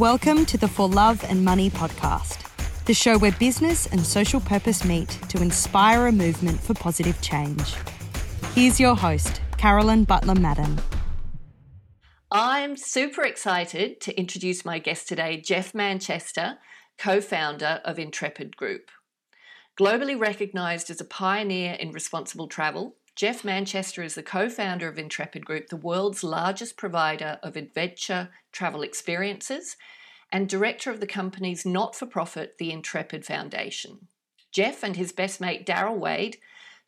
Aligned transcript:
Welcome 0.00 0.44
to 0.46 0.58
the 0.58 0.66
For 0.66 0.88
Love 0.88 1.22
and 1.22 1.44
Money 1.44 1.70
podcast, 1.70 2.84
the 2.84 2.92
show 2.92 3.16
where 3.16 3.30
business 3.30 3.86
and 3.86 4.04
social 4.04 4.40
purpose 4.40 4.84
meet 4.84 5.08
to 5.28 5.40
inspire 5.40 6.08
a 6.08 6.12
movement 6.12 6.58
for 6.58 6.74
positive 6.74 7.22
change. 7.22 7.76
Here's 8.56 8.80
your 8.80 8.96
host, 8.96 9.40
Carolyn 9.56 10.02
Butler 10.02 10.34
Madden. 10.34 10.80
I'm 12.32 12.76
super 12.76 13.22
excited 13.22 14.00
to 14.00 14.18
introduce 14.18 14.64
my 14.64 14.80
guest 14.80 15.06
today, 15.06 15.40
Geoff 15.40 15.74
Manchester, 15.74 16.58
co 16.98 17.20
founder 17.20 17.80
of 17.84 17.96
Intrepid 17.96 18.56
Group. 18.56 18.90
Globally 19.78 20.18
recognized 20.18 20.90
as 20.90 21.00
a 21.00 21.04
pioneer 21.04 21.74
in 21.74 21.92
responsible 21.92 22.48
travel, 22.48 22.96
Geoff 23.16 23.44
Manchester 23.44 24.02
is 24.02 24.16
the 24.16 24.24
co 24.24 24.48
founder 24.48 24.88
of 24.88 24.98
Intrepid 24.98 25.44
Group, 25.44 25.68
the 25.68 25.76
world's 25.76 26.24
largest 26.24 26.76
provider 26.76 27.38
of 27.44 27.54
adventure 27.54 28.30
travel 28.50 28.82
experiences, 28.82 29.76
and 30.32 30.48
director 30.48 30.90
of 30.90 30.98
the 30.98 31.06
company's 31.06 31.64
not 31.64 31.94
for 31.94 32.06
profit, 32.06 32.56
the 32.58 32.72
Intrepid 32.72 33.24
Foundation. 33.24 34.08
Geoff 34.50 34.82
and 34.82 34.96
his 34.96 35.12
best 35.12 35.40
mate, 35.40 35.64
Darrell 35.64 35.96
Wade, 35.96 36.38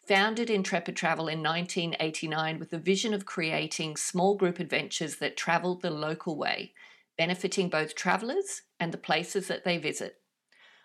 founded 0.07 0.51
Intrepid 0.51 0.97
Travel 0.97 1.29
in 1.29 1.45
1989 1.45 2.59
with 2.59 2.71
the 2.71 2.79
vision 2.79 3.15
of 3.15 3.25
creating 3.25 3.97
small 3.97 4.37
group 4.37 4.59
adventures 4.59 5.17
that 5.17 5.37
traveled 5.37 5.83
the 5.83 5.91
local 5.91 6.37
way, 6.37 6.73
benefiting 7.17 7.69
both 7.69 7.95
travellers 7.95 8.63
and 8.81 8.91
the 8.91 8.99
places 8.99 9.47
that 9.47 9.63
they 9.63 9.79
visit. 9.79 10.21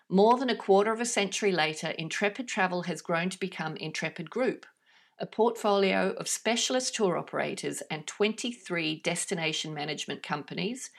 More 0.08 0.38
than 0.38 0.50
a 0.50 0.56
quarter 0.56 0.92
of 0.92 1.00
a 1.00 1.06
century 1.06 1.50
later, 1.50 1.88
Intrepid 1.88 2.46
Travel 2.46 2.82
has 2.82 3.02
grown 3.02 3.30
to 3.30 3.40
become 3.40 3.76
Intrepid 3.76 4.30
Group, 4.30 4.66
a 5.22 5.26
portfolio 5.26 6.10
of 6.18 6.26
specialist 6.26 6.96
tour 6.96 7.16
operators 7.16 7.80
and 7.92 8.08
23 8.08 9.00
destination 9.02 9.72
management 9.72 10.20
companies, 10.20 10.90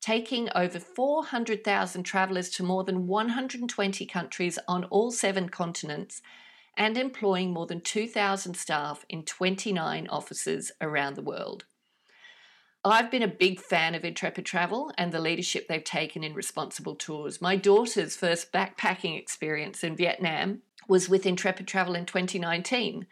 taking 0.00 0.48
over 0.52 0.80
400,000 0.80 2.02
travellers 2.02 2.50
to 2.50 2.64
more 2.64 2.82
than 2.82 3.06
120 3.06 4.04
countries 4.04 4.58
on 4.66 4.84
all 4.84 5.12
seven 5.12 5.48
continents 5.48 6.20
and 6.76 6.98
employing 6.98 7.52
more 7.52 7.66
than 7.66 7.80
2,000 7.80 8.54
staff 8.54 9.04
in 9.08 9.22
29 9.22 10.08
offices 10.08 10.72
around 10.80 11.14
the 11.14 11.22
world. 11.22 11.64
I've 12.84 13.10
been 13.10 13.22
a 13.22 13.28
big 13.28 13.60
fan 13.60 13.94
of 13.94 14.04
Intrepid 14.04 14.46
Travel 14.46 14.92
and 14.98 15.12
the 15.12 15.20
leadership 15.20 15.68
they've 15.68 15.82
taken 15.82 16.24
in 16.24 16.34
responsible 16.34 16.94
tours. 16.96 17.40
My 17.40 17.54
daughter's 17.54 18.16
first 18.16 18.52
backpacking 18.52 19.18
experience 19.18 19.84
in 19.84 19.96
Vietnam 19.96 20.62
was 20.88 21.08
with 21.08 21.26
Intrepid 21.26 21.68
Travel 21.68 21.94
in 21.94 22.06
2019. 22.06 23.06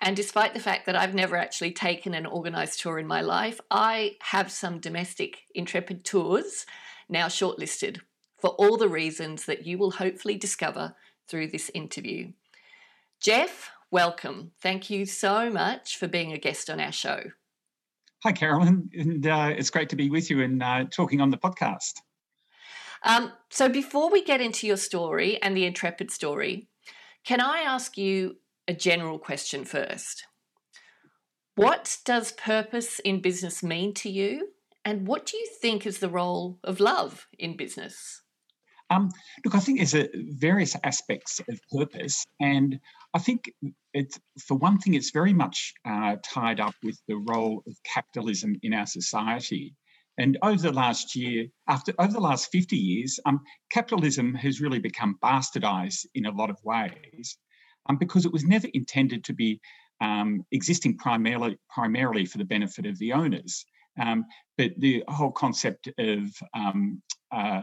And 0.00 0.16
despite 0.16 0.54
the 0.54 0.60
fact 0.60 0.86
that 0.86 0.96
I've 0.96 1.14
never 1.14 1.36
actually 1.36 1.72
taken 1.72 2.14
an 2.14 2.24
organized 2.24 2.80
tour 2.80 2.98
in 2.98 3.06
my 3.06 3.20
life, 3.20 3.60
I 3.70 4.16
have 4.20 4.50
some 4.50 4.78
domestic 4.78 5.42
Intrepid 5.54 6.04
tours 6.04 6.64
now 7.08 7.26
shortlisted 7.26 8.00
for 8.38 8.50
all 8.50 8.78
the 8.78 8.88
reasons 8.88 9.44
that 9.44 9.66
you 9.66 9.76
will 9.76 9.90
hopefully 9.90 10.36
discover 10.36 10.94
through 11.28 11.48
this 11.48 11.70
interview. 11.74 12.32
Geoff, 13.20 13.70
welcome. 13.90 14.52
Thank 14.62 14.88
you 14.88 15.04
so 15.04 15.50
much 15.50 15.98
for 15.98 16.08
being 16.08 16.32
a 16.32 16.38
guest 16.38 16.70
on 16.70 16.80
our 16.80 16.92
show. 16.92 17.24
Hi, 18.22 18.32
Carolyn, 18.32 18.88
and 18.94 19.26
uh, 19.26 19.52
it's 19.56 19.70
great 19.70 19.90
to 19.90 19.96
be 19.96 20.08
with 20.08 20.30
you 20.30 20.42
and 20.42 20.62
uh, 20.62 20.84
talking 20.90 21.20
on 21.20 21.30
the 21.30 21.38
podcast. 21.38 22.00
Um, 23.02 23.32
so, 23.48 23.68
before 23.68 24.10
we 24.10 24.22
get 24.22 24.42
into 24.42 24.66
your 24.66 24.76
story 24.76 25.42
and 25.42 25.56
the 25.56 25.64
Intrepid 25.64 26.10
story, 26.10 26.68
can 27.24 27.40
I 27.40 27.60
ask 27.60 27.96
you 27.96 28.36
a 28.70 28.72
general 28.72 29.18
question 29.18 29.64
first. 29.64 30.24
What 31.56 31.98
does 32.04 32.30
purpose 32.30 33.00
in 33.00 33.20
business 33.20 33.64
mean 33.64 33.92
to 33.94 34.08
you? 34.08 34.50
And 34.84 35.08
what 35.08 35.26
do 35.26 35.36
you 35.36 35.48
think 35.60 35.84
is 35.84 35.98
the 35.98 36.08
role 36.08 36.60
of 36.62 36.78
love 36.78 37.26
in 37.36 37.56
business? 37.56 38.22
Um, 38.88 39.10
look, 39.44 39.56
I 39.56 39.58
think 39.58 39.78
there's 39.78 39.94
a, 39.94 40.08
various 40.14 40.76
aspects 40.84 41.40
of 41.48 41.60
purpose, 41.76 42.24
and 42.40 42.78
I 43.12 43.18
think 43.18 43.52
it's 43.92 44.18
for 44.46 44.56
one 44.56 44.78
thing, 44.78 44.94
it's 44.94 45.10
very 45.10 45.32
much 45.32 45.74
uh, 45.84 46.16
tied 46.24 46.60
up 46.60 46.74
with 46.84 46.98
the 47.08 47.16
role 47.16 47.62
of 47.66 47.74
capitalism 47.84 48.54
in 48.62 48.72
our 48.72 48.86
society. 48.86 49.74
And 50.16 50.38
over 50.42 50.62
the 50.62 50.72
last 50.72 51.16
year, 51.16 51.46
after 51.68 51.92
over 51.98 52.12
the 52.12 52.20
last 52.20 52.50
50 52.52 52.76
years, 52.76 53.18
um, 53.26 53.40
capitalism 53.72 54.34
has 54.34 54.60
really 54.60 54.78
become 54.80 55.18
bastardized 55.22 56.06
in 56.14 56.26
a 56.26 56.30
lot 56.30 56.50
of 56.50 56.58
ways 56.62 57.36
um, 57.88 57.96
because 57.96 58.24
it 58.24 58.32
was 58.32 58.44
never 58.44 58.68
intended 58.74 59.24
to 59.24 59.32
be 59.32 59.60
um, 60.00 60.44
existing 60.52 60.96
primarily, 60.96 61.58
primarily 61.68 62.24
for 62.24 62.38
the 62.38 62.44
benefit 62.44 62.86
of 62.86 62.98
the 62.98 63.12
owners. 63.12 63.64
Um, 64.00 64.24
but 64.56 64.72
the 64.78 65.04
whole 65.08 65.32
concept 65.32 65.88
of 65.98 66.30
um, 66.54 67.02
uh, 67.32 67.62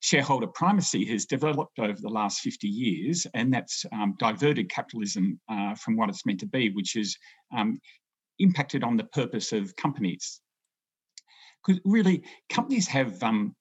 shareholder 0.00 0.46
primacy 0.46 1.04
has 1.06 1.26
developed 1.26 1.78
over 1.78 2.00
the 2.00 2.08
last 2.08 2.40
50 2.40 2.66
years, 2.66 3.26
and 3.34 3.52
that's 3.52 3.84
um, 3.92 4.14
diverted 4.18 4.70
capitalism 4.70 5.40
uh, 5.48 5.74
from 5.74 5.96
what 5.96 6.08
it's 6.08 6.26
meant 6.26 6.40
to 6.40 6.46
be, 6.46 6.70
which 6.70 6.96
is 6.96 7.16
um, 7.56 7.78
impacted 8.38 8.84
on 8.84 8.96
the 8.96 9.04
purpose 9.04 9.52
of 9.52 9.74
companies. 9.76 10.40
Because 11.64 11.80
really, 11.84 12.22
companies 12.48 12.86
have 12.88 13.22
um, 13.22 13.54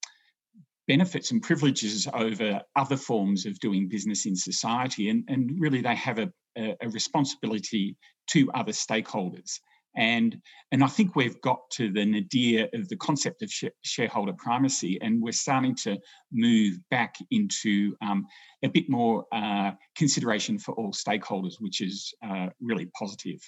benefits 0.88 1.31
and 1.31 1.41
privileges 1.41 2.07
over 2.13 2.62
other 2.75 2.97
forms 2.97 3.46
of 3.46 3.59
doing 3.59 3.88
business 3.88 4.25
in 4.25 4.35
society. 4.35 5.09
And, 5.09 5.23
and 5.28 5.51
really, 5.59 5.81
they 5.81 5.96
have 5.96 6.19
a, 6.19 6.31
a 6.57 6.90
responsibility 6.90 7.96
to 8.31 8.51
other 8.53 8.72
stakeholders. 8.72 9.59
And, 9.97 10.41
and 10.72 10.84
I 10.84 10.88
think 10.88 11.16
we've 11.16 11.40
got 11.41 11.59
to 11.74 11.91
the 11.91 12.06
nadir 12.06 12.68
of 12.74 12.90
the 12.90 12.97
concept 12.97 13.41
of 13.41 13.50
sh- 13.50 13.66
shareholder 13.84 14.34
primacy, 14.34 15.00
and 15.01 15.22
we're 15.22 15.31
starting 15.31 15.75
to 15.84 15.97
move 16.34 16.78
back 16.91 17.16
into 17.31 17.95
um, 18.01 18.25
a 18.63 18.68
bit 18.68 18.90
more 18.90 19.25
uh, 19.31 19.72
consideration 19.95 20.59
for 20.59 20.74
all 20.74 20.91
stakeholders, 20.91 21.53
which 21.59 21.79
is 21.79 22.13
uh, 22.28 22.47
really 22.62 22.88
positive. 22.97 23.40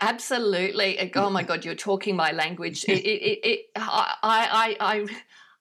Absolutely. 0.00 1.12
Oh 1.14 1.30
my 1.30 1.42
God, 1.42 1.64
you're 1.64 1.74
talking 1.74 2.16
my 2.16 2.32
language. 2.32 2.84
It, 2.88 3.04
it, 3.04 3.38
it, 3.44 3.60
I, 3.76 4.16
I, 4.22 4.76
I, 4.80 5.06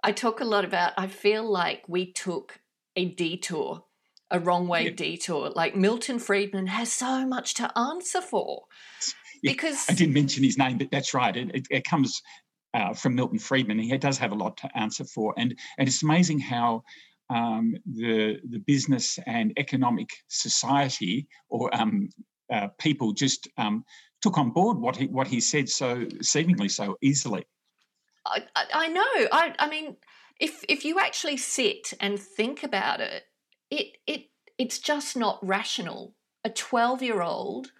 I 0.06 0.12
talk 0.12 0.40
a 0.40 0.46
lot 0.46 0.64
about, 0.66 0.94
I 0.98 1.08
feel 1.08 1.44
like 1.44 1.84
we 1.88 2.12
took 2.12 2.60
a 2.96 3.06
detour, 3.06 3.86
a 4.30 4.40
wrong 4.40 4.68
way 4.68 4.86
yeah. 4.86 4.92
detour. 4.92 5.50
Like 5.50 5.76
Milton 5.76 6.20
Friedman 6.20 6.68
has 6.68 6.94
so 6.94 7.26
much 7.26 7.56
to 7.56 7.76
answer 7.76 8.22
for. 8.22 8.66
Yeah, 9.42 9.54
because 9.54 9.90
I 9.90 9.94
didn't 9.94 10.14
mention 10.14 10.44
his 10.44 10.60
name, 10.60 10.78
but 10.78 10.92
that's 10.92 11.16
right. 11.16 11.36
It, 11.36 11.56
it, 11.56 11.68
it 11.72 11.84
comes 11.86 12.22
uh, 12.76 12.94
from 12.94 13.16
Milton 13.16 13.40
Friedman. 13.40 13.80
He 13.80 13.98
does 13.98 14.20
have 14.20 14.32
a 14.32 14.36
lot 14.36 14.58
to 14.58 14.78
answer 14.78 15.06
for. 15.06 15.34
And, 15.38 15.58
and 15.80 15.88
it's 15.88 16.04
amazing 16.04 16.40
how 16.40 16.84
um, 17.32 17.74
the, 17.92 18.38
the 18.48 18.60
business 18.60 19.18
and 19.26 19.54
economic 19.58 20.10
society 20.28 21.28
or 21.50 21.76
um, 21.76 22.10
uh, 22.54 22.68
people 22.78 23.12
just 23.12 23.48
um, 23.58 23.84
took 24.22 24.38
on 24.38 24.52
board 24.52 24.78
what 24.78 24.98
he, 24.98 25.08
what 25.08 25.26
he 25.26 25.40
said 25.40 25.68
so 25.68 26.06
seemingly 26.22 26.70
so 26.70 26.96
easily. 27.02 27.44
I, 28.26 28.44
I 28.74 28.88
know. 28.88 29.28
I, 29.32 29.54
I 29.60 29.70
mean, 29.70 29.98
if 30.40 30.64
if 30.68 30.84
you 30.84 31.00
actually 31.00 31.38
sit 31.38 31.94
and 32.00 32.20
think 32.20 32.64
about 32.64 33.00
it, 33.02 33.24
it 33.70 33.98
it 34.08 34.30
it's 34.58 34.80
just 34.80 35.16
not 35.16 35.40
rational. 35.46 36.16
A 36.44 36.50
twelve 36.50 37.02
year 37.02 37.22
old 37.22 37.72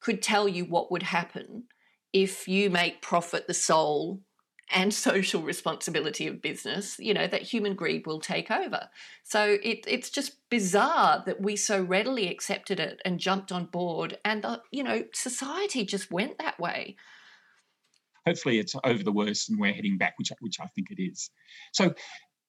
could 0.00 0.22
tell 0.22 0.48
you 0.48 0.64
what 0.64 0.90
would 0.90 1.04
happen 1.04 1.64
if 2.12 2.48
you 2.48 2.70
make 2.70 3.02
profit 3.02 3.46
the 3.46 3.54
sole 3.54 4.20
and 4.72 4.92
social 5.10 5.42
responsibility 5.42 6.26
of 6.26 6.42
business, 6.42 6.98
you 6.98 7.12
know, 7.12 7.26
that 7.26 7.42
human 7.42 7.74
greed 7.74 8.06
will 8.06 8.20
take 8.20 8.50
over. 8.50 8.88
So 9.22 9.58
it, 9.62 9.84
it's 9.86 10.10
just 10.10 10.48
bizarre 10.48 11.22
that 11.26 11.40
we 11.40 11.56
so 11.56 11.82
readily 11.82 12.28
accepted 12.28 12.80
it 12.80 13.00
and 13.04 13.20
jumped 13.20 13.52
on 13.52 13.66
board, 13.66 14.18
and, 14.24 14.42
the, 14.42 14.62
you 14.70 14.82
know, 14.82 15.04
society 15.12 15.84
just 15.84 16.10
went 16.10 16.38
that 16.38 16.58
way 16.58 16.96
hopefully 18.26 18.58
it's 18.58 18.74
over 18.84 19.02
the 19.02 19.12
worst 19.12 19.50
and 19.50 19.58
we're 19.58 19.72
heading 19.72 19.98
back, 19.98 20.14
which, 20.16 20.32
which 20.40 20.60
I 20.60 20.66
think 20.68 20.90
it 20.90 21.02
is. 21.02 21.30
So 21.72 21.94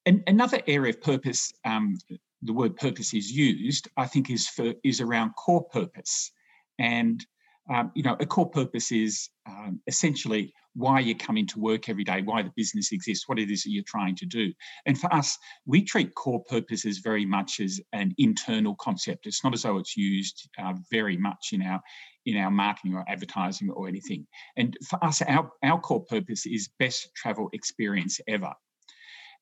an, 0.06 0.22
another 0.26 0.60
area 0.66 0.90
of 0.90 1.00
purpose, 1.00 1.52
um, 1.64 1.96
the 2.42 2.52
word 2.52 2.76
purpose 2.76 3.14
is 3.14 3.30
used, 3.30 3.88
I 3.96 4.06
think 4.06 4.30
is 4.30 4.48
for 4.48 4.74
is 4.82 5.00
around 5.00 5.32
core 5.34 5.64
purpose. 5.64 6.32
And 6.78 7.24
um, 7.70 7.92
you 7.94 8.02
know, 8.02 8.16
a 8.18 8.26
core 8.26 8.50
purpose 8.50 8.90
is 8.90 9.28
um, 9.48 9.80
essentially 9.86 10.52
why 10.74 11.00
you 11.00 11.14
come 11.14 11.36
into 11.36 11.60
work 11.60 11.88
every 11.88 12.04
day, 12.04 12.22
why 12.22 12.42
the 12.42 12.52
business 12.56 12.92
exists, 12.92 13.28
what 13.28 13.38
it 13.38 13.50
is 13.50 13.62
that 13.62 13.70
you're 13.70 13.84
trying 13.86 14.16
to 14.16 14.26
do. 14.26 14.52
And 14.86 14.98
for 14.98 15.12
us, 15.12 15.38
we 15.66 15.82
treat 15.82 16.14
core 16.14 16.42
purpose 16.44 16.84
as 16.86 16.98
very 16.98 17.26
much 17.26 17.60
as 17.60 17.80
an 17.92 18.14
internal 18.18 18.74
concept. 18.76 19.26
It's 19.26 19.44
not 19.44 19.54
as 19.54 19.62
though 19.62 19.78
it's 19.78 19.96
used 19.96 20.48
uh, 20.58 20.74
very 20.90 21.16
much 21.16 21.50
in 21.52 21.62
our 21.62 21.80
in 22.24 22.36
our 22.36 22.52
marketing 22.52 22.94
or 22.94 23.04
advertising 23.08 23.68
or 23.70 23.88
anything. 23.88 24.26
And 24.56 24.76
for 24.88 25.02
us, 25.04 25.22
our, 25.22 25.50
our 25.64 25.80
core 25.80 26.04
purpose 26.04 26.46
is 26.46 26.70
best 26.78 27.10
travel 27.16 27.50
experience 27.52 28.20
ever. 28.28 28.52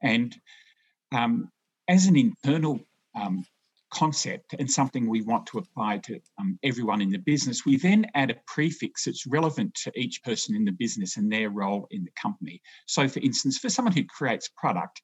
And 0.03 0.35
um, 1.13 1.51
as 1.89 2.07
an 2.07 2.17
internal 2.17 2.81
um, 3.15 3.45
concept 3.91 4.55
and 4.59 4.71
something 4.71 5.09
we 5.09 5.23
want 5.23 5.47
to 5.47 5.59
apply 5.59 5.99
to 5.99 6.21
um, 6.39 6.59
everyone 6.63 7.01
in 7.01 7.11
the 7.11 7.19
business, 7.19 7.65
we 7.67 7.77
then 7.77 8.07
add 8.15 8.31
a 8.31 8.37
prefix 8.47 9.05
that's 9.05 9.27
relevant 9.27 9.75
to 9.75 9.93
each 9.95 10.23
person 10.23 10.55
in 10.55 10.65
the 10.65 10.73
business 10.73 11.17
and 11.17 11.31
their 11.31 11.51
role 11.51 11.87
in 11.91 12.05
the 12.05 12.13
company. 12.21 12.61
So, 12.87 13.09
for 13.09 13.21
instance, 13.21 13.59
for 13.59 13.69
someone 13.69 13.95
who 13.95 14.05
creates 14.05 14.51
product, 14.57 15.03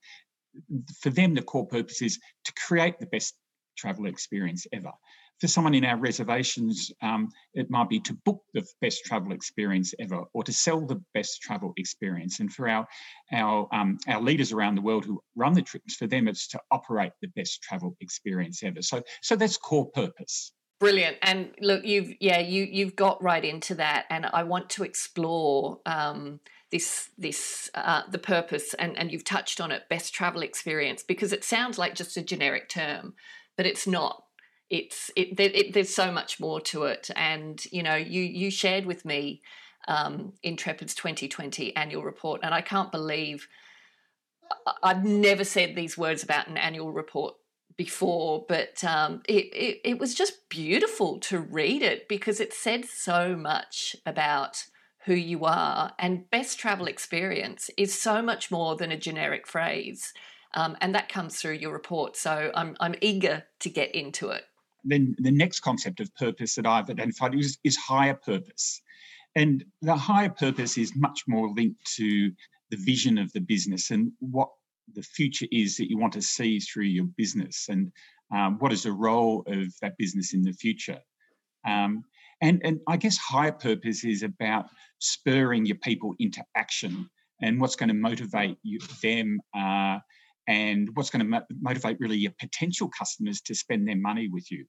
for 1.00 1.10
them, 1.10 1.34
the 1.34 1.42
core 1.42 1.66
purpose 1.66 2.00
is 2.02 2.18
to 2.44 2.52
create 2.66 2.98
the 2.98 3.06
best 3.06 3.34
travel 3.76 4.06
experience 4.06 4.66
ever 4.72 4.92
for 5.40 5.48
someone 5.48 5.74
in 5.74 5.84
our 5.84 5.98
reservations, 5.98 6.90
um, 7.02 7.28
it 7.54 7.70
might 7.70 7.88
be 7.88 8.00
to 8.00 8.14
book 8.24 8.42
the 8.54 8.66
best 8.80 9.04
travel 9.04 9.32
experience 9.32 9.92
ever 9.98 10.24
or 10.32 10.42
to 10.44 10.52
sell 10.52 10.86
the 10.86 11.02
best 11.14 11.42
travel 11.42 11.72
experience. 11.76 12.40
And 12.40 12.52
for 12.52 12.68
our 12.68 12.86
our 13.32 13.68
um, 13.72 13.98
our 14.08 14.20
leaders 14.20 14.52
around 14.52 14.76
the 14.76 14.82
world 14.82 15.04
who 15.04 15.20
run 15.34 15.52
the 15.52 15.62
trips, 15.62 15.96
for 15.96 16.06
them 16.06 16.28
it's 16.28 16.48
to 16.48 16.60
operate 16.70 17.12
the 17.20 17.28
best 17.28 17.62
travel 17.62 17.96
experience 18.00 18.62
ever. 18.62 18.82
So 18.82 19.02
so 19.22 19.36
that's 19.36 19.56
core 19.56 19.90
purpose. 19.90 20.52
Brilliant. 20.78 21.16
And 21.22 21.52
look, 21.60 21.84
you've 21.84 22.12
yeah, 22.20 22.38
you 22.40 22.64
you've 22.70 22.96
got 22.96 23.22
right 23.22 23.44
into 23.44 23.74
that, 23.76 24.06
and 24.10 24.26
I 24.26 24.44
want 24.44 24.70
to 24.70 24.84
explore. 24.84 25.80
Um, 25.86 26.40
this 26.72 27.10
this 27.16 27.70
uh, 27.74 28.02
the 28.10 28.18
purpose 28.18 28.74
and 28.74 28.98
and 28.98 29.12
you've 29.12 29.22
touched 29.22 29.60
on 29.60 29.70
it 29.70 29.88
best 29.88 30.12
travel 30.12 30.42
experience 30.42 31.00
because 31.00 31.32
it 31.32 31.44
sounds 31.44 31.78
like 31.78 31.94
just 31.94 32.16
a 32.16 32.22
generic 32.22 32.68
term 32.68 33.14
but 33.56 33.66
it's 33.66 33.86
not 33.86 34.24
it's 34.70 35.10
it, 35.16 35.38
it, 35.38 35.72
there's 35.74 35.94
so 35.94 36.10
much 36.10 36.40
more 36.40 36.60
to 36.60 36.84
it. 36.84 37.10
And 37.14 37.64
you 37.70 37.82
know 37.82 37.94
you 37.94 38.22
you 38.22 38.50
shared 38.50 38.86
with 38.86 39.04
me 39.04 39.42
um, 39.88 40.32
intrepid's 40.42 40.94
2020 40.94 41.74
annual 41.76 42.02
report 42.02 42.40
and 42.42 42.52
i 42.52 42.60
can't 42.60 42.90
believe 42.90 43.48
i've 44.82 45.04
never 45.04 45.44
said 45.44 45.74
these 45.74 45.96
words 45.96 46.22
about 46.22 46.48
an 46.48 46.56
annual 46.56 46.92
report 46.92 47.34
before 47.76 48.44
but 48.48 48.82
um, 48.84 49.22
it, 49.28 49.44
it, 49.54 49.80
it 49.84 49.98
was 49.98 50.14
just 50.14 50.48
beautiful 50.48 51.18
to 51.18 51.38
read 51.38 51.82
it 51.82 52.08
because 52.08 52.40
it 52.40 52.52
said 52.52 52.84
so 52.84 53.36
much 53.36 53.94
about 54.06 54.64
who 55.04 55.14
you 55.14 55.44
are 55.44 55.92
and 55.98 56.28
best 56.30 56.58
travel 56.58 56.86
experience 56.86 57.70
is 57.76 58.00
so 58.00 58.22
much 58.22 58.50
more 58.50 58.76
than 58.76 58.90
a 58.90 58.98
generic 58.98 59.46
phrase 59.46 60.12
um, 60.54 60.76
and 60.80 60.94
that 60.94 61.10
comes 61.10 61.36
through 61.36 61.52
your 61.52 61.72
report. 61.72 62.16
So 62.16 62.50
I'm, 62.54 62.76
I'm 62.80 62.94
eager 63.02 63.44
to 63.60 63.68
get 63.68 63.94
into 63.94 64.30
it 64.30 64.44
then 64.86 65.14
the 65.18 65.30
next 65.30 65.60
concept 65.60 66.00
of 66.00 66.14
purpose 66.14 66.54
that 66.54 66.66
I've 66.66 66.90
identified 66.90 67.34
is, 67.34 67.58
is 67.64 67.76
higher 67.76 68.14
purpose. 68.14 68.80
And 69.34 69.64
the 69.82 69.96
higher 69.96 70.30
purpose 70.30 70.78
is 70.78 70.96
much 70.96 71.22
more 71.28 71.50
linked 71.54 71.84
to 71.96 72.32
the 72.70 72.76
vision 72.78 73.18
of 73.18 73.32
the 73.32 73.40
business 73.40 73.90
and 73.90 74.12
what 74.20 74.48
the 74.94 75.02
future 75.02 75.46
is 75.52 75.76
that 75.76 75.90
you 75.90 75.98
want 75.98 76.12
to 76.14 76.22
see 76.22 76.58
through 76.60 76.84
your 76.84 77.04
business 77.16 77.66
and 77.68 77.92
um, 78.34 78.58
what 78.58 78.72
is 78.72 78.84
the 78.84 78.92
role 78.92 79.44
of 79.46 79.72
that 79.82 79.96
business 79.98 80.34
in 80.34 80.42
the 80.42 80.52
future. 80.52 80.98
Um, 81.66 82.04
and, 82.40 82.60
and 82.64 82.80
I 82.88 82.96
guess 82.96 83.16
higher 83.16 83.52
purpose 83.52 84.04
is 84.04 84.22
about 84.22 84.66
spurring 84.98 85.66
your 85.66 85.76
people 85.76 86.14
into 86.18 86.44
action 86.56 87.08
and 87.42 87.60
what's 87.60 87.76
going 87.76 87.88
to 87.88 87.94
motivate 87.94 88.58
you, 88.62 88.78
them 89.02 89.40
uh, 89.56 89.98
and 90.48 90.88
what's 90.94 91.10
going 91.10 91.20
to 91.20 91.28
mo- 91.28 91.46
motivate 91.60 91.98
really 92.00 92.16
your 92.16 92.32
potential 92.38 92.90
customers 92.96 93.40
to 93.42 93.54
spend 93.54 93.86
their 93.86 93.96
money 93.96 94.28
with 94.30 94.50
you. 94.50 94.64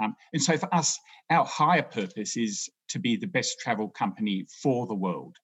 Um, 0.00 0.14
and 0.32 0.42
so 0.42 0.56
for 0.56 0.72
us, 0.74 0.98
our 1.30 1.44
higher 1.44 1.82
purpose 1.82 2.36
is 2.36 2.68
to 2.88 2.98
be 2.98 3.16
the 3.16 3.26
best 3.26 3.58
travel 3.60 3.88
company 3.88 4.46
for 4.62 4.86
the 4.86 4.94
world. 4.94 5.36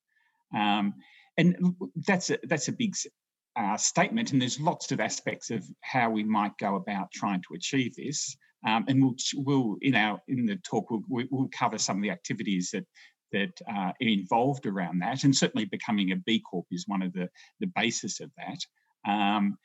Um, 0.55 0.95
and 1.37 1.75
that's 2.07 2.31
a, 2.31 2.39
that's 2.45 2.69
a 2.69 2.73
big 2.73 2.95
uh, 3.57 3.77
statement, 3.77 4.33
and 4.33 4.41
there's 4.41 4.61
lots 4.61 4.93
of 4.93 5.01
aspects 5.01 5.51
of 5.51 5.65
how 5.81 6.11
we 6.11 6.25
might 6.25 6.57
go 6.59 6.77
about 6.77 7.11
trying 7.13 7.43
to 7.49 7.55
achieve 7.55 7.95
this. 7.97 8.37
Um, 8.67 8.85
and 8.89 9.03
we'll, 9.03 9.15
we'll 9.37 9.77
in 9.83 9.95
our 9.95 10.21
in 10.27 10.47
the 10.47 10.57
talk 10.57 10.91
we'll, 10.91 11.27
we'll 11.31 11.51
cover 11.57 11.79
some 11.79 11.97
of 11.97 12.03
the 12.03 12.11
activities 12.11 12.71
that 12.73 12.85
that 13.31 13.53
uh, 13.71 13.93
are 13.93 13.95
involved 14.01 14.67
around 14.67 15.01
that, 15.01 15.25
and 15.25 15.35
certainly 15.35 15.65
becoming 15.67 16.13
a 16.13 16.17
B 16.17 16.41
Corp 16.41 16.67
is 16.71 16.89
one 16.89 17.03
of 17.03 17.13
the 17.13 17.29
the 17.61 17.71
basis 17.75 18.21
of 18.21 18.31
that. 18.37 19.11
Um, 19.11 19.59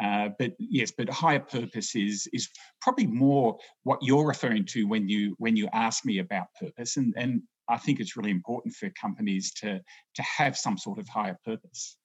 uh, 0.00 0.30
but 0.38 0.52
yes, 0.58 0.90
but 0.90 1.08
higher 1.08 1.40
purpose 1.40 1.94
is 1.94 2.28
is 2.32 2.48
probably 2.80 3.06
more 3.06 3.58
what 3.82 3.98
you're 4.02 4.26
referring 4.26 4.64
to 4.64 4.84
when 4.84 5.08
you 5.08 5.34
when 5.38 5.56
you 5.56 5.68
ask 5.72 6.04
me 6.04 6.18
about 6.18 6.46
purpose, 6.58 6.96
and 6.96 7.12
and 7.16 7.42
I 7.68 7.76
think 7.76 8.00
it's 8.00 8.16
really 8.16 8.30
important 8.30 8.74
for 8.74 8.90
companies 8.90 9.52
to 9.54 9.80
to 10.14 10.22
have 10.22 10.56
some 10.56 10.78
sort 10.78 10.98
of 10.98 11.08
higher 11.08 11.36
purpose 11.44 11.96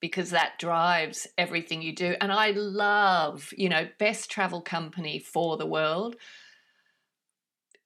because 0.00 0.30
that 0.30 0.58
drives 0.58 1.26
everything 1.36 1.82
you 1.82 1.92
do. 1.92 2.14
And 2.20 2.32
I 2.32 2.52
love, 2.52 3.52
you 3.56 3.68
know, 3.68 3.88
best 3.98 4.30
travel 4.30 4.60
company 4.60 5.18
for 5.18 5.56
the 5.56 5.66
world. 5.66 6.14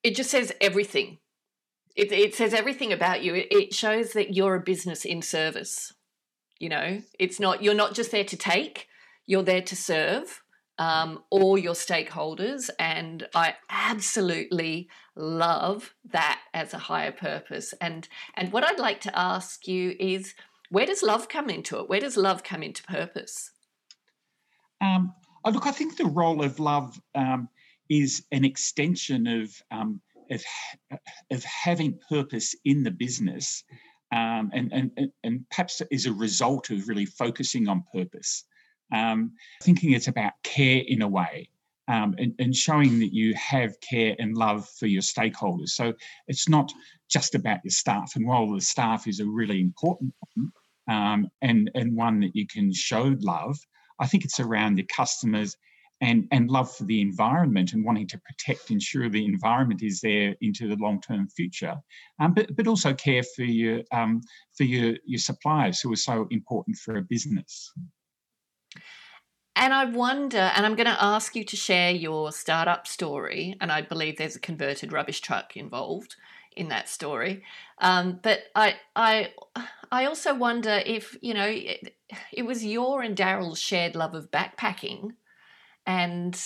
It 0.03 0.15
just 0.15 0.31
says 0.31 0.53
everything. 0.61 1.19
It, 1.97 2.13
it 2.13 2.35
says 2.35 2.53
everything 2.53 2.93
about 2.93 3.23
you. 3.23 3.35
It, 3.35 3.49
it 3.51 3.75
shows 3.75 4.13
that 4.13 4.35
you're 4.35 4.57
a 4.57 4.61
business 4.61 5.07
in 5.07 5.23
service 5.23 5.95
you 6.63 6.69
know, 6.69 7.03
it's 7.19 7.41
not 7.41 7.61
you're 7.61 7.75
not 7.75 7.93
just 7.93 8.13
there 8.13 8.23
to 8.23 8.37
take; 8.37 8.87
you're 9.27 9.43
there 9.43 9.63
to 9.63 9.77
serve 9.77 10.43
um, 10.79 11.23
all 11.31 11.59
your 11.59 11.75
stakeholders. 11.75 12.71
And 12.79 13.29
I 13.35 13.55
absolutely 13.71 14.89
love 15.15 15.95
that 16.11 16.41
as 16.55 16.75
a 16.75 16.79
higher 16.79 17.13
purpose. 17.13 17.75
And 17.81 18.09
and 18.35 18.53
what 18.53 18.65
I'd 18.65 18.79
like 18.79 19.01
to 19.03 19.19
ask 19.19 19.69
you 19.69 19.95
is, 20.01 20.35
where 20.71 20.87
does 20.87 21.03
love 21.03 21.29
come 21.29 21.51
into 21.51 21.79
it? 21.79 21.89
Where 21.89 22.01
does 22.01 22.17
love 22.17 22.43
come 22.43 22.63
into 22.63 22.83
purpose? 22.83 23.51
Um, 24.81 25.15
oh, 25.45 25.51
look, 25.51 25.67
I 25.67 25.73
think 25.73 25.97
the 25.97 26.07
role 26.07 26.43
of 26.43 26.59
love 26.59 27.01
um, 27.15 27.49
is 27.89 28.25
an 28.33 28.45
extension 28.45 29.27
of, 29.27 29.55
um, 29.71 30.01
of 30.31 30.43
of 31.31 31.45
having 31.45 31.99
purpose 32.09 32.57
in 32.65 32.83
the 32.83 32.91
business 32.91 33.65
um, 34.13 34.51
and, 34.53 34.73
and, 34.73 35.11
and 35.23 35.45
perhaps 35.51 35.81
is 35.91 36.07
a 36.07 36.13
result 36.13 36.71
of 36.71 36.89
really 36.89 37.07
focusing 37.07 37.69
on 37.69 37.85
purpose. 37.93 38.45
Um, 38.93 39.33
thinking 39.63 39.93
it's 39.93 40.09
about 40.09 40.33
care 40.43 40.83
in 40.87 41.01
a 41.01 41.09
way 41.09 41.49
um, 41.89 42.15
and, 42.19 42.35
and, 42.39 42.55
showing 42.55 42.99
that 43.01 43.13
you 43.13 43.35
have 43.35 43.81
care 43.81 44.15
and 44.19 44.37
love 44.37 44.69
for 44.69 44.87
your 44.87 45.03
stakeholders. 45.03 45.71
So 45.71 45.93
it's 46.29 46.49
not 46.49 46.73
just 47.11 47.35
about 47.35 47.61
your 47.65 47.71
staff. 47.71 48.15
And 48.17 48.27
while 48.27 48.51
the 48.51 48.61
staff 48.61 49.07
is 49.07 49.21
a 49.21 49.27
really 49.27 49.61
important 49.61 50.15
one 50.35 50.53
um, 50.89 51.29
and, 51.43 51.71
and 51.75 51.97
one 51.97 52.21
that 52.21 52.37
you 52.37 52.47
can 52.47 52.73
show 52.73 53.17
love, 53.21 53.59
I 53.99 54.07
think 54.07 54.25
it's 54.25 54.41
around 54.41 54.79
your 54.79 54.87
customers 54.95 55.57
and, 56.01 56.27
and 56.33 56.51
love 56.51 56.75
for 56.75 56.85
the 56.85 57.01
environment 57.01 57.73
and 57.73 57.85
wanting 57.85 58.09
to 58.09 58.21
protect, 58.21 58.71
ensure 58.71 59.09
the 59.09 59.25
environment 59.25 59.83
is 59.83 60.01
there 60.01 60.35
into 60.41 60.69
the 60.69 60.77
long 60.77 61.01
term 61.01 61.29
future, 61.29 61.77
um, 62.21 62.33
but, 62.35 62.55
but 62.57 62.67
also 62.67 62.95
care 62.95 63.23
for 63.23 63.45
your, 63.45 63.83
um, 63.93 64.21
for 64.57 64.65
your, 64.65 64.97
your 65.05 65.21
suppliers 65.21 65.81
who 65.81 65.93
are 65.93 65.97
so 65.97 66.27
important 66.31 66.77
for 66.77 66.97
a 66.97 67.03
business. 67.03 67.73
And 69.55 69.75
I 69.75 69.85
wonder, 69.85 70.39
and 70.39 70.65
I'm 70.65 70.77
going 70.77 70.87
to 70.87 71.05
ask 71.05 71.37
you 71.37 71.45
to 71.45 71.57
share 71.57 71.91
your 71.91 72.33
startup 72.33 72.87
story, 72.87 73.55
and 73.61 73.71
I 73.71 73.83
believe 73.83 74.17
there's 74.17 74.37
a 74.37 74.41
converted 74.41 74.93
rubbish 74.93 75.21
truck 75.21 75.57
involved 75.57 76.17
in 76.57 76.69
that 76.69 76.89
story. 76.89 77.45
Um, 77.79 78.21
but 78.23 78.45
I, 78.55 78.77
I, 78.97 79.33
I 79.91 80.07
also 80.07 80.35
wonder 80.35 80.81
if 80.87 81.17
you 81.21 81.35
know 81.35 81.47
it, 81.47 81.97
it 82.33 82.43
was 82.43 82.65
your 82.65 83.03
and 83.03 83.17
Darrell's 83.17 83.59
shared 83.59 83.95
love 83.95 84.15
of 84.15 84.31
backpacking 84.31 85.11
and 85.87 86.41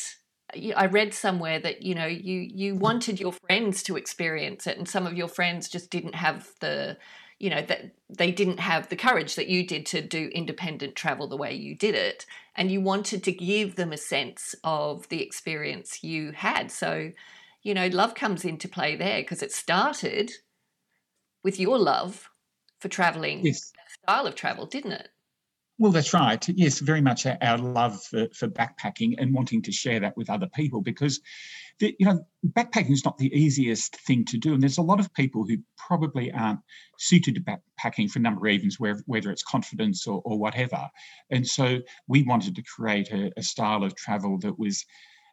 I 0.76 0.87
read 0.87 1.12
somewhere 1.12 1.59
that 1.61 1.83
you 1.83 1.95
know 1.95 2.06
you 2.06 2.38
you 2.38 2.76
wanted 2.76 3.21
your 3.21 3.33
friends 3.33 3.83
to 3.85 3.97
experience 3.97 4.66
it, 4.66 4.78
and 4.78 4.88
some 4.88 5.06
of 5.06 5.14
your 5.14 5.28
friends 5.28 5.68
just 5.68 5.90
didn't 5.90 6.14
have 6.14 6.49
the 6.61 6.97
you 7.38 7.50
know 7.50 7.62
that 7.62 7.93
they 8.09 8.31
didn't 8.31 8.61
have 8.61 8.88
the 8.88 8.97
courage 8.97 9.35
that 9.35 9.49
you 9.49 9.66
did 9.66 9.87
to 9.87 10.00
do 10.00 10.31
independent 10.35 10.95
travel 10.97 11.28
the 11.28 11.37
way 11.37 11.55
you 11.55 11.75
did 11.75 11.95
it 11.95 12.26
and 12.55 12.71
you 12.71 12.81
wanted 12.81 13.23
to 13.25 13.33
give 13.33 13.76
them 13.76 13.93
a 13.93 13.97
sense 13.97 14.55
of 14.64 15.09
the 15.09 15.23
experience 15.23 16.02
you 16.02 16.33
had 16.33 16.71
so 16.71 17.12
you 17.62 17.75
know 17.75 17.88
love 17.88 18.14
comes 18.14 18.45
into 18.45 18.69
play 18.69 18.97
there 18.97 19.21
because 19.21 19.43
it 19.43 19.52
started 19.52 20.33
with 21.43 21.61
your 21.61 21.78
love 21.78 22.31
for 22.78 22.88
traveling 22.88 23.45
yes. 23.45 23.73
style 24.02 24.26
of 24.26 24.35
travel 24.35 24.66
didn't 24.66 24.93
it 24.93 25.09
well, 25.78 25.92
that's 25.92 26.14
right. 26.14 26.42
Yes, 26.49 26.78
very 26.78 27.02
much 27.02 27.26
our 27.26 27.59
love 27.59 28.02
for, 28.02 28.28
for 28.35 28.49
backpacking 28.49 29.14
and 29.18 29.35
wanting 29.35 29.61
to 29.62 29.73
share 29.73 30.00
that 30.00 30.16
with 30.16 30.30
other 30.30 30.49
people 30.54 30.80
because, 30.80 31.21
the, 31.80 31.95
you 31.99 32.06
know, 32.06 32.21
backpacking 32.47 32.92
is 32.92 33.04
not 33.04 33.18
the 33.18 33.35
easiest 33.35 33.95
thing 33.97 34.25
to 34.26 34.38
do. 34.38 34.54
And 34.54 34.62
there's 34.62 34.78
a 34.78 34.83
lot 34.83 35.00
of 35.00 35.12
people 35.12 35.45
who 35.47 35.59
probably 35.76 36.33
aren't 36.33 36.61
suited 36.99 37.35
to 37.35 37.42
backpacking 37.42 38.11
for 38.11 38.21
a 38.21 38.23
number 38.23 38.38
of 38.38 38.45
reasons, 38.45 38.78
whether 38.80 39.30
it's 39.30 39.42
confidence 39.42 40.06
or, 40.06 40.23
or 40.25 40.38
whatever. 40.38 40.88
And 41.30 41.47
so 41.47 41.80
we 42.09 42.23
wanted 42.23 42.56
to 42.56 42.62
create 42.62 43.12
a, 43.12 43.30
a 43.37 43.42
style 43.42 43.85
of 43.85 43.95
travel 43.97 44.38
that 44.40 44.59
was 44.59 44.83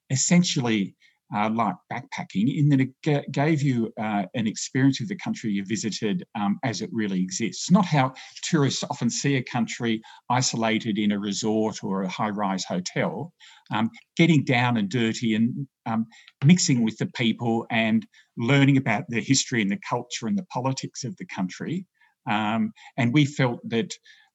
essentially 0.09 0.95
uh, 1.35 1.49
like 1.49 1.75
backpacking 1.91 2.57
in 2.57 2.69
that 2.69 2.81
it 2.81 2.89
g- 3.03 3.25
gave 3.31 3.61
you 3.61 3.91
uh, 3.99 4.23
an 4.35 4.47
experience 4.47 5.01
of 5.01 5.07
the 5.07 5.15
country 5.15 5.51
you 5.51 5.65
visited 5.65 6.23
um, 6.35 6.59
as 6.63 6.81
it 6.81 6.89
really 6.93 7.21
exists. 7.21 7.71
Not 7.71 7.85
how 7.85 8.13
tourists 8.43 8.83
often 8.89 9.09
see 9.09 9.35
a 9.35 9.43
country 9.43 10.01
isolated 10.29 10.97
in 10.97 11.11
a 11.11 11.19
resort 11.19 11.83
or 11.83 12.03
a 12.03 12.09
high 12.09 12.29
rise 12.29 12.65
hotel, 12.65 13.33
um, 13.73 13.89
getting 14.15 14.43
down 14.43 14.77
and 14.77 14.89
dirty 14.89 15.35
and 15.35 15.67
um, 15.85 16.05
mixing 16.45 16.83
with 16.83 16.97
the 16.97 17.07
people 17.07 17.65
and 17.71 18.05
learning 18.37 18.77
about 18.77 19.05
the 19.09 19.21
history 19.21 19.61
and 19.61 19.71
the 19.71 19.79
culture 19.87 20.27
and 20.27 20.37
the 20.37 20.45
politics 20.45 21.03
of 21.03 21.15
the 21.17 21.25
country. 21.25 21.85
Um, 22.29 22.71
and 22.97 23.13
we 23.13 23.25
felt 23.25 23.59
that 23.69 23.91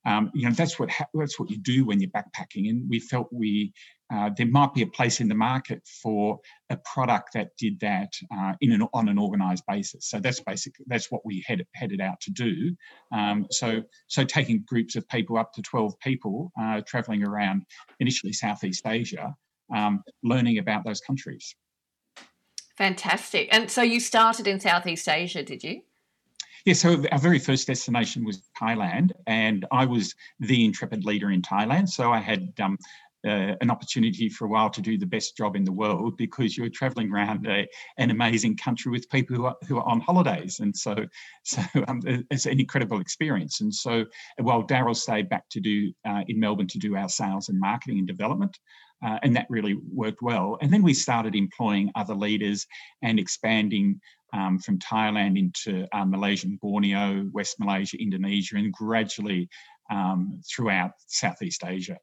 um, 0.07 0.31
you 0.35 0.49
know 0.49 0.55
that's 0.55 0.79
what 0.79 0.91
ha- 0.91 1.07
that's 1.15 1.39
what 1.39 1.51
you 1.51 1.59
do 1.59 1.85
when 1.85 2.01
you're 2.01 2.11
backpacking 2.11 2.71
and 2.71 2.89
we 2.89 3.01
felt 3.01 3.29
we 3.33 3.73
uh, 4.13 4.31
there 4.37 4.47
might 4.47 4.73
be 4.75 4.83
a 4.83 4.87
place 4.87 5.21
in 5.21 5.29
the 5.29 5.35
market 5.35 5.87
for 6.03 6.39
a 6.71 6.77
product 6.79 7.35
that 7.35 7.51
did 7.59 7.79
that 7.81 8.13
uh, 8.35 8.55
in 8.61 8.73
an 8.73 8.83
on 8.95 9.09
an 9.09 9.19
organized 9.19 9.65
basis. 9.69 10.09
So 10.09 10.19
that's 10.19 10.41
basically 10.41 10.87
that's 10.89 11.11
what 11.11 11.25
we 11.25 11.45
head, 11.47 11.65
headed 11.75 12.01
out 12.01 12.21
to 12.23 12.31
do. 12.31 12.75
Um, 13.13 13.47
so 13.51 13.83
so 14.07 14.25
taking 14.25 14.65
groups 14.67 14.97
of 14.97 15.07
people 15.09 15.37
up 15.37 15.53
to 15.55 15.63
12 15.63 15.99
people 16.01 16.53
uh, 16.61 16.81
traveling 16.87 17.23
around 17.23 17.63
initially 18.01 18.33
southeast 18.33 18.87
asia 18.87 19.35
um, 19.75 20.03
learning 20.23 20.59
about 20.59 20.85
those 20.85 21.01
countries. 21.01 21.55
Fantastic. 22.77 23.49
And 23.53 23.71
so 23.71 23.83
you 23.83 24.01
started 24.01 24.47
in 24.47 24.61
southeast 24.61 25.09
asia 25.09 25.43
did 25.43 25.63
you? 25.63 25.83
Yeah, 26.65 26.75
so 26.75 27.03
our 27.13 27.19
very 27.19 27.39
first 27.39 27.67
destination 27.67 28.25
was 28.25 28.43
Thailand, 28.61 29.13
and 29.27 29.65
I 29.73 29.87
was 29.87 30.15
the 30.41 30.65
intrepid 30.65 31.05
leader 31.05 31.31
in 31.31 31.41
Thailand. 31.41 31.89
So 31.89 32.13
I 32.13 32.19
had 32.19 32.53
um, 32.61 32.77
uh, 33.29 33.57
an 33.61 33.71
opportunity 33.71 34.29
for 34.29 34.47
a 34.47 34.49
while 34.49 34.71
to 34.71 34.81
do 34.81 34.99
the 34.99 35.07
best 35.07 35.37
job 35.37 35.57
in 35.57 35.65
the 35.65 35.73
world 35.73 36.17
because 36.17 36.57
you're 36.57 36.71
traveling 36.71 37.13
around 37.13 37.47
a, 37.47 37.67
an 37.99 38.11
amazing 38.11 38.57
country 38.57 38.91
with 38.91 39.09
people 39.11 39.37
who 39.37 39.47
are, 39.47 39.57
who 39.69 39.77
are 39.79 39.89
on 39.89 40.01
holidays. 40.01 40.61
And 40.61 40.77
so, 40.77 40.95
so 41.45 41.63
um, 41.87 42.01
it's 42.31 42.47
an 42.47 42.61
incredible 42.61 43.01
experience. 43.01 43.61
And 43.61 43.75
so 43.75 44.05
while 44.39 44.63
Darrell 44.63 44.95
stayed 44.95 45.29
back 45.29 45.49
to 45.51 45.61
do 45.61 45.93
uh, 46.09 46.23
in 46.29 46.41
Melbourne 46.41 46.69
to 46.69 46.79
do 46.79 46.97
our 46.97 47.09
sales 47.09 47.49
and 47.49 47.61
marketing 47.61 47.99
and 47.99 48.09
development, 48.09 48.59
uh, 49.05 49.19
and 49.23 49.37
that 49.37 49.47
really 49.49 49.77
worked 49.93 50.23
well. 50.23 50.59
And 50.61 50.73
then 50.73 50.83
we 50.83 50.93
started 50.93 51.37
employing 51.37 51.91
other 51.95 52.15
leaders 52.15 52.67
and 53.03 53.21
expanding 53.21 54.01
um, 54.33 54.59
from 54.59 54.79
Thailand 54.79 55.39
into 55.39 55.87
uh, 55.93 56.05
Malaysian 56.05 56.59
Borneo, 56.61 57.29
West 57.33 57.57
Malaysia, 57.61 57.97
Indonesia, 57.97 58.57
and 58.57 58.73
gradually 58.73 59.49
um, 59.91 60.41
throughout 60.49 60.93
Southeast 61.07 61.63
Asia. 61.65 61.97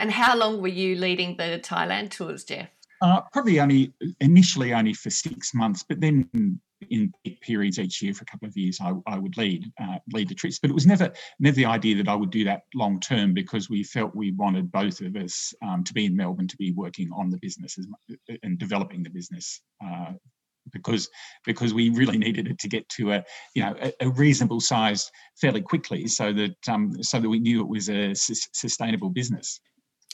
And 0.00 0.10
how 0.10 0.34
long 0.34 0.62
were 0.62 0.68
you 0.68 0.96
leading 0.96 1.36
the 1.36 1.60
Thailand 1.62 2.10
tours, 2.10 2.42
Geoff? 2.44 2.68
Uh, 3.02 3.20
probably 3.32 3.60
only 3.60 3.92
initially 4.20 4.72
only 4.72 4.94
for 4.94 5.10
six 5.10 5.54
months, 5.54 5.84
but 5.86 6.00
then 6.00 6.28
in 6.90 7.12
periods 7.42 7.78
each 7.78 8.00
year 8.00 8.14
for 8.14 8.22
a 8.22 8.26
couple 8.26 8.48
of 8.48 8.56
years, 8.56 8.78
I, 8.80 8.94
I 9.06 9.18
would 9.18 9.36
lead 9.36 9.70
uh, 9.80 9.98
lead 10.12 10.30
the 10.30 10.34
trips. 10.34 10.58
But 10.58 10.70
it 10.70 10.74
was 10.74 10.86
never 10.86 11.12
never 11.38 11.54
the 11.54 11.66
idea 11.66 11.96
that 11.96 12.08
I 12.08 12.14
would 12.14 12.30
do 12.30 12.44
that 12.44 12.62
long 12.74 12.98
term 12.98 13.34
because 13.34 13.68
we 13.68 13.84
felt 13.84 14.14
we 14.14 14.32
wanted 14.32 14.72
both 14.72 15.02
of 15.02 15.16
us 15.16 15.52
um, 15.62 15.84
to 15.84 15.92
be 15.92 16.06
in 16.06 16.16
Melbourne 16.16 16.48
to 16.48 16.56
be 16.56 16.72
working 16.72 17.10
on 17.14 17.28
the 17.28 17.38
business 17.38 17.78
and 18.42 18.58
developing 18.58 19.02
the 19.02 19.10
business 19.10 19.60
uh, 19.84 20.12
because 20.72 21.08
because 21.44 21.74
we 21.74 21.90
really 21.90 22.18
needed 22.18 22.48
it 22.48 22.58
to 22.58 22.68
get 22.68 22.88
to 22.90 23.12
a 23.12 23.24
you 23.54 23.62
know 23.62 23.74
a, 23.80 23.92
a 24.00 24.08
reasonable 24.10 24.60
size 24.60 25.10
fairly 25.40 25.60
quickly 25.60 26.06
so 26.06 26.32
that 26.32 26.56
um, 26.68 27.02
so 27.02 27.20
that 27.20 27.28
we 27.28 27.38
knew 27.38 27.60
it 27.60 27.68
was 27.68 27.88
a 27.88 28.14
su- 28.14 28.48
sustainable 28.52 29.10
business. 29.10 29.60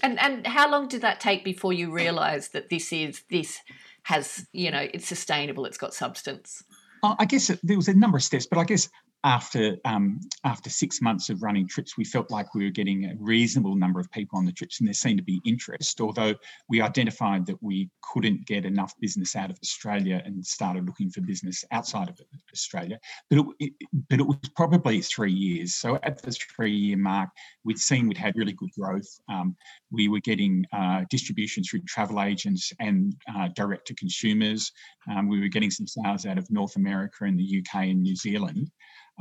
And 0.03 0.19
and 0.21 0.47
how 0.47 0.71
long 0.71 0.89
did 0.89 1.03
that 1.03 1.21
take 1.21 1.45
before 1.45 1.73
you 1.73 1.91
realised 1.91 2.53
that 2.53 2.69
this 2.69 2.93
is 2.93 3.23
this 3.31 3.59
has 4.03 4.47
you 4.53 4.71
know 4.71 4.87
it's 4.93 5.07
sustainable, 5.07 5.65
it's 5.65 5.79
got 5.79 5.95
substance? 5.95 6.63
I 7.03 7.25
guess 7.25 7.49
there 7.63 7.77
was 7.77 7.89
a 7.89 7.95
number 7.95 8.17
of 8.17 8.25
steps, 8.25 8.47
but 8.47 8.59
I 8.59 8.65
guess 8.65 8.89
after 9.27 9.77
um, 9.85 10.21
after 10.45 10.71
six 10.71 11.03
months 11.03 11.31
of 11.31 11.43
running 11.43 11.67
trips, 11.67 11.97
we 11.99 12.05
felt 12.05 12.31
like 12.31 12.55
we 12.55 12.65
were 12.65 12.71
getting 12.71 13.07
a 13.07 13.15
reasonable 13.19 13.75
number 13.75 13.99
of 13.99 14.09
people 14.13 14.39
on 14.39 14.47
the 14.47 14.53
trips, 14.53 14.79
and 14.79 14.87
there 14.87 14.95
seemed 14.95 15.19
to 15.19 15.25
be 15.25 15.41
interest. 15.45 16.01
Although 16.01 16.37
we 16.69 16.81
identified 16.81 17.45
that 17.47 17.61
we 17.61 17.91
couldn't 18.03 18.47
get 18.47 18.65
enough 18.65 18.95
business 19.01 19.35
out 19.35 19.51
of 19.51 19.59
Australia, 19.63 20.23
and 20.25 20.47
started 20.47 20.87
looking 20.87 21.11
for 21.11 21.23
business 21.23 21.65
outside 21.73 22.09
of 22.09 22.21
Australia. 22.53 23.01
But 23.29 23.41
it, 23.41 23.47
it 23.59 23.73
but 24.09 24.21
it 24.21 24.27
was 24.27 24.39
probably 24.55 25.01
three 25.01 25.33
years. 25.33 25.75
So 25.75 25.97
at 26.05 26.23
the 26.23 26.31
three-year 26.31 26.97
mark, 26.97 27.31
we'd 27.65 27.79
seen 27.79 28.07
we'd 28.07 28.19
had 28.19 28.37
really 28.37 28.53
good 28.53 28.71
growth. 28.79 29.09
Um, 29.29 29.57
we 29.91 30.09
were 30.09 30.21
getting 30.21 30.65
uh, 30.73 31.03
distribution 31.11 31.63
through 31.63 31.81
travel 31.87 32.23
agents 32.23 32.73
and 32.81 33.15
uh, 33.35 33.49
direct 33.55 33.87
to 33.87 33.95
consumers. 33.95 34.73
Um, 35.11 35.29
we 35.29 35.41
were 35.41 35.49
getting 35.49 35.71
some 35.71 35.87
sales 35.87 36.27
out 36.27 36.39
of 36.39 36.51
North 36.51 36.77
America 36.77 37.25
and 37.25 37.39
the 37.39 37.63
UK 37.63 37.85
and 37.85 38.03
New 38.03 38.17
Zealand. 38.17 38.71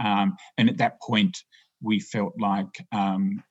Um, 0.04 0.36
and 0.58 0.70
at 0.70 0.78
that 0.78 1.00
point, 1.02 1.38
we 1.82 2.00
felt 2.00 2.34
like 2.40 2.86
um, 2.92 3.44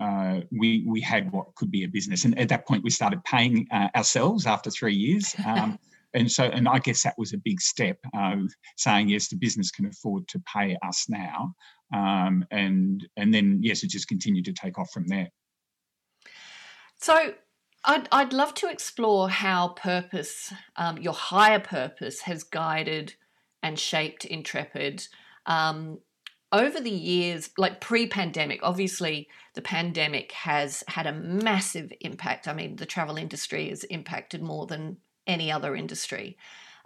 uh, 0.00 0.40
we 0.50 0.84
we 0.86 1.00
had 1.00 1.30
what 1.32 1.54
could 1.54 1.70
be 1.70 1.84
a 1.84 1.88
business. 1.88 2.24
And 2.24 2.38
at 2.38 2.48
that 2.48 2.66
point, 2.66 2.82
we 2.82 2.90
started 2.90 3.22
paying 3.24 3.66
uh, 3.70 3.88
ourselves 3.94 4.46
after 4.46 4.70
three 4.70 4.94
years. 4.94 5.34
Um, 5.46 5.78
and 6.14 6.30
so, 6.30 6.44
and 6.44 6.68
I 6.68 6.78
guess 6.78 7.02
that 7.04 7.14
was 7.16 7.32
a 7.32 7.38
big 7.38 7.58
step, 7.58 7.96
uh, 8.14 8.36
saying 8.76 9.08
yes, 9.08 9.28
the 9.28 9.36
business 9.36 9.70
can 9.70 9.86
afford 9.86 10.28
to 10.28 10.42
pay 10.52 10.76
us 10.86 11.06
now. 11.08 11.54
Um, 11.94 12.44
and 12.50 13.06
and 13.16 13.32
then 13.32 13.60
yes, 13.62 13.82
it 13.82 13.88
just 13.88 14.08
continued 14.08 14.44
to 14.46 14.52
take 14.52 14.78
off 14.78 14.90
from 14.92 15.06
there. 15.08 15.28
So. 17.02 17.34
I'd, 17.84 18.06
I'd 18.12 18.32
love 18.32 18.54
to 18.54 18.70
explore 18.70 19.28
how 19.28 19.70
purpose, 19.70 20.52
um, 20.76 20.98
your 20.98 21.14
higher 21.14 21.58
purpose, 21.58 22.20
has 22.20 22.44
guided 22.44 23.14
and 23.60 23.76
shaped 23.76 24.24
Intrepid 24.24 25.08
um, 25.46 25.98
over 26.52 26.80
the 26.80 26.90
years, 26.90 27.50
like 27.56 27.80
pre 27.80 28.06
pandemic, 28.06 28.60
obviously 28.62 29.28
the 29.54 29.62
pandemic 29.62 30.32
has 30.32 30.84
had 30.86 31.06
a 31.06 31.12
massive 31.12 31.92
impact. 32.00 32.46
I 32.46 32.52
mean, 32.52 32.76
the 32.76 32.86
travel 32.86 33.16
industry 33.16 33.70
is 33.70 33.84
impacted 33.84 34.42
more 34.42 34.66
than 34.66 34.98
any 35.26 35.50
other 35.50 35.74
industry. 35.74 36.36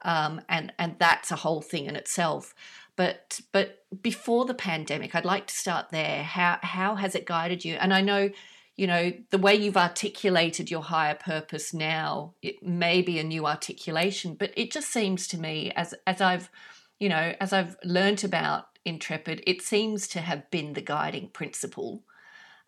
Um, 0.02 0.40
and, 0.48 0.72
and 0.78 0.94
that's 0.98 1.32
a 1.32 1.36
whole 1.36 1.62
thing 1.62 1.86
in 1.86 1.96
itself. 1.96 2.54
But 2.94 3.40
but 3.52 3.84
before 4.00 4.46
the 4.46 4.54
pandemic, 4.54 5.14
I'd 5.14 5.26
like 5.26 5.48
to 5.48 5.54
start 5.54 5.90
there. 5.90 6.22
How 6.22 6.58
how 6.62 6.94
has 6.94 7.14
it 7.14 7.26
guided 7.26 7.62
you? 7.62 7.74
And 7.74 7.92
I 7.92 8.00
know, 8.00 8.30
you 8.76 8.86
know, 8.86 9.12
the 9.30 9.38
way 9.38 9.54
you've 9.54 9.76
articulated 9.76 10.70
your 10.70 10.82
higher 10.82 11.14
purpose 11.14 11.72
now, 11.72 12.34
it 12.42 12.62
may 12.62 13.00
be 13.00 13.18
a 13.18 13.24
new 13.24 13.46
articulation, 13.46 14.34
but 14.34 14.52
it 14.56 14.70
just 14.70 14.90
seems 14.90 15.26
to 15.28 15.38
me 15.38 15.72
as 15.74 15.94
as 16.06 16.20
I've 16.20 16.50
you 16.98 17.08
know, 17.08 17.34
as 17.40 17.52
I've 17.52 17.76
learnt 17.84 18.24
about 18.24 18.66
Intrepid, 18.84 19.42
it 19.46 19.62
seems 19.62 20.08
to 20.08 20.20
have 20.20 20.50
been 20.50 20.72
the 20.72 20.80
guiding 20.80 21.28
principle 21.28 22.04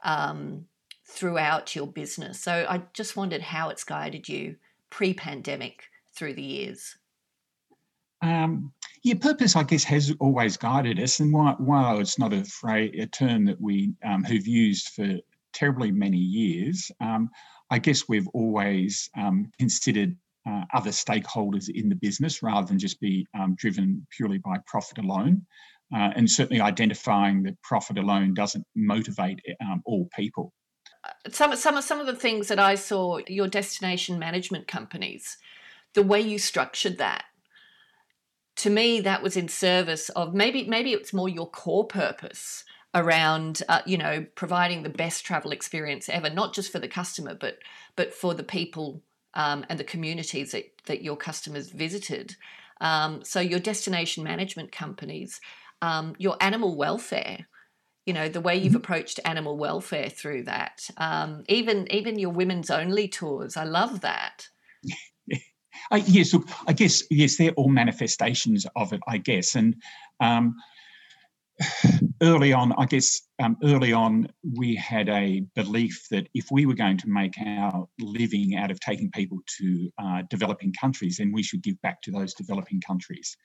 um, 0.03 0.67
throughout 1.07 1.75
your 1.75 1.87
business. 1.87 2.41
So 2.41 2.67
I 2.69 2.83
just 2.93 3.17
wondered 3.17 3.41
how 3.41 3.69
it's 3.71 3.85
guided 3.85 4.29
you 4.29 4.57
pre 4.91 5.15
pandemic 5.15 5.85
through 6.15 6.35
the 6.35 6.43
years. 6.43 6.97
Um, 8.21 8.73
purpose, 9.21 9.57
I 9.57 9.63
guess, 9.63 9.85
has 9.85 10.13
always 10.19 10.57
guided 10.57 10.99
us. 11.01 11.21
And 11.21 11.33
while, 11.33 11.55
while 11.55 12.01
it's 12.01 12.19
not 12.19 12.33
a, 12.33 12.45
phrase, 12.45 12.95
a 12.99 13.07
term 13.07 13.45
that 13.47 13.61
we 13.61 13.95
um, 14.05 14.25
have 14.25 14.47
used 14.47 14.89
for 14.89 15.19
terribly 15.59 15.91
many 15.91 16.19
years, 16.19 16.91
um, 17.01 17.29
I 17.71 17.79
guess 17.79 18.09
we've 18.09 18.29
always 18.29 19.11
um, 19.19 19.51
considered 19.59 20.17
uh, 20.49 20.63
other 20.73 20.91
stakeholders 20.91 21.69
in 21.69 21.89
the 21.89 21.97
business 21.97 22.43
rather 22.43 22.67
than 22.67 22.79
just 22.79 23.01
be 23.01 23.27
um, 23.39 23.55
driven 23.57 24.07
purely 24.17 24.39
by 24.39 24.57
profit 24.67 24.99
alone. 24.99 25.47
Uh, 25.95 26.11
and 26.17 26.31
certainly 26.31 26.61
identifying 26.61 27.43
that 27.43 27.61
profit 27.63 27.97
alone 27.97 28.35
doesn't 28.35 28.65
motivate 28.77 29.41
um, 29.63 29.81
all 29.87 30.07
people. 30.15 30.53
Uh, 31.03 31.31
some, 31.31 31.57
some, 31.57 31.81
some 31.81 31.99
of 31.99 32.07
the 32.07 32.15
things 32.15 32.49
that 32.49 32.59
I 32.59 32.75
saw, 32.75 33.21
your 33.27 33.49
destination 33.49 34.19
management 34.19 34.69
companies, 34.69 35.39
the 35.95 36.03
way 36.03 36.21
you 36.21 36.39
structured 36.39 36.99
that, 36.99 37.25
to 38.57 38.71
me, 38.71 39.01
that 39.01 39.23
was 39.23 39.37
in 39.37 39.49
service 39.49 40.09
of 40.11 40.35
maybe 40.35 40.65
maybe 40.65 40.93
it's 40.93 41.15
more 41.15 41.29
your 41.29 41.49
core 41.49 41.87
purpose 41.87 42.65
around 42.95 43.63
uh, 43.69 43.83
you 43.87 43.99
know 43.99 44.27
providing 44.35 44.83
the 44.83 44.89
best 44.89 45.25
travel 45.25 45.53
experience 45.53 46.09
ever, 46.09 46.31
not 46.31 46.55
just 46.55 46.73
for 46.73 46.79
the 46.79 46.89
customer, 46.89 47.35
but 47.35 47.59
but 47.97 48.15
for 48.15 48.35
the 48.35 48.45
people 48.45 49.03
um, 49.35 49.65
and 49.69 49.79
the 49.79 49.85
communities 49.85 50.53
that, 50.53 50.65
that 50.87 51.03
your 51.03 51.17
customers 51.17 51.71
visited. 51.71 52.37
Um, 52.81 53.25
so 53.25 53.41
your 53.41 53.61
destination 53.61 54.25
management 54.25 54.73
companies, 54.73 55.41
um, 55.83 56.15
your 56.19 56.37
animal 56.41 56.77
welfare, 56.77 57.47
you 58.07 58.15
know 58.15 58.29
the 58.29 58.41
way 58.41 58.57
you've 58.57 58.69
mm-hmm. 58.69 58.77
approached 58.77 59.21
animal 59.25 59.59
welfare 59.59 60.09
through 60.09 60.45
that. 60.45 60.89
Um, 60.97 61.45
even 61.49 61.91
even 61.93 62.19
your 62.19 62.31
women's 62.31 62.71
only 62.71 63.09
tours, 63.09 63.57
I 63.57 63.65
love 63.65 64.01
that. 64.01 64.49
Uh, 65.93 66.01
yes, 66.07 66.35
look, 66.35 66.47
I 66.67 66.73
guess 66.73 67.05
yes, 67.09 67.37
they're 67.37 67.53
all 67.53 67.69
manifestations 67.69 68.67
of 68.75 68.93
it. 68.93 69.01
I 69.07 69.17
guess, 69.19 69.55
and 69.55 69.77
um, 70.19 70.57
early 72.23 72.53
on, 72.53 72.73
I 72.79 72.87
guess 72.87 73.21
um, 73.41 73.57
early 73.63 73.93
on, 73.93 74.29
we 74.57 74.75
had 74.75 75.09
a 75.09 75.45
belief 75.55 76.07
that 76.11 76.29
if 76.35 76.47
we 76.51 76.67
were 76.67 76.75
going 76.75 76.99
to 76.99 77.09
make 77.09 77.35
our 77.45 77.87
living 78.01 78.57
out 78.57 78.71
of 78.71 78.81
taking 78.81 79.11
people 79.11 79.39
to 79.59 79.91
uh, 79.99 80.23
developing 80.29 80.73
countries, 80.73 81.17
then 81.19 81.33
we 81.33 81.43
should 81.43 81.63
give 81.63 81.81
back 81.83 82.03
to 82.03 82.11
those 82.11 82.35
developing 82.35 82.81
countries. 82.81 83.37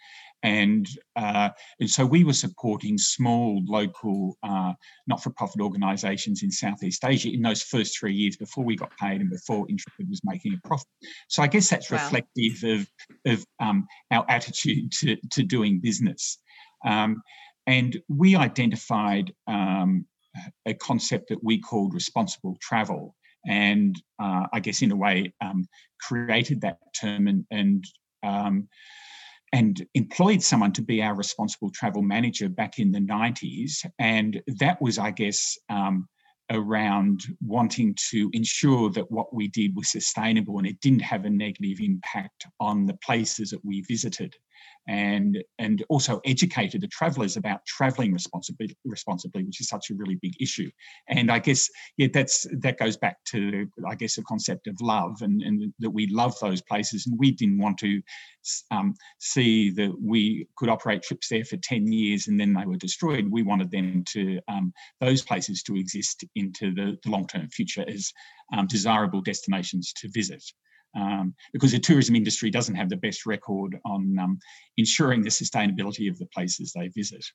And, 0.41 0.87
uh, 1.15 1.49
and 1.79 1.89
so 1.89 2.05
we 2.05 2.23
were 2.23 2.33
supporting 2.33 2.97
small 2.97 3.61
local 3.65 4.37
uh, 4.43 4.73
not 5.07 5.23
for 5.23 5.29
profit 5.31 5.61
organisations 5.61 6.43
in 6.43 6.51
Southeast 6.51 7.03
Asia 7.05 7.29
in 7.31 7.41
those 7.41 7.61
first 7.61 7.97
three 7.97 8.13
years 8.13 8.35
before 8.35 8.63
we 8.63 8.75
got 8.75 8.95
paid 8.97 9.21
and 9.21 9.29
before 9.29 9.65
Intrepid 9.69 10.09
was 10.09 10.21
making 10.23 10.53
a 10.53 10.67
profit. 10.67 10.87
So 11.29 11.43
I 11.43 11.47
guess 11.47 11.69
that's 11.69 11.89
wow. 11.89 11.97
reflective 11.97 12.63
of, 12.63 12.87
of 13.25 13.45
um, 13.59 13.87
our 14.11 14.25
attitude 14.29 14.91
to, 14.99 15.15
to 15.31 15.43
doing 15.43 15.79
business. 15.79 16.39
Um, 16.85 17.21
and 17.67 17.97
we 18.09 18.35
identified 18.35 19.33
um, 19.47 20.05
a 20.65 20.73
concept 20.73 21.29
that 21.29 21.43
we 21.43 21.59
called 21.59 21.93
responsible 21.93 22.57
travel. 22.61 23.15
And 23.45 23.95
uh, 24.19 24.47
I 24.53 24.59
guess 24.59 24.81
in 24.81 24.91
a 24.91 24.95
way 24.95 25.33
um, 25.41 25.67
created 26.01 26.61
that 26.61 26.77
term 26.99 27.27
and, 27.27 27.45
and 27.51 27.85
um, 28.23 28.69
and 29.53 29.85
employed 29.93 30.41
someone 30.41 30.71
to 30.73 30.81
be 30.81 31.01
our 31.03 31.13
responsible 31.13 31.69
travel 31.69 32.01
manager 32.01 32.49
back 32.49 32.79
in 32.79 32.91
the 32.91 32.99
90s. 32.99 33.85
And 33.99 34.41
that 34.47 34.81
was, 34.81 34.97
I 34.97 35.11
guess, 35.11 35.55
um, 35.69 36.07
around 36.49 37.21
wanting 37.39 37.95
to 38.09 38.29
ensure 38.33 38.89
that 38.91 39.11
what 39.11 39.33
we 39.33 39.47
did 39.47 39.75
was 39.75 39.91
sustainable 39.91 40.57
and 40.57 40.67
it 40.67 40.79
didn't 40.81 41.01
have 41.01 41.25
a 41.25 41.29
negative 41.29 41.79
impact 41.79 42.45
on 42.59 42.85
the 42.85 42.97
places 43.05 43.51
that 43.51 43.63
we 43.63 43.81
visited 43.81 44.35
and 44.87 45.43
and 45.59 45.83
also 45.89 46.19
educated 46.25 46.81
the 46.81 46.87
travelers 46.87 47.37
about 47.37 47.65
traveling 47.65 48.11
responsibly 48.11 48.75
responsibly 48.83 49.43
which 49.43 49.61
is 49.61 49.67
such 49.67 49.89
a 49.89 49.95
really 49.95 50.15
big 50.15 50.33
issue. 50.41 50.69
And 51.07 51.31
i 51.31 51.39
guess 51.39 51.69
yeah 51.97 52.07
that's 52.13 52.45
that 52.59 52.77
goes 52.77 52.97
back 52.97 53.17
to 53.25 53.67
i 53.87 53.95
guess 53.95 54.15
the 54.15 54.23
concept 54.23 54.67
of 54.67 54.79
love 54.81 55.21
and 55.21 55.41
and 55.41 55.73
that 55.79 55.89
we 55.89 56.07
love 56.07 56.37
those 56.39 56.61
places. 56.61 57.07
And 57.07 57.17
we 57.17 57.31
didn't 57.31 57.59
want 57.59 57.77
to 57.79 58.01
um, 58.71 58.93
see 59.19 59.69
that 59.71 59.93
we 60.01 60.47
could 60.57 60.69
operate 60.69 61.03
trips 61.03 61.29
there 61.29 61.45
for 61.45 61.57
10 61.57 61.91
years 61.91 62.27
and 62.27 62.39
then 62.39 62.53
they 62.53 62.65
were 62.65 62.77
destroyed. 62.77 63.27
We 63.29 63.43
wanted 63.43 63.71
them 63.71 64.03
to 64.09 64.39
um, 64.47 64.73
those 64.99 65.21
places 65.21 65.63
to 65.63 65.75
exist 65.75 66.23
into 66.35 66.73
the, 66.73 66.97
the 67.03 67.09
long-term 67.09 67.49
future 67.49 67.85
as 67.87 68.11
um, 68.55 68.67
desirable 68.67 69.21
destinations 69.21 69.93
to 69.93 70.09
visit 70.13 70.43
um, 70.95 71.33
because 71.51 71.71
the 71.71 71.79
tourism 71.79 72.15
industry 72.15 72.49
doesn't 72.49 72.75
have 72.75 72.89
the 72.89 72.97
best 72.97 73.25
record 73.25 73.77
on 73.85 74.15
um, 74.19 74.39
ensuring 74.77 75.21
the 75.21 75.29
sustainability 75.29 76.09
of 76.09 76.17
the 76.17 76.27
places 76.27 76.73
they 76.73 76.89
visit. 76.89 77.25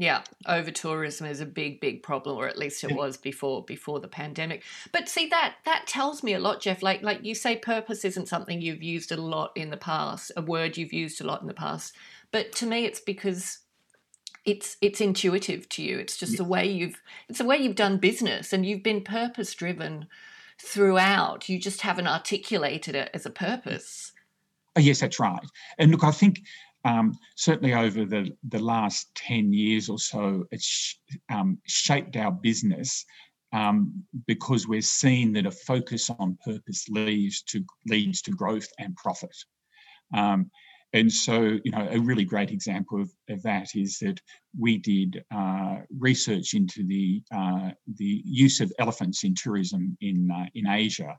Yeah, 0.00 0.22
over 0.46 0.70
tourism 0.70 1.26
is 1.26 1.40
a 1.40 1.46
big, 1.46 1.80
big 1.80 2.04
problem, 2.04 2.36
or 2.36 2.46
at 2.46 2.56
least 2.56 2.84
it 2.84 2.92
was 2.92 3.16
before 3.16 3.64
before 3.64 3.98
the 3.98 4.06
pandemic. 4.06 4.62
But 4.92 5.08
see 5.08 5.26
that 5.26 5.56
that 5.64 5.88
tells 5.88 6.22
me 6.22 6.34
a 6.34 6.38
lot, 6.38 6.60
Geoff. 6.60 6.84
Like 6.84 7.02
like 7.02 7.24
you 7.24 7.34
say, 7.34 7.56
purpose 7.56 8.04
isn't 8.04 8.28
something 8.28 8.60
you've 8.60 8.82
used 8.82 9.10
a 9.10 9.16
lot 9.16 9.50
in 9.56 9.70
the 9.70 9.76
past, 9.76 10.30
a 10.36 10.42
word 10.42 10.76
you've 10.76 10.92
used 10.92 11.20
a 11.20 11.26
lot 11.26 11.40
in 11.40 11.48
the 11.48 11.54
past. 11.54 11.96
But 12.30 12.52
to 12.52 12.66
me, 12.66 12.84
it's 12.84 13.00
because 13.00 13.58
it's 14.44 14.76
it's 14.80 15.00
intuitive 15.00 15.68
to 15.70 15.82
you. 15.82 15.98
It's 15.98 16.16
just 16.16 16.34
yeah. 16.34 16.38
the 16.38 16.44
way 16.44 16.70
you've 16.70 17.02
it's 17.28 17.38
the 17.38 17.44
way 17.44 17.56
you've 17.56 17.74
done 17.74 17.98
business, 17.98 18.52
and 18.52 18.64
you've 18.64 18.84
been 18.84 19.02
purpose 19.02 19.52
driven 19.52 20.06
throughout. 20.60 21.48
You 21.48 21.58
just 21.58 21.82
haven't 21.82 22.06
articulated 22.06 22.94
it 22.94 23.10
as 23.14 23.26
a 23.26 23.30
purpose. 23.30 24.12
Oh, 24.76 24.80
yes, 24.80 25.00
that's 25.00 25.18
right. 25.18 25.44
And 25.78 25.90
look, 25.90 26.04
I 26.04 26.10
think 26.10 26.40
um, 26.84 27.16
certainly 27.36 27.74
over 27.74 28.04
the, 28.04 28.32
the 28.48 28.58
last 28.58 29.14
10 29.16 29.52
years 29.52 29.88
or 29.88 29.98
so, 29.98 30.44
it's 30.50 30.98
um, 31.32 31.58
shaped 31.66 32.16
our 32.16 32.32
business 32.32 33.04
um, 33.52 34.04
because 34.26 34.68
we're 34.68 34.82
seeing 34.82 35.32
that 35.32 35.46
a 35.46 35.50
focus 35.50 36.10
on 36.18 36.38
purpose 36.44 36.88
leads 36.88 37.42
to 37.42 37.64
leads 37.86 38.20
to 38.22 38.30
growth 38.30 38.68
and 38.78 38.94
profit. 38.96 39.34
Um, 40.14 40.50
and 40.94 41.12
so, 41.12 41.58
you 41.64 41.70
know, 41.70 41.86
a 41.90 41.98
really 41.98 42.24
great 42.24 42.50
example 42.50 43.00
of, 43.02 43.10
of 43.28 43.42
that 43.42 43.74
is 43.74 43.98
that 43.98 44.20
we 44.58 44.78
did 44.78 45.22
uh, 45.34 45.78
research 45.98 46.54
into 46.54 46.86
the 46.86 47.22
uh, 47.34 47.70
the 47.96 48.22
use 48.24 48.60
of 48.60 48.72
elephants 48.78 49.24
in 49.24 49.34
tourism 49.34 49.96
in 50.00 50.30
uh, 50.30 50.46
in 50.54 50.66
Asia, 50.66 51.18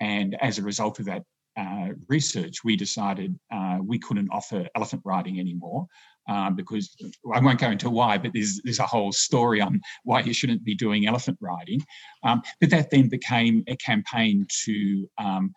and 0.00 0.36
as 0.40 0.58
a 0.58 0.62
result 0.62 1.00
of 1.00 1.06
that 1.06 1.24
uh, 1.58 1.88
research, 2.08 2.62
we 2.62 2.76
decided 2.76 3.36
uh, 3.52 3.78
we 3.82 3.98
couldn't 3.98 4.30
offer 4.30 4.68
elephant 4.76 5.02
riding 5.04 5.40
anymore. 5.40 5.86
Uh, 6.30 6.50
because 6.50 6.94
I 7.34 7.40
won't 7.40 7.58
go 7.58 7.70
into 7.70 7.88
why, 7.88 8.18
but 8.18 8.32
there's 8.34 8.60
there's 8.62 8.80
a 8.80 8.86
whole 8.86 9.12
story 9.12 9.62
on 9.62 9.80
why 10.04 10.20
you 10.20 10.34
shouldn't 10.34 10.62
be 10.62 10.74
doing 10.74 11.06
elephant 11.06 11.38
riding. 11.40 11.80
Um, 12.22 12.42
but 12.60 12.68
that 12.70 12.90
then 12.90 13.08
became 13.08 13.64
a 13.66 13.76
campaign 13.76 14.46
to 14.64 15.08
um, 15.16 15.54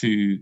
to 0.00 0.38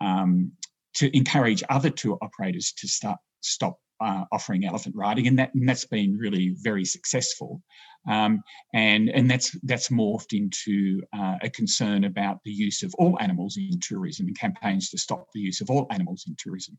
um, 0.00 0.52
to 0.94 1.14
encourage 1.16 1.62
other 1.68 1.90
tour 1.90 2.18
operators 2.22 2.72
to 2.78 2.88
start 2.88 3.18
stop 3.40 3.78
uh, 4.00 4.24
offering 4.32 4.64
elephant 4.64 4.94
riding, 4.96 5.26
and 5.26 5.38
that 5.38 5.54
and 5.54 5.68
that's 5.68 5.86
been 5.86 6.16
really 6.16 6.54
very 6.60 6.84
successful. 6.84 7.62
Um, 8.08 8.42
and 8.74 9.08
and 9.10 9.30
that's 9.30 9.56
that's 9.62 9.88
morphed 9.88 10.32
into 10.32 11.02
uh, 11.16 11.36
a 11.42 11.50
concern 11.50 12.04
about 12.04 12.38
the 12.44 12.50
use 12.50 12.82
of 12.82 12.94
all 12.98 13.16
animals 13.20 13.56
in 13.56 13.78
tourism 13.80 14.26
and 14.26 14.38
campaigns 14.38 14.90
to 14.90 14.98
stop 14.98 15.26
the 15.32 15.40
use 15.40 15.60
of 15.60 15.70
all 15.70 15.86
animals 15.90 16.24
in 16.26 16.34
tourism. 16.38 16.78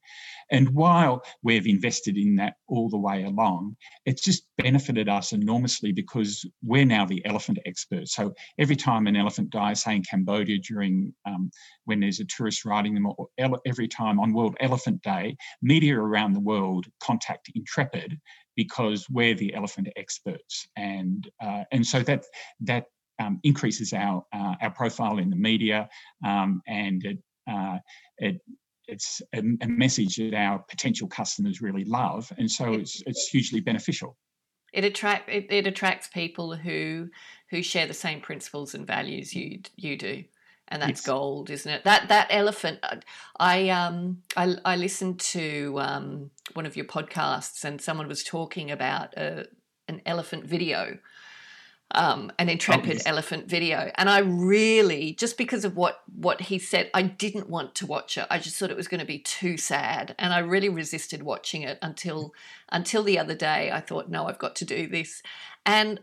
And 0.52 0.70
while 0.70 1.24
we've 1.42 1.68
invested 1.68 2.18
in 2.18 2.36
that 2.38 2.56
all 2.68 2.90
the 2.90 2.98
way 2.98 3.24
along, 3.24 3.76
it's 4.06 4.24
just 4.24 4.48
benefited 4.58 5.08
us 5.08 5.32
enormously 5.32 5.92
because 5.92 6.46
we're 6.64 6.86
now 6.86 7.06
the 7.06 7.26
elephant 7.26 7.60
experts. 7.66 8.14
So 8.16 8.34
every 8.60 8.76
time 8.76 9.08
an 9.08 9.16
elephant 9.16 9.50
dies, 9.50 9.84
say 9.84 9.96
in 9.96 10.04
Cambodia 10.04 10.60
during 10.60 11.14
um, 11.26 11.52
when 11.86 12.00
there's 12.00 12.20
a 12.20 12.26
tourist 12.26 12.66
riding 12.66 12.94
them, 12.94 13.08
or 13.18 13.28
every 13.66 13.88
time 13.88 14.20
on 14.20 14.34
World 14.34 14.56
Elephant 14.60 15.02
Day, 15.02 15.38
media 15.62 15.98
around 15.98 16.34
the 16.34 16.40
world 16.40 16.86
contact 17.02 17.50
Intrepid 17.56 18.20
because 18.56 19.10
we're 19.10 19.36
the 19.36 19.54
elephant 19.54 19.90
experts, 19.96 20.68
and 20.78 21.30
uh, 21.44 21.64
and 21.72 21.86
so 21.86 22.02
that 22.02 22.24
that 22.62 22.86
um, 23.20 23.40
increases 23.44 23.94
our 23.94 24.26
uh, 24.34 24.56
our 24.62 24.72
profile 24.72 25.18
in 25.18 25.30
the 25.30 25.36
media, 25.36 25.90
um, 26.26 26.62
and 26.68 27.04
it, 27.06 27.18
uh, 27.50 27.78
it 28.18 28.42
it's 28.88 29.22
a, 29.34 29.40
a, 29.62 29.68
message 29.68 30.18
that 30.18 30.34
our 30.34 30.60
potential 30.70 31.08
customers 31.08 31.62
really 31.62 31.86
love, 31.86 32.32
and 32.38 32.50
so 32.50 32.74
it's 32.74 33.02
it's 33.06 33.28
hugely 33.28 33.60
beneficial. 33.60 34.18
It 34.74 34.84
attract 34.84 35.30
it, 35.30 35.48
it 35.52 35.68
attracts 35.68 36.08
people 36.08 36.56
who 36.56 37.10
who 37.50 37.62
share 37.62 37.88
the 37.88 37.94
same 37.94 38.22
principles 38.22 38.74
and 38.74 38.86
values 38.88 39.34
you 39.34 39.62
you 39.76 39.98
do 39.98 40.24
and 40.68 40.82
that's 40.82 41.02
yes. 41.02 41.06
gold, 41.06 41.50
isn't 41.50 41.72
it? 41.72 41.84
That 41.84 42.10
that 42.10 42.28
elephant. 42.30 42.80
Uh, 42.84 42.98
I 43.40 43.70
um 43.70 44.22
I 44.36 44.56
I 44.66 44.76
listened 44.76 45.20
to 45.20 45.80
um 45.80 46.32
one 46.54 46.66
of 46.66 46.76
your 46.76 46.86
podcasts, 46.86 47.64
and 47.64 47.82
someone 47.82 48.08
was 48.08 48.24
talking 48.24 48.72
about 48.72 49.14
a, 49.16 49.42
uh, 49.42 49.44
an 49.88 50.02
elephant 50.06 50.46
video, 50.46 50.98
um, 51.92 52.32
an 52.40 52.48
intrepid 52.50 52.90
oh, 52.90 52.94
yes. 52.94 53.06
elephant 53.06 53.48
video, 53.48 53.92
and 53.96 54.10
I 54.10 54.20
really 54.20 55.14
just 55.14 55.38
because 55.38 55.66
of 55.66 55.76
what 55.76 56.02
what 56.16 56.42
he 56.42 56.58
said, 56.60 56.90
I 56.94 57.04
didn't 57.04 57.50
want 57.50 57.76
to 57.76 57.86
watch 57.86 58.18
it. 58.18 58.26
I 58.30 58.40
just 58.40 58.58
thought 58.58 58.72
it 58.72 58.78
was 58.78 58.88
going 58.88 59.02
to 59.02 59.06
be 59.06 59.20
too 59.20 59.58
sad, 59.58 60.16
and 60.18 60.34
I 60.34 60.40
really 60.40 60.70
resisted 60.70 61.24
watching 61.24 61.62
it 61.64 61.78
until 61.82 62.34
until 62.72 63.04
the 63.04 63.20
other 63.20 63.36
day. 63.36 63.70
I 63.72 63.82
thought, 63.82 64.10
no, 64.10 64.28
I've 64.28 64.40
got 64.40 64.56
to 64.58 64.66
do 64.66 64.88
this, 64.88 65.22
and 65.66 66.00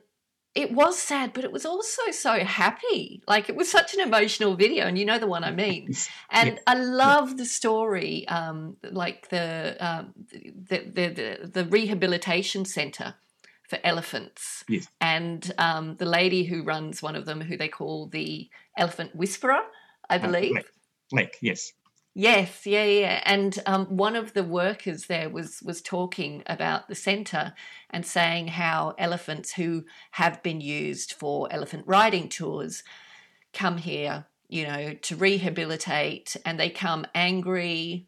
it 0.55 0.73
was 0.73 0.99
sad, 0.99 1.33
but 1.33 1.45
it 1.45 1.53
was 1.53 1.65
also 1.65 2.11
so 2.11 2.45
happy. 2.45 3.23
Like 3.29 3.49
it 3.49 3.57
was 3.57 3.71
such 3.71 3.95
an 3.95 4.01
emotional 4.01 4.57
video, 4.57 4.87
and 4.87 4.99
you 4.99 5.05
know 5.05 5.19
the 5.19 5.27
one 5.27 5.45
I 5.45 5.53
mean. 5.53 5.95
And 6.31 6.51
yeah. 6.51 6.59
I 6.67 6.75
love 6.75 7.37
the 7.37 7.45
story, 7.45 8.27
um, 8.29 8.77
like 8.83 9.29
the, 9.29 9.77
um, 9.81 10.13
the, 10.31 10.79
the, 10.93 11.09
the 11.09 11.51
the 11.53 11.65
rehabilitation 11.67 12.65
center 12.65 13.15
for 13.69 13.79
elephants, 13.85 14.65
yes. 14.69 14.89
and 15.01 15.53
um, 15.59 15.97
the 15.97 16.05
lady 16.05 16.45
who 16.45 16.65
runs 16.65 17.01
one 17.01 17.15
of 17.15 17.27
them, 17.27 17.41
who 17.41 17.57
they 17.57 17.69
call 17.69 18.09
the 18.09 18.49
elephant 18.77 19.15
whisperer, 19.15 19.61
I 20.09 20.17
uh, 20.17 20.19
believe. 20.19 20.57
Uh, 20.57 20.63
Lek, 21.13 21.37
yes. 21.41 21.73
Yes, 22.15 22.67
yeah, 22.67 22.85
yeah. 22.85 23.23
And 23.25 23.57
um, 23.67 23.87
one 23.97 24.17
of 24.17 24.33
the 24.33 24.43
workers 24.43 25.07
there 25.07 25.31
was 25.31 25.63
was 25.63 25.81
talking 25.81 26.43
about 26.47 26.89
the 26.89 26.95
centre 26.97 27.55
and 27.89 28.05
saying 28.05 28.49
how 28.49 28.95
elephants 28.99 29.53
who 29.53 29.85
have 30.13 30.43
been 30.43 30.61
used 30.61 31.13
for 31.13 31.49
elephant 31.53 31.85
riding 31.87 32.29
tours 32.29 32.83
come 33.53 33.79
here, 33.79 34.27
you 34.49 34.67
know, 34.67 34.95
to 34.95 35.17
rehabilitate, 35.17 36.37
and 36.45 36.59
they 36.59 36.69
come 36.71 37.07
angry, 37.15 38.07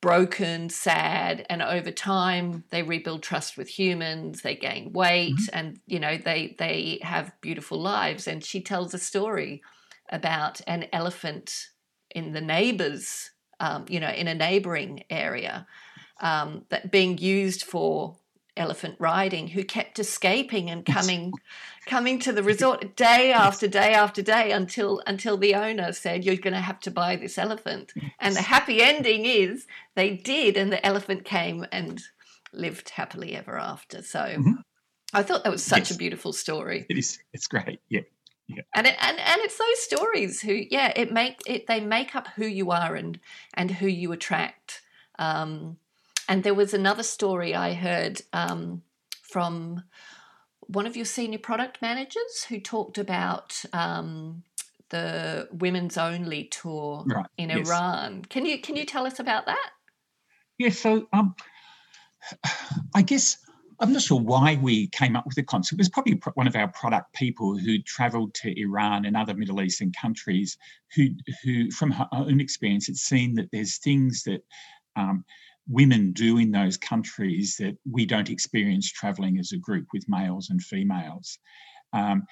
broken, 0.00 0.68
sad, 0.68 1.46
and 1.48 1.62
over 1.62 1.92
time 1.92 2.64
they 2.70 2.82
rebuild 2.82 3.22
trust 3.22 3.56
with 3.56 3.68
humans. 3.68 4.42
They 4.42 4.56
gain 4.56 4.92
weight, 4.92 5.36
mm-hmm. 5.36 5.58
and 5.58 5.80
you 5.86 6.00
know 6.00 6.16
they 6.16 6.56
they 6.58 6.98
have 7.02 7.32
beautiful 7.40 7.80
lives. 7.80 8.26
And 8.26 8.44
she 8.44 8.60
tells 8.60 8.94
a 8.94 8.98
story 8.98 9.62
about 10.10 10.60
an 10.66 10.86
elephant 10.92 11.68
in 12.10 12.32
the 12.32 12.40
neighbors, 12.40 13.30
um, 13.60 13.84
you 13.88 14.00
know, 14.00 14.10
in 14.10 14.28
a 14.28 14.34
neighboring 14.34 15.04
area, 15.10 15.66
um, 16.20 16.64
that 16.70 16.90
being 16.90 17.18
used 17.18 17.62
for 17.62 18.16
elephant 18.56 18.96
riding 18.98 19.46
who 19.46 19.62
kept 19.62 19.98
escaping 19.98 20.68
and 20.68 20.84
coming 20.84 21.32
coming 21.86 22.18
to 22.18 22.32
the 22.32 22.42
resort 22.52 22.96
day 22.96 23.32
after 23.32 23.68
day 23.68 23.94
after 23.94 24.20
day 24.20 24.50
until 24.50 25.00
until 25.06 25.36
the 25.36 25.54
owner 25.54 25.92
said 25.92 26.24
you're 26.24 26.36
going 26.36 26.54
to 26.54 26.60
have 26.60 26.80
to 26.80 26.90
buy 26.90 27.16
this 27.16 27.38
elephant. 27.38 27.92
And 28.18 28.34
the 28.34 28.42
happy 28.42 28.82
ending 28.82 29.24
is 29.24 29.66
they 29.94 30.16
did 30.16 30.56
and 30.56 30.72
the 30.72 30.84
elephant 30.84 31.24
came 31.24 31.64
and 31.70 32.02
lived 32.52 32.90
happily 32.90 33.36
ever 33.36 33.56
after. 33.56 34.02
So 34.02 34.20
mm-hmm. 34.20 34.52
i 35.14 35.22
thought 35.22 35.44
that 35.44 35.52
was 35.52 35.62
such 35.62 35.90
yes. 35.90 35.92
a 35.92 35.96
beautiful 35.96 36.32
story. 36.32 36.84
It 36.88 36.98
is. 36.98 37.18
It's 37.32 37.46
great. 37.46 37.80
Yeah 37.88 38.02
yeah. 38.48 38.62
And 38.74 38.86
it, 38.86 38.96
and 39.00 39.18
and 39.18 39.40
it's 39.42 39.58
those 39.58 39.80
stories 39.80 40.40
who 40.40 40.54
yeah 40.70 40.92
it 40.96 41.12
make 41.12 41.40
it 41.46 41.66
they 41.66 41.80
make 41.80 42.16
up 42.16 42.28
who 42.28 42.46
you 42.46 42.70
are 42.70 42.94
and 42.94 43.20
and 43.54 43.70
who 43.70 43.86
you 43.86 44.12
attract 44.12 44.82
um, 45.18 45.76
and 46.28 46.42
there 46.44 46.54
was 46.54 46.74
another 46.74 47.02
story 47.02 47.54
I 47.54 47.74
heard 47.74 48.22
um, 48.32 48.82
from 49.22 49.82
one 50.60 50.86
of 50.86 50.96
your 50.96 51.06
senior 51.06 51.38
product 51.38 51.80
managers 51.82 52.44
who 52.48 52.60
talked 52.60 52.98
about 52.98 53.62
um, 53.72 54.44
the 54.90 55.48
women's 55.50 55.96
only 55.96 56.44
tour 56.44 57.04
right. 57.06 57.26
in 57.36 57.50
yes. 57.50 57.68
Iran. 57.68 58.24
Can 58.28 58.46
you 58.46 58.60
can 58.60 58.76
you 58.76 58.84
tell 58.84 59.06
us 59.06 59.18
about 59.18 59.46
that? 59.46 59.70
Yeah, 60.58 60.70
so 60.70 61.06
um, 61.12 61.34
I 62.94 63.02
guess 63.02 63.38
I'm 63.80 63.92
not 63.92 64.02
sure 64.02 64.20
why 64.20 64.58
we 64.60 64.88
came 64.88 65.14
up 65.14 65.24
with 65.24 65.36
the 65.36 65.42
concept. 65.42 65.78
It 65.78 65.82
was 65.82 65.88
probably 65.88 66.20
one 66.34 66.48
of 66.48 66.56
our 66.56 66.68
product 66.68 67.14
people 67.14 67.56
who 67.56 67.78
travelled 67.78 68.34
to 68.34 68.60
Iran 68.60 69.04
and 69.04 69.16
other 69.16 69.34
Middle 69.34 69.62
Eastern 69.62 69.92
countries 69.92 70.58
who, 70.94 71.08
who 71.44 71.70
from 71.70 71.92
her 71.92 72.08
own 72.12 72.40
experience, 72.40 72.86
had 72.86 72.96
seen 72.96 73.34
that 73.34 73.50
there's 73.52 73.78
things 73.78 74.24
that 74.24 74.44
um, 74.96 75.24
women 75.68 76.12
do 76.12 76.38
in 76.38 76.50
those 76.50 76.76
countries 76.76 77.56
that 77.58 77.76
we 77.88 78.04
don't 78.04 78.30
experience 78.30 78.90
travelling 78.90 79.38
as 79.38 79.52
a 79.52 79.58
group 79.58 79.86
with 79.92 80.08
males 80.08 80.50
and 80.50 80.62
females. 80.62 81.38
Um, 81.92 82.24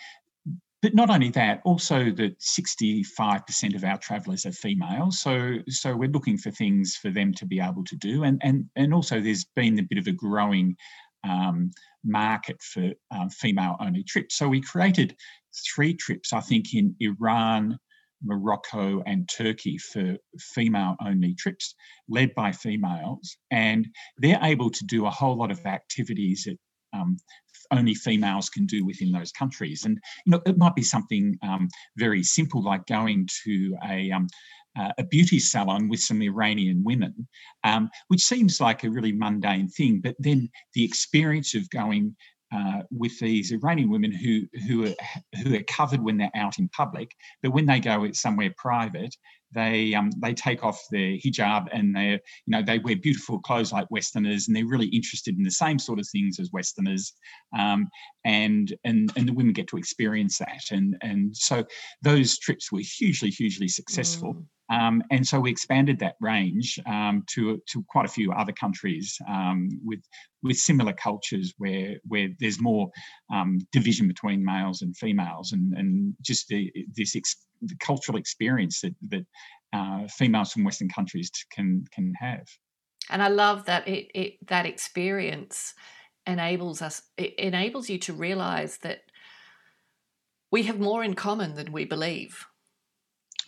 but 0.82 0.94
not 0.94 1.10
only 1.10 1.30
that, 1.30 1.62
also 1.64 2.10
that 2.12 2.38
65% 2.38 3.74
of 3.74 3.82
our 3.82 3.98
travellers 3.98 4.46
are 4.46 4.52
female. 4.52 5.10
So, 5.10 5.56
so 5.68 5.96
we're 5.96 6.10
looking 6.10 6.38
for 6.38 6.50
things 6.50 6.96
for 6.96 7.10
them 7.10 7.32
to 7.34 7.46
be 7.46 7.60
able 7.60 7.82
to 7.84 7.96
do. 7.96 8.24
And, 8.24 8.40
and, 8.44 8.66
and 8.76 8.92
also 8.92 9.20
there's 9.20 9.44
been 9.44 9.78
a 9.78 9.82
bit 9.82 9.98
of 9.98 10.06
a 10.06 10.12
growing 10.12 10.76
um, 11.24 11.70
market 12.04 12.60
for 12.62 12.90
um, 13.10 13.28
female 13.30 13.76
only 13.80 14.04
trips. 14.04 14.36
So 14.36 14.48
we 14.48 14.60
created 14.60 15.16
three 15.74 15.94
trips, 15.94 16.32
I 16.32 16.40
think, 16.40 16.74
in 16.74 16.94
Iran, 17.00 17.78
Morocco 18.22 19.02
and 19.06 19.28
Turkey 19.28 19.78
for 19.78 20.16
female 20.54 20.96
only 21.04 21.34
trips 21.34 21.74
led 22.08 22.34
by 22.34 22.52
females. 22.52 23.36
And 23.50 23.86
they're 24.18 24.40
able 24.42 24.70
to 24.70 24.84
do 24.84 25.06
a 25.06 25.10
whole 25.10 25.36
lot 25.36 25.50
of 25.50 25.64
activities 25.66 26.44
that 26.46 26.56
um, 26.92 27.16
only 27.72 27.94
females 27.94 28.48
can 28.48 28.66
do 28.66 28.84
within 28.84 29.12
those 29.12 29.32
countries. 29.32 29.84
And 29.84 29.98
you 30.24 30.32
know, 30.32 30.40
it 30.46 30.56
might 30.56 30.74
be 30.74 30.82
something 30.82 31.36
um, 31.42 31.68
very 31.96 32.22
simple 32.22 32.62
like 32.62 32.86
going 32.86 33.28
to 33.44 33.76
a 33.88 34.10
um, 34.12 34.28
uh, 34.78 34.92
a 34.98 35.04
beauty 35.04 35.38
salon 35.38 35.88
with 35.88 36.00
some 36.00 36.22
Iranian 36.22 36.82
women, 36.84 37.26
um, 37.64 37.90
which 38.08 38.22
seems 38.22 38.60
like 38.60 38.84
a 38.84 38.90
really 38.90 39.12
mundane 39.12 39.68
thing. 39.68 40.00
But 40.02 40.16
then 40.18 40.48
the 40.74 40.84
experience 40.84 41.54
of 41.54 41.68
going 41.70 42.14
uh, 42.54 42.82
with 42.90 43.18
these 43.18 43.52
Iranian 43.52 43.90
women 43.90 44.12
who 44.12 44.42
who 44.66 44.86
are, 44.86 44.94
who 45.42 45.54
are 45.54 45.62
covered 45.64 46.00
when 46.00 46.16
they're 46.16 46.30
out 46.36 46.58
in 46.58 46.68
public, 46.68 47.10
but 47.42 47.52
when 47.52 47.66
they 47.66 47.80
go 47.80 48.10
somewhere 48.12 48.54
private, 48.56 49.14
they 49.52 49.94
um, 49.94 50.10
they 50.22 50.32
take 50.32 50.62
off 50.62 50.80
their 50.90 51.16
hijab 51.16 51.66
and 51.72 51.94
they 51.94 52.10
you 52.12 52.20
know 52.46 52.62
they 52.62 52.78
wear 52.78 52.96
beautiful 52.96 53.40
clothes 53.40 53.72
like 53.72 53.90
Westerners, 53.90 54.46
and 54.46 54.56
they're 54.56 54.66
really 54.66 54.86
interested 54.88 55.36
in 55.36 55.42
the 55.42 55.50
same 55.50 55.78
sort 55.78 55.98
of 55.98 56.08
things 56.08 56.38
as 56.38 56.50
Westerners, 56.52 57.12
um, 57.58 57.88
and 58.24 58.74
and 58.84 59.10
and 59.16 59.28
the 59.28 59.32
women 59.32 59.52
get 59.52 59.66
to 59.68 59.76
experience 59.76 60.38
that, 60.38 60.62
and 60.70 60.96
and 61.02 61.36
so 61.36 61.64
those 62.02 62.38
trips 62.38 62.70
were 62.70 62.82
hugely 62.82 63.30
hugely 63.30 63.68
successful. 63.68 64.34
Mm. 64.34 64.44
Um, 64.68 65.02
and 65.10 65.26
so 65.26 65.38
we 65.40 65.50
expanded 65.50 65.98
that 66.00 66.16
range 66.20 66.78
um, 66.86 67.24
to, 67.28 67.62
to 67.68 67.84
quite 67.88 68.04
a 68.04 68.10
few 68.10 68.32
other 68.32 68.52
countries 68.52 69.16
um, 69.28 69.68
with, 69.84 70.00
with 70.42 70.56
similar 70.56 70.92
cultures 70.92 71.54
where, 71.58 71.96
where 72.04 72.28
there's 72.40 72.60
more 72.60 72.90
um, 73.32 73.58
division 73.72 74.08
between 74.08 74.44
males 74.44 74.82
and 74.82 74.96
females 74.96 75.52
and, 75.52 75.72
and 75.74 76.14
just 76.20 76.48
the, 76.48 76.72
this 76.94 77.14
ex, 77.14 77.36
the 77.62 77.76
cultural 77.76 78.18
experience 78.18 78.80
that, 78.80 78.94
that 79.08 79.26
uh, 79.72 80.06
females 80.08 80.52
from 80.52 80.64
Western 80.64 80.88
countries 80.88 81.30
can, 81.52 81.84
can 81.92 82.12
have. 82.18 82.46
And 83.08 83.22
I 83.22 83.28
love 83.28 83.66
that 83.66 83.86
it, 83.86 84.10
it 84.14 84.46
that 84.48 84.66
experience 84.66 85.74
enables 86.26 86.82
us 86.82 87.02
it 87.16 87.34
enables 87.38 87.88
you 87.88 87.98
to 87.98 88.12
realize 88.12 88.78
that 88.78 89.02
we 90.50 90.64
have 90.64 90.80
more 90.80 91.04
in 91.04 91.14
common 91.14 91.54
than 91.54 91.70
we 91.70 91.84
believe 91.84 92.46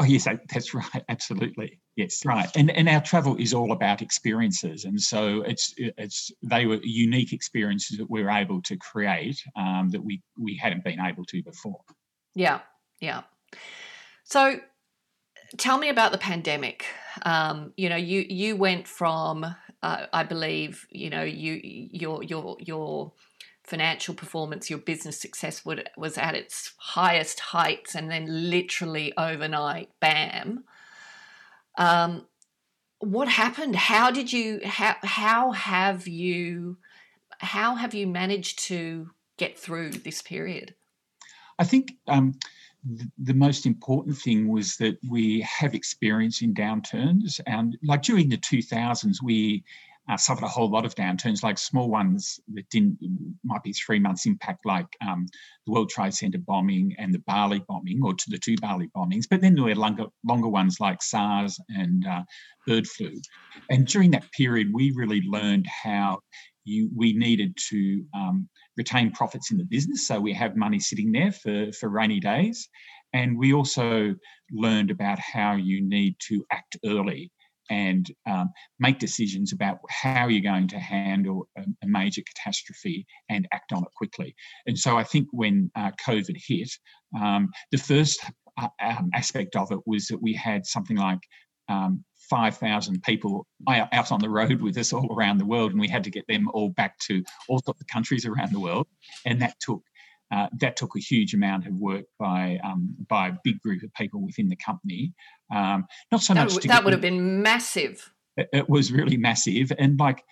Oh 0.01 0.05
yes, 0.05 0.29
that's 0.53 0.75
right. 0.75 1.05
Absolutely, 1.09 1.81
yes, 1.97 2.25
right. 2.25 2.49
And 2.55 2.71
and 2.71 2.89
our 2.89 3.01
travel 3.01 3.37
is 3.37 3.53
all 3.53 3.73
about 3.73 4.01
experiences, 4.01 4.85
and 4.85 5.01
so 5.01 5.43
it's 5.43 5.75
it's 5.77 6.31
they 6.43 6.67
were 6.67 6.79
unique 6.83 7.33
experiences 7.33 7.99
that 7.99 8.09
we 8.09 8.23
were 8.23 8.31
able 8.31 8.63
to 8.63 8.77
create 8.77 9.43
um, 9.57 9.89
that 9.91 10.05
we 10.05 10.23
we 10.39 10.57
hadn't 10.57 10.85
been 10.85 11.01
able 11.01 11.25
to 11.27 11.43
before. 11.43 11.81
Yeah, 12.35 12.61
yeah. 13.01 13.23
So, 14.23 14.61
tell 15.57 15.79
me 15.79 15.89
about 15.89 16.13
the 16.13 16.19
pandemic. 16.19 16.85
Um, 17.23 17.73
you 17.77 17.89
know, 17.89 17.97
you 17.97 18.25
you 18.29 18.55
went 18.55 18.87
from, 18.87 19.45
uh, 19.83 20.07
I 20.13 20.23
believe, 20.23 20.87
you 20.91 21.11
know, 21.11 21.25
you 21.25 21.61
your 21.63 22.23
your 22.23 22.57
your 22.61 23.13
financial 23.68 24.14
performance, 24.14 24.70
your 24.70 24.78
business 24.78 25.20
success 25.20 25.64
would, 25.64 25.88
was 25.96 26.16
at 26.16 26.35
its 26.35 26.72
highest 26.78 27.40
heights, 27.40 27.94
and 27.94 28.11
then 28.11 28.50
literally 28.50 29.12
overnight, 29.16 29.90
bam. 30.00 30.64
Um, 31.76 32.26
what 32.98 33.28
happened? 33.28 33.76
How 33.76 34.11
did 34.11 34.33
you? 34.33 34.61
How 34.64 34.96
how 35.02 35.52
have 35.52 36.09
you? 36.09 36.78
How 37.38 37.76
have 37.76 37.94
you 37.94 38.07
managed 38.07 38.59
to 38.64 39.11
get 39.37 39.57
through 39.57 39.90
this 39.90 40.20
period? 40.20 40.74
I 41.61 41.64
think 41.64 41.92
um, 42.09 42.35
the 43.18 43.35
most 43.35 43.66
important 43.66 44.16
thing 44.16 44.48
was 44.48 44.76
that 44.76 44.98
we 45.09 45.40
have 45.42 45.74
experience 45.74 46.42
in 46.42 46.54
downturns, 46.54 47.40
and 47.46 47.76
like 47.85 48.02
during 48.02 48.28
the 48.28 48.38
2000s, 48.38 49.22
we 49.22 49.64
uh, 50.09 50.16
suffered 50.16 50.44
a 50.44 50.49
whole 50.49 50.71
lot 50.71 50.87
of 50.87 50.94
downturns, 50.94 51.42
like 51.42 51.59
small 51.59 51.88
ones 51.90 52.40
that 52.55 52.68
didn't, 52.71 52.99
might 53.44 53.62
be 53.62 53.73
three 53.73 53.99
months 53.99 54.27
impact, 54.27 54.64
like 54.64 54.87
um, 55.07 55.27
the 55.66 55.73
World 55.73 55.90
Trade 55.90 56.14
Center 56.14 56.38
bombing 56.38 56.94
and 56.99 57.12
the 57.12 57.23
Bali 57.27 57.62
bombing, 57.68 58.01
or 58.03 58.14
to 58.14 58.31
the 58.31 58.38
two 58.38 58.57
Bali 58.57 58.88
bombings. 58.97 59.25
But 59.31 59.40
then 59.40 59.55
there 59.55 59.64
were 59.64 59.75
longer, 59.75 60.07
longer 60.25 60.49
ones 60.49 60.79
like 60.81 61.03
SARS 61.03 61.61
and 61.68 62.07
uh, 62.07 62.23
bird 62.66 62.87
flu. 62.87 63.12
And 63.71 63.87
during 63.87 64.11
that 64.12 64.31
period, 64.33 64.68
we 64.73 64.92
really 64.94 65.23
learned 65.23 65.66
how 65.66 66.21
you, 66.64 66.90
we 66.94 67.12
needed 67.12 67.57
to 67.68 68.05
um, 68.14 68.49
retain 68.77 69.11
profits 69.11 69.51
in 69.51 69.59
the 69.59 69.64
business. 69.64 70.07
So 70.07 70.21
we 70.21 70.33
have 70.33 70.57
money 70.57 70.79
sitting 70.79 71.12
there 71.12 71.33
for, 71.33 71.73
for 71.73 71.88
rainy 71.88 72.21
days. 72.21 72.68
And 73.12 73.38
we 73.38 73.53
also 73.53 74.14
learned 74.53 74.90
about 74.90 75.18
how 75.18 75.55
you 75.55 75.83
need 75.83 76.16
to 76.29 76.44
act 76.51 76.77
early 76.85 77.31
and 77.70 78.11
um, 78.28 78.50
make 78.78 78.98
decisions 78.98 79.52
about 79.52 79.78
how 79.88 80.28
you're 80.28 80.42
going 80.52 80.68
to 80.68 80.78
handle 80.78 81.48
a, 81.57 81.62
a, 81.83 81.87
major 81.87 82.22
catastrophe 82.22 83.07
and 83.28 83.46
act 83.52 83.72
on 83.72 83.83
it 83.83 83.88
quickly. 83.96 84.35
And 84.66 84.78
so 84.78 84.96
I 84.96 85.04
think 85.04 85.28
when 85.33 85.70
uh, 85.76 85.90
COVID 86.07 86.37
hit, 86.46 86.70
um, 87.20 87.48
the 87.72 87.78
first 87.78 88.24
uh, 88.61 88.68
um, 88.83 89.11
aspect 89.14 89.57
of 89.57 89.70
it 89.72 89.81
was 89.87 90.07
that 90.07 90.22
we 90.22 90.35
had 90.35 90.66
something 90.66 90.96
like 90.96 91.20
um, 91.68 92.04
5,000 92.31 93.02
people 93.02 93.46
out 93.68 94.12
on 94.12 94.20
the 94.20 94.28
road 94.28 94.61
with 94.61 94.76
us 94.76 94.92
all 94.92 95.14
around 95.14 95.38
the 95.38 95.46
world, 95.46 95.70
and 95.70 95.81
we 95.81 95.88
had 95.88 96.04
to 96.04 96.11
get 96.11 96.26
them 96.28 96.48
all 96.52 96.70
back 96.70 96.98
to 97.00 97.22
all 97.48 97.61
sorts 97.64 97.81
of 97.81 97.87
countries 97.87 98.26
around 98.26 98.52
the 98.52 98.61
world. 98.61 98.87
And 99.24 99.40
that 99.40 99.54
took 99.61 99.83
uh, 100.31 100.49
that 100.59 100.77
took 100.77 100.95
a 100.97 101.01
huge 101.01 101.35
amount 101.35 101.67
of 101.67 101.75
work 101.75 102.05
by 102.19 102.59
um, 102.62 102.95
by 103.09 103.29
a 103.29 103.33
big 103.45 103.61
group 103.61 103.83
of 103.83 103.93
people 103.95 104.21
within 104.23 104.49
the 104.49 104.57
company. 104.57 105.12
Um, 105.55 105.87
not 106.12 106.23
so 106.23 106.35
that 106.35 106.53
much. 106.53 106.64
that 106.64 106.85
would 106.85 106.93
have 106.93 107.03
been 107.03 107.43
massive. 107.43 108.12
It, 108.37 108.49
it 108.53 108.69
was 108.69 108.93
really 108.93 109.17
massive, 109.17 109.73
and 109.79 109.99
like 109.99 110.23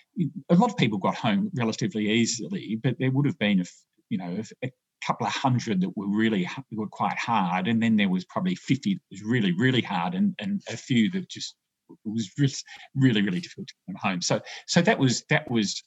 a 0.51 0.55
lot 0.55 0.71
of 0.71 0.77
people 0.77 0.99
got 0.99 1.15
home 1.15 1.51
relatively 1.57 2.11
easily, 2.11 2.79
but 2.83 2.97
there 2.99 3.11
would 3.11 3.27
have 3.27 3.39
been 3.39 3.61
a 3.61 3.65
you 4.11 4.19
know 4.19 4.39
a, 4.63 4.67
a 4.67 4.71
couple 5.07 5.27
of 5.27 5.33
hundred 5.33 5.81
that 5.81 5.97
were 5.97 6.09
really 6.09 6.49
were 6.73 6.89
quite 6.89 7.19
hard, 7.19 7.67
and 7.67 7.83
then 7.83 7.97
there 7.97 8.11
was 8.11 8.25
probably 8.27 8.55
fifty 8.55 8.95
that 8.95 9.03
was 9.11 9.23
really 9.23 9.53
really 9.59 9.83
hard, 9.83 10.15
and 10.15 10.35
and 10.39 10.61
a 10.71 10.77
few 10.77 11.11
that 11.13 11.29
just 11.31 11.57
was 12.05 12.29
just 12.39 12.65
really 12.95 13.23
really 13.23 13.41
difficult 13.41 13.69
to 13.69 13.75
come 13.87 13.97
home. 13.99 14.21
So 14.21 14.41
so 14.67 14.83
that 14.83 14.99
was 14.99 15.25
that 15.31 15.51
was 15.51 15.83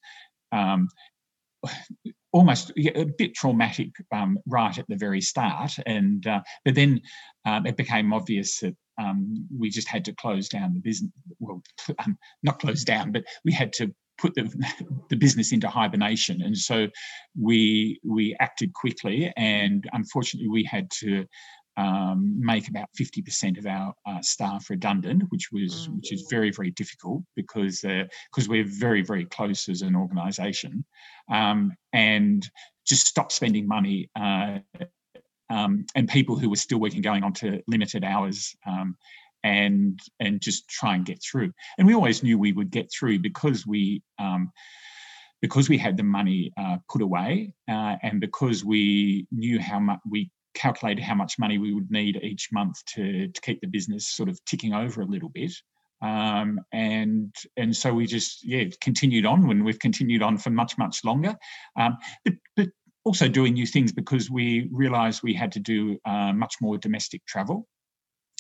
um, 0.52 0.88
almost 2.32 2.72
a 2.78 3.06
bit 3.18 3.34
traumatic 3.34 3.90
um, 4.12 4.38
right 4.48 4.78
at 4.78 4.88
the 4.88 4.96
very 4.96 5.22
start, 5.22 5.74
and 5.86 6.26
uh, 6.28 6.42
but 6.66 6.76
then 6.76 7.02
um, 7.46 7.66
it 7.66 7.78
became 7.78 8.14
obvious 8.14 8.60
that 8.60 8.76
um, 9.00 9.48
we 9.58 9.70
just 9.70 9.88
had 9.88 10.06
to 10.06 10.14
close 10.14 10.50
down 10.50 10.74
the 10.74 10.80
business. 10.80 11.12
Well, 11.40 11.62
um, 12.00 12.18
not 12.44 12.60
close 12.60 12.84
down, 12.84 13.12
but 13.12 13.24
we 13.44 13.52
had 13.52 13.74
to 13.74 13.94
put 14.20 14.36
the, 14.36 14.54
the 15.10 15.16
business 15.16 15.52
into 15.52 15.68
hibernation. 15.68 16.42
And 16.42 16.58
so 16.58 16.88
we 17.40 18.00
we 18.06 18.36
acted 18.40 18.74
quickly, 18.74 19.32
and 19.36 19.88
unfortunately, 19.94 20.50
we 20.50 20.64
had 20.64 20.90
to 21.00 21.26
um, 21.80 22.36
make 22.38 22.68
about 22.68 22.90
50% 23.00 23.58
of 23.58 23.66
our 23.66 23.94
uh, 24.06 24.22
staff 24.22 24.70
redundant, 24.70 25.24
which 25.30 25.50
was 25.52 25.88
mm. 25.88 25.96
which 25.96 26.12
is 26.12 26.28
very 26.30 26.52
very 26.52 26.72
difficult 26.72 27.24
because 27.36 27.80
because 27.82 28.48
uh, 28.48 28.50
we're 28.50 28.68
very 28.68 29.02
very 29.02 29.26
close 29.26 29.70
as 29.70 29.82
an 29.82 29.96
organisation, 29.96 30.84
um, 31.32 31.72
and 31.94 32.48
just 32.86 33.08
stop 33.08 33.32
spending 33.32 33.68
money. 33.68 34.10
Uh, 34.20 34.60
um, 35.52 35.86
and 35.96 36.08
people 36.08 36.38
who 36.38 36.50
were 36.50 36.58
still 36.58 36.80
working 36.80 37.02
going 37.02 37.24
on 37.24 37.34
to 37.34 37.64
limited 37.68 38.04
hours 38.04 38.56
um, 38.68 38.96
and 39.44 40.00
and 40.20 40.42
just 40.42 40.68
try 40.68 40.96
and 40.96 41.06
get 41.06 41.24
through. 41.24 41.52
And 41.78 41.88
we 41.88 41.96
always 41.96 42.24
knew 42.24 42.38
we 42.38 42.52
would 42.52 42.72
get 42.72 42.92
through 42.92 43.20
because 43.20 43.66
we 43.66 44.04
um, 44.20 44.52
because 45.42 45.70
we 45.70 45.78
had 45.78 45.96
the 45.96 46.04
money 46.04 46.52
uh, 46.58 46.78
put 46.90 47.02
away 47.02 47.54
uh, 47.70 47.96
and 48.04 48.20
because 48.20 48.66
we 48.66 49.26
knew 49.32 49.60
how 49.60 49.80
much 49.80 50.00
we 50.10 50.30
calculated 50.60 51.02
how 51.02 51.16
much 51.16 51.40
money 51.40 51.58
we 51.58 51.74
would 51.74 51.90
need 51.90 52.20
each 52.22 52.50
month 52.52 52.84
to 52.94 53.28
to 53.30 53.42
keep 53.42 53.62
the 53.62 53.68
business 53.68 54.08
sort 54.08 54.30
of 54.30 54.44
ticking 54.46 54.74
over 54.74 55.02
a 55.02 55.06
little 55.06 55.30
bit. 55.30 55.54
Um, 56.02 56.60
and 56.72 57.34
and 57.58 57.76
so 57.76 57.94
we 57.94 58.06
just 58.06 58.46
yeah 58.46 58.66
continued 58.82 59.26
on 59.26 59.48
when 59.48 59.64
we've 59.64 59.80
continued 59.80 60.22
on 60.22 60.38
for 60.38 60.50
much 60.50 60.78
much 60.78 61.04
longer. 61.04 61.36
Um, 61.78 61.98
but 62.24 62.34
but 62.56 62.70
also 63.06 63.28
doing 63.28 63.54
new 63.54 63.66
things 63.66 63.92
because 63.92 64.30
we 64.30 64.70
realised 64.72 65.24
we 65.24 65.34
had 65.34 65.52
to 65.54 65.60
do 65.60 65.98
uh, 66.06 66.34
much 66.34 66.56
more 66.62 66.78
domestic 66.78 67.26
travel. 67.26 67.68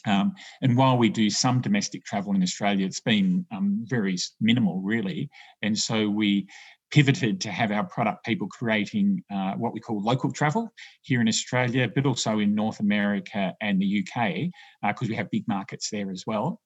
Um, 0.05 0.33
and 0.61 0.77
while 0.77 0.97
we 0.97 1.09
do 1.09 1.29
some 1.29 1.61
domestic 1.61 2.05
travel 2.05 2.33
in 2.33 2.43
Australia, 2.43 2.85
it's 2.85 3.01
been 3.01 3.45
um, 3.51 3.83
very 3.87 4.17
minimal, 4.39 4.81
really. 4.81 5.29
And 5.61 5.77
so 5.77 6.09
we 6.09 6.47
pivoted 6.91 7.39
to 7.41 7.51
have 7.51 7.71
our 7.71 7.83
product 7.83 8.25
people 8.25 8.47
creating 8.47 9.23
uh, 9.31 9.53
what 9.53 9.73
we 9.73 9.79
call 9.79 10.01
local 10.01 10.31
travel 10.31 10.71
here 11.01 11.21
in 11.21 11.27
Australia, 11.27 11.89
but 11.93 12.05
also 12.05 12.39
in 12.39 12.55
North 12.55 12.79
America 12.79 13.53
and 13.61 13.79
the 13.79 13.99
UK, 13.99 14.49
because 14.87 15.07
uh, 15.07 15.11
we 15.11 15.15
have 15.15 15.29
big 15.29 15.47
markets 15.47 15.89
there 15.91 16.09
as 16.11 16.23
well. 16.25 16.59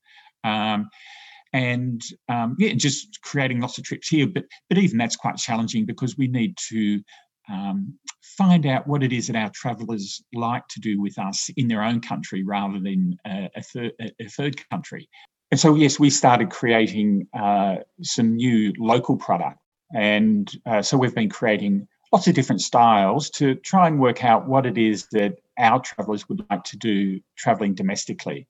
Um, 0.44 0.90
and 1.54 2.02
um, 2.30 2.56
yeah, 2.58 2.74
just 2.74 3.22
creating 3.22 3.60
lots 3.60 3.78
of 3.78 3.84
trips 3.84 4.08
here. 4.08 4.28
But 4.28 4.46
but 4.70 4.80
even 4.80 4.98
that's 4.98 5.16
quite 5.16 5.38
challenging 5.38 5.86
because 5.86 6.18
we 6.18 6.28
need 6.28 6.58
to 6.70 7.02
um, 7.50 7.98
find 8.22 8.66
out 8.66 8.88
what 8.88 9.04
it 9.04 9.12
is 9.12 9.28
that 9.28 9.36
our 9.36 9.50
travellers 9.50 10.24
like 10.34 10.68
to 10.70 10.80
do 10.80 11.02
with 11.02 11.18
us 11.20 11.50
in 11.58 11.68
their 11.68 11.84
own 11.84 12.02
country 12.02 12.44
rather 12.44 12.80
than 12.80 13.18
a, 13.26 13.50
a, 13.56 13.62
third, 13.62 13.92
a 14.20 14.30
third, 14.30 14.70
country. 14.70 15.10
And 15.52 15.60
so, 15.60 15.76
yes, 15.76 16.00
we 16.00 16.10
started 16.10 16.50
creating 16.50 17.28
uh, 17.34 17.78
some 18.02 18.36
new 18.36 18.74
local 18.78 19.18
product. 19.18 19.60
And 19.94 20.52
uh, 20.66 20.82
so 20.82 20.98
we've 20.98 21.14
been 21.14 21.30
creating 21.30 21.88
lots 22.12 22.28
of 22.28 22.34
different 22.34 22.62
styles 22.62 23.30
to 23.32 23.56
try 23.56 23.88
and 23.88 24.00
work 24.00 24.24
out 24.24 24.48
what 24.48 24.66
it 24.66 24.78
is 24.78 25.08
that 25.12 25.36
our 25.58 25.80
travellers 25.80 26.28
would 26.30 26.44
like 26.50 26.64
to 26.64 26.78
do 26.78 27.20
travelling 27.38 27.76
domestically. 27.76 28.48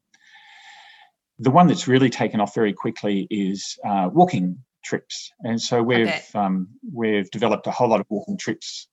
The 1.39 1.51
one 1.51 1.67
that's 1.67 1.87
really 1.87 2.09
taken 2.09 2.39
off 2.39 2.53
very 2.53 2.73
quickly 2.73 3.27
is 3.29 3.77
uh, 3.85 4.09
walking 4.13 4.63
trips, 4.83 5.31
and 5.41 5.61
so 5.61 5.81
we've 5.81 6.23
um, 6.35 6.67
we've 6.93 7.29
developed 7.31 7.67
a 7.67 7.71
whole 7.71 7.89
lot 7.89 7.99
of 7.99 8.05
walking 8.09 8.37
trips 8.37 8.87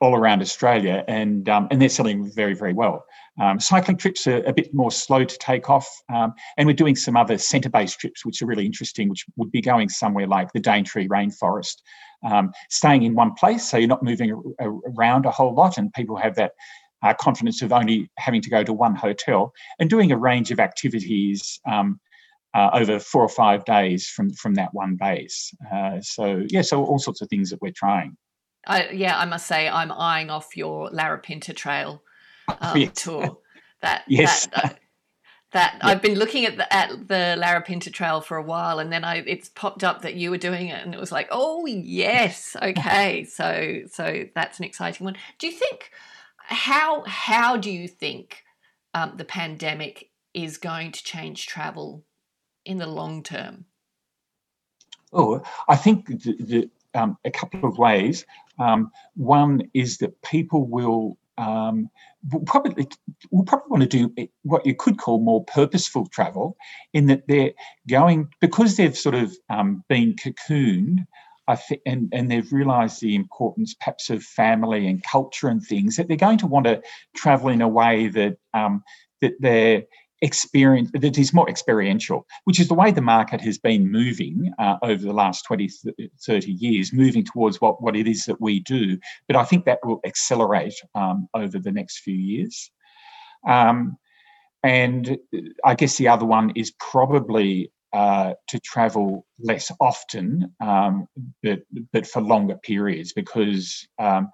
all 0.00 0.16
around 0.16 0.40
Australia, 0.40 1.04
and 1.08 1.48
um, 1.48 1.68
and 1.70 1.80
they're 1.80 1.88
selling 1.88 2.32
very 2.32 2.54
very 2.54 2.72
well. 2.72 3.04
Um, 3.40 3.60
cycling 3.60 3.96
trips 3.96 4.26
are 4.26 4.42
a 4.44 4.52
bit 4.52 4.72
more 4.74 4.90
slow 4.90 5.24
to 5.24 5.38
take 5.38 5.70
off, 5.70 5.88
um, 6.12 6.34
and 6.56 6.66
we're 6.66 6.74
doing 6.74 6.96
some 6.96 7.16
other 7.16 7.38
centre-based 7.38 7.98
trips, 7.98 8.24
which 8.24 8.42
are 8.42 8.46
really 8.46 8.66
interesting, 8.66 9.08
which 9.08 9.24
would 9.36 9.52
be 9.52 9.60
going 9.60 9.88
somewhere 9.88 10.26
like 10.26 10.52
the 10.52 10.60
Daintree 10.60 11.08
rainforest, 11.08 11.76
um, 12.24 12.52
staying 12.68 13.02
in 13.02 13.14
one 13.14 13.34
place, 13.34 13.64
so 13.64 13.76
you're 13.76 13.88
not 13.88 14.02
moving 14.02 14.42
around 14.96 15.26
a 15.26 15.30
whole 15.30 15.54
lot, 15.54 15.78
and 15.78 15.92
people 15.92 16.16
have 16.16 16.34
that 16.34 16.52
uh, 17.02 17.14
confidence 17.14 17.62
of 17.62 17.72
only 17.72 18.10
having 18.18 18.42
to 18.42 18.50
go 18.50 18.62
to 18.62 18.72
one 18.72 18.94
hotel 18.94 19.52
and 19.78 19.88
doing 19.88 20.12
a 20.12 20.18
range 20.18 20.50
of 20.50 20.60
activities 20.60 21.60
um, 21.70 21.98
uh, 22.54 22.70
over 22.72 22.98
four 22.98 23.22
or 23.22 23.28
five 23.28 23.64
days 23.64 24.06
from 24.06 24.30
from 24.30 24.54
that 24.54 24.70
one 24.72 24.96
base. 24.96 25.54
Uh, 25.72 26.00
so 26.00 26.42
yeah, 26.48 26.62
so 26.62 26.84
all 26.84 26.98
sorts 26.98 27.20
of 27.20 27.28
things 27.28 27.50
that 27.50 27.60
we're 27.62 27.72
trying. 27.72 28.16
I, 28.66 28.90
yeah, 28.90 29.18
I 29.18 29.24
must 29.24 29.46
say 29.46 29.68
I'm 29.68 29.90
eyeing 29.90 30.30
off 30.30 30.56
your 30.56 30.90
Larapinta 30.90 31.56
Trail 31.56 32.02
um, 32.60 32.76
yes. 32.76 33.02
tour. 33.02 33.38
That 33.80 34.04
yes. 34.08 34.46
That, 34.46 34.64
uh, 34.64 34.74
that 35.52 35.78
yeah. 35.78 35.88
I've 35.88 36.02
been 36.02 36.18
looking 36.18 36.44
at 36.44 36.56
the 36.56 36.72
at 36.72 37.08
the 37.08 37.36
Larapinta 37.38 37.92
Trail 37.92 38.20
for 38.20 38.36
a 38.36 38.42
while, 38.42 38.78
and 38.78 38.92
then 38.92 39.04
I 39.04 39.16
it's 39.16 39.48
popped 39.48 39.82
up 39.82 40.02
that 40.02 40.14
you 40.14 40.30
were 40.30 40.38
doing 40.38 40.68
it, 40.68 40.84
and 40.84 40.94
it 40.94 41.00
was 41.00 41.12
like, 41.12 41.28
oh 41.30 41.66
yes, 41.66 42.56
okay, 42.60 43.24
so 43.28 43.80
so 43.90 44.26
that's 44.34 44.58
an 44.58 44.64
exciting 44.64 45.04
one. 45.04 45.16
Do 45.38 45.46
you 45.46 45.52
think 45.52 45.90
how 46.36 47.02
how 47.06 47.56
do 47.56 47.70
you 47.70 47.88
think 47.88 48.42
um, 48.94 49.14
the 49.16 49.24
pandemic 49.24 50.10
is 50.34 50.58
going 50.58 50.92
to 50.92 51.02
change 51.02 51.46
travel 51.46 52.04
in 52.64 52.78
the 52.78 52.86
long 52.86 53.22
term? 53.22 53.64
Oh, 55.12 55.42
I 55.68 55.76
think 55.76 56.06
the, 56.06 56.36
the, 56.38 56.70
um, 56.94 57.16
a 57.24 57.30
couple 57.30 57.68
of 57.68 57.78
ways. 57.78 58.24
Um, 58.58 58.90
one 59.14 59.62
is 59.74 59.98
that 59.98 60.20
people 60.22 60.66
will 60.66 61.16
um, 61.38 61.88
will 62.30 62.40
probably 62.40 62.86
will 63.30 63.44
probably 63.44 63.68
want 63.70 63.82
to 63.82 63.88
do 63.88 64.28
what 64.42 64.66
you 64.66 64.74
could 64.74 64.98
call 64.98 65.20
more 65.20 65.44
purposeful 65.44 66.06
travel, 66.06 66.56
in 66.92 67.06
that 67.06 67.26
they're 67.28 67.52
going 67.88 68.28
because 68.40 68.76
they've 68.76 68.96
sort 68.96 69.14
of 69.14 69.34
um, 69.48 69.82
been 69.88 70.14
cocooned. 70.14 71.06
I 71.48 71.58
and, 71.86 72.08
and 72.12 72.30
they've 72.30 72.52
realised 72.52 73.00
the 73.00 73.14
importance, 73.14 73.74
perhaps, 73.74 74.10
of 74.10 74.22
family 74.22 74.86
and 74.86 75.02
culture 75.02 75.48
and 75.48 75.64
things. 75.64 75.96
That 75.96 76.08
they're 76.08 76.16
going 76.16 76.38
to 76.38 76.46
want 76.46 76.66
to 76.66 76.82
travel 77.16 77.48
in 77.48 77.62
a 77.62 77.68
way 77.68 78.08
that 78.08 78.36
um, 78.52 78.84
that 79.20 79.34
they're 79.40 79.84
experience 80.22 80.90
that 80.92 81.18
is 81.18 81.32
more 81.32 81.48
experiential, 81.48 82.26
which 82.44 82.60
is 82.60 82.68
the 82.68 82.74
way 82.74 82.90
the 82.90 83.00
market 83.00 83.40
has 83.40 83.58
been 83.58 83.90
moving 83.90 84.52
uh, 84.58 84.76
over 84.82 85.02
the 85.02 85.12
last 85.12 85.44
20, 85.46 85.68
30 86.22 86.52
years, 86.52 86.92
moving 86.92 87.24
towards 87.24 87.60
what, 87.60 87.82
what 87.82 87.96
it 87.96 88.06
is 88.06 88.24
that 88.24 88.40
we 88.40 88.60
do. 88.60 88.98
But 89.26 89.36
I 89.36 89.44
think 89.44 89.64
that 89.64 89.78
will 89.84 90.00
accelerate 90.04 90.74
um, 90.94 91.28
over 91.34 91.58
the 91.58 91.72
next 91.72 92.00
few 92.00 92.14
years. 92.14 92.70
Um, 93.48 93.96
and 94.62 95.18
I 95.64 95.74
guess 95.74 95.96
the 95.96 96.08
other 96.08 96.26
one 96.26 96.52
is 96.54 96.72
probably 96.78 97.72
uh, 97.92 98.34
to 98.48 98.60
travel 98.60 99.26
less 99.40 99.72
often, 99.80 100.54
um, 100.60 101.08
but 101.42 101.60
but 101.92 102.06
for 102.06 102.20
longer 102.20 102.56
periods, 102.56 103.12
because 103.12 103.88
um, 103.98 104.30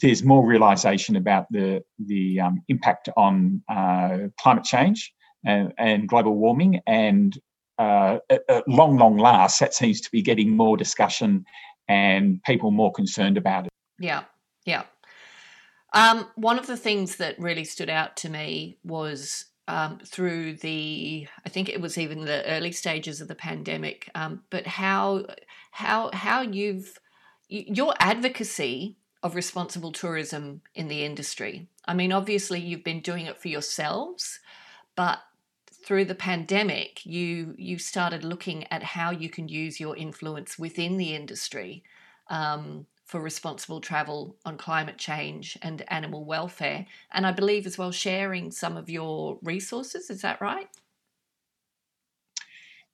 there's 0.00 0.22
more 0.22 0.46
realization 0.46 1.16
about 1.16 1.46
the 1.50 1.82
the 2.06 2.38
um, 2.40 2.62
impact 2.68 3.08
on 3.16 3.62
uh, 3.68 4.18
climate 4.38 4.64
change 4.64 5.12
and, 5.44 5.72
and 5.78 6.08
global 6.08 6.36
warming. 6.36 6.80
And 6.86 7.38
uh, 7.78 8.18
at, 8.28 8.42
at 8.48 8.68
long, 8.68 8.98
long 8.98 9.16
last, 9.16 9.60
that 9.60 9.74
seems 9.74 10.00
to 10.02 10.10
be 10.10 10.22
getting 10.22 10.56
more 10.56 10.76
discussion 10.76 11.44
and 11.88 12.42
people 12.44 12.70
more 12.70 12.92
concerned 12.92 13.36
about 13.36 13.66
it. 13.66 13.72
Yeah, 13.98 14.24
yeah. 14.64 14.84
Um, 15.92 16.28
one 16.36 16.58
of 16.58 16.66
the 16.66 16.76
things 16.76 17.16
that 17.16 17.38
really 17.38 17.64
stood 17.64 17.90
out 17.90 18.16
to 18.18 18.28
me 18.28 18.78
was 18.84 19.46
um, 19.66 19.98
through 20.04 20.54
the, 20.54 21.26
I 21.44 21.48
think 21.48 21.68
it 21.68 21.80
was 21.80 21.98
even 21.98 22.24
the 22.24 22.44
early 22.46 22.72
stages 22.72 23.20
of 23.20 23.28
the 23.28 23.34
pandemic, 23.34 24.08
um, 24.14 24.42
but 24.50 24.66
how 24.66 25.26
how 25.70 26.10
how 26.12 26.42
you've 26.42 26.98
your 27.48 27.94
advocacy 27.98 28.96
of 29.22 29.34
responsible 29.34 29.92
tourism 29.92 30.62
in 30.74 30.88
the 30.88 31.04
industry. 31.04 31.68
I 31.84 31.94
mean, 31.94 32.12
obviously 32.12 32.60
you've 32.60 32.84
been 32.84 33.00
doing 33.00 33.26
it 33.26 33.38
for 33.38 33.48
yourselves, 33.48 34.40
but 34.96 35.20
through 35.90 36.04
the 36.04 36.14
pandemic, 36.14 37.04
you 37.04 37.52
you 37.58 37.76
started 37.76 38.22
looking 38.22 38.64
at 38.70 38.80
how 38.80 39.10
you 39.10 39.28
can 39.28 39.48
use 39.48 39.80
your 39.80 39.96
influence 39.96 40.56
within 40.56 40.98
the 40.98 41.16
industry 41.16 41.82
um, 42.28 42.86
for 43.04 43.20
responsible 43.20 43.80
travel 43.80 44.36
on 44.44 44.56
climate 44.56 44.98
change 44.98 45.58
and 45.62 45.82
animal 45.88 46.24
welfare, 46.24 46.86
and 47.10 47.26
I 47.26 47.32
believe 47.32 47.66
as 47.66 47.76
well 47.76 47.90
sharing 47.90 48.52
some 48.52 48.76
of 48.76 48.88
your 48.88 49.40
resources. 49.42 50.10
Is 50.10 50.22
that 50.22 50.40
right? 50.40 50.68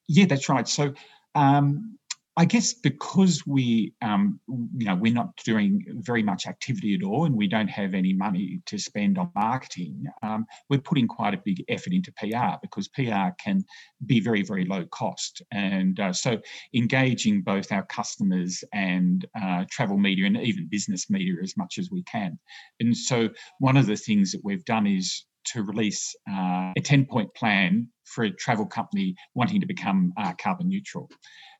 Yeah, 0.08 0.24
that's 0.24 0.48
right. 0.48 0.66
So 0.66 0.94
um, 1.34 1.98
I 2.38 2.44
guess 2.44 2.74
because 2.74 3.46
we, 3.46 3.94
um, 4.02 4.38
you 4.46 4.84
know, 4.86 4.94
we're 4.94 5.12
not 5.12 5.34
doing 5.44 5.82
very 6.00 6.22
much 6.22 6.46
activity 6.46 6.94
at 6.94 7.02
all, 7.02 7.24
and 7.24 7.34
we 7.34 7.48
don't 7.48 7.68
have 7.68 7.94
any 7.94 8.12
money 8.12 8.60
to 8.66 8.76
spend 8.78 9.16
on 9.16 9.30
marketing. 9.34 10.04
Um, 10.22 10.44
we're 10.68 10.80
putting 10.80 11.08
quite 11.08 11.32
a 11.32 11.40
big 11.42 11.64
effort 11.68 11.94
into 11.94 12.12
PR 12.12 12.58
because 12.60 12.88
PR 12.88 13.30
can 13.42 13.64
be 14.04 14.20
very, 14.20 14.42
very 14.42 14.66
low 14.66 14.84
cost, 14.84 15.40
and 15.50 15.98
uh, 15.98 16.12
so 16.12 16.38
engaging 16.74 17.40
both 17.40 17.72
our 17.72 17.86
customers 17.86 18.62
and 18.74 19.24
uh, 19.40 19.64
travel 19.70 19.96
media 19.96 20.26
and 20.26 20.36
even 20.36 20.68
business 20.68 21.08
media 21.08 21.36
as 21.42 21.56
much 21.56 21.78
as 21.78 21.90
we 21.90 22.02
can. 22.02 22.38
And 22.80 22.94
so 22.94 23.30
one 23.60 23.78
of 23.78 23.86
the 23.86 23.96
things 23.96 24.32
that 24.32 24.44
we've 24.44 24.64
done 24.66 24.86
is 24.86 25.24
to 25.46 25.62
release 25.62 26.14
uh, 26.30 26.72
a 26.76 26.80
10 26.82 27.06
point 27.06 27.32
plan 27.34 27.88
for 28.04 28.24
a 28.24 28.30
travel 28.30 28.66
company 28.66 29.14
wanting 29.34 29.60
to 29.60 29.66
become 29.66 30.12
uh, 30.16 30.32
carbon 30.34 30.68
neutral. 30.68 31.08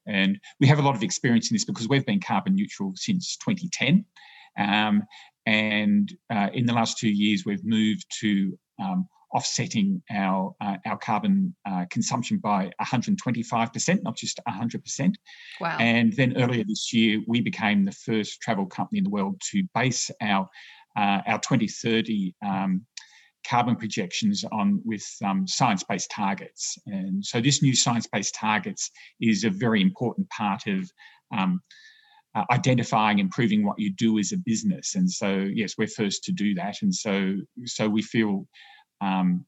And 0.07 0.39
we 0.61 0.67
have 0.67 0.79
a 0.79 0.83
lot 0.83 0.97
of 0.97 1.03
experience 1.03 1.51
in 1.51 1.55
this 1.55 1.65
because 1.65 1.89
we've 1.89 2.07
been 2.07 2.21
carbon 2.21 2.55
neutral 2.55 2.93
since 2.97 3.37
2010. 3.39 4.05
Um, 4.59 5.03
and 5.47 6.13
uh, 6.33 6.49
in 6.53 6.67
the 6.67 6.73
last 6.73 6.99
two 6.99 7.11
years, 7.11 7.45
we've 7.45 7.65
moved 7.65 8.07
to 8.21 8.59
um, 8.83 9.07
offsetting 9.33 10.03
our 10.11 10.55
uh, 10.61 10.77
our 10.87 10.97
carbon 10.97 11.55
uh, 11.69 11.85
consumption 11.91 12.39
by 12.39 12.71
125%, 12.81 14.03
not 14.03 14.17
just 14.17 14.41
100%. 14.49 15.15
Wow. 15.61 15.77
And 15.79 16.13
then 16.15 16.37
earlier 16.37 16.65
this 16.67 16.93
year, 16.93 17.21
we 17.27 17.41
became 17.41 17.85
the 17.85 17.93
first 17.93 18.41
travel 18.41 18.67
company 18.67 18.99
in 18.99 19.05
the 19.05 19.11
world 19.11 19.41
to 19.53 19.63
base 19.75 20.11
our 20.21 20.49
uh, 20.97 21.21
our 21.27 21.39
2030 21.41 22.35
um, 22.45 22.87
carbon 23.49 23.77
projections 23.77 24.45
on 24.51 24.81
with 24.85 25.07
um, 25.25 25.47
science-based 25.47 26.11
targets. 26.11 26.79
And 26.87 27.25
so 27.25 27.41
this 27.41 27.63
new 27.63 27.75
science-based 27.75 28.35
targets 28.35 28.91
is 29.21 29.45
a 29.45 29.51
very 29.51 29.81
important 29.81 30.29
part 30.31 30.67
of 30.67 30.91
um, 31.37 31.61
uh, 32.35 32.45
identifying 32.51 33.21
and 33.21 33.31
proving 33.31 33.65
what 33.65 33.79
you 33.79 33.93
do 33.93 34.19
as 34.19 34.33
a 34.33 34.39
business. 34.45 34.95
And 34.95 35.11
so 35.11 35.31
yes, 35.61 35.75
we're 35.79 35.87
first 36.03 36.25
to 36.25 36.33
do 36.33 36.55
that. 36.55 36.77
And 36.83 36.95
so 36.95 37.37
so 37.65 37.89
we 37.89 38.03
feel 38.03 38.47
um, 39.01 39.47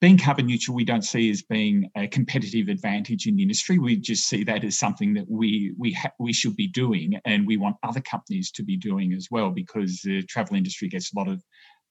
being 0.00 0.18
carbon 0.18 0.46
neutral, 0.46 0.74
we 0.74 0.84
don't 0.84 1.04
see 1.04 1.30
as 1.30 1.42
being 1.42 1.88
a 1.96 2.08
competitive 2.08 2.66
advantage 2.68 3.28
in 3.28 3.36
the 3.36 3.42
industry. 3.42 3.78
We 3.78 3.96
just 3.96 4.28
see 4.28 4.42
that 4.44 4.64
as 4.64 4.76
something 4.76 5.14
that 5.14 5.26
we 5.30 5.74
we 5.78 5.92
ha- 5.92 6.16
we 6.18 6.32
should 6.32 6.56
be 6.56 6.66
doing, 6.66 7.20
and 7.24 7.46
we 7.46 7.56
want 7.56 7.76
other 7.84 8.00
companies 8.00 8.50
to 8.52 8.64
be 8.64 8.76
doing 8.76 9.12
as 9.12 9.28
well, 9.30 9.50
because 9.50 10.00
the 10.02 10.22
travel 10.24 10.56
industry 10.56 10.88
gets 10.88 11.12
a 11.12 11.18
lot 11.18 11.28
of 11.28 11.40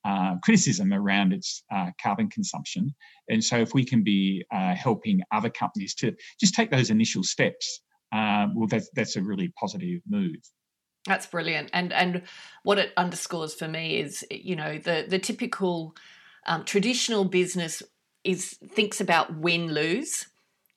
uh, 0.06 0.36
criticism 0.44 0.94
around 0.94 1.34
its 1.34 1.64
uh, 1.74 1.92
carbon 2.02 2.30
consumption. 2.30 2.94
And 3.30 3.44
so, 3.44 3.58
if 3.58 3.74
we 3.74 3.86
can 3.86 4.04
be 4.04 4.44
uh, 4.54 4.76
helping 4.76 5.22
other 5.32 5.50
companies 5.50 5.94
to 5.96 6.14
just 6.40 6.54
take 6.54 6.72
those 6.72 6.90
initial 6.90 7.24
steps, 7.24 7.82
uh, 8.12 8.48
well, 8.56 8.68
that's 8.68 8.90
that's 8.96 9.16
a 9.16 9.22
really 9.22 9.52
positive 9.60 10.02
move. 10.10 10.40
That's 11.08 11.26
brilliant, 11.26 11.70
and 11.74 11.94
and 11.94 12.24
what 12.64 12.78
it 12.78 12.94
underscores 12.98 13.54
for 13.54 13.68
me 13.68 14.00
is, 14.00 14.26
you 14.30 14.56
know, 14.56 14.78
the 14.78 15.06
the 15.08 15.20
typical 15.20 15.96
um, 16.46 16.66
traditional 16.66 17.26
business 17.26 17.84
is 18.24 18.58
thinks 18.70 19.02
about 19.02 19.36
win 19.36 19.74
lose. 19.74 20.28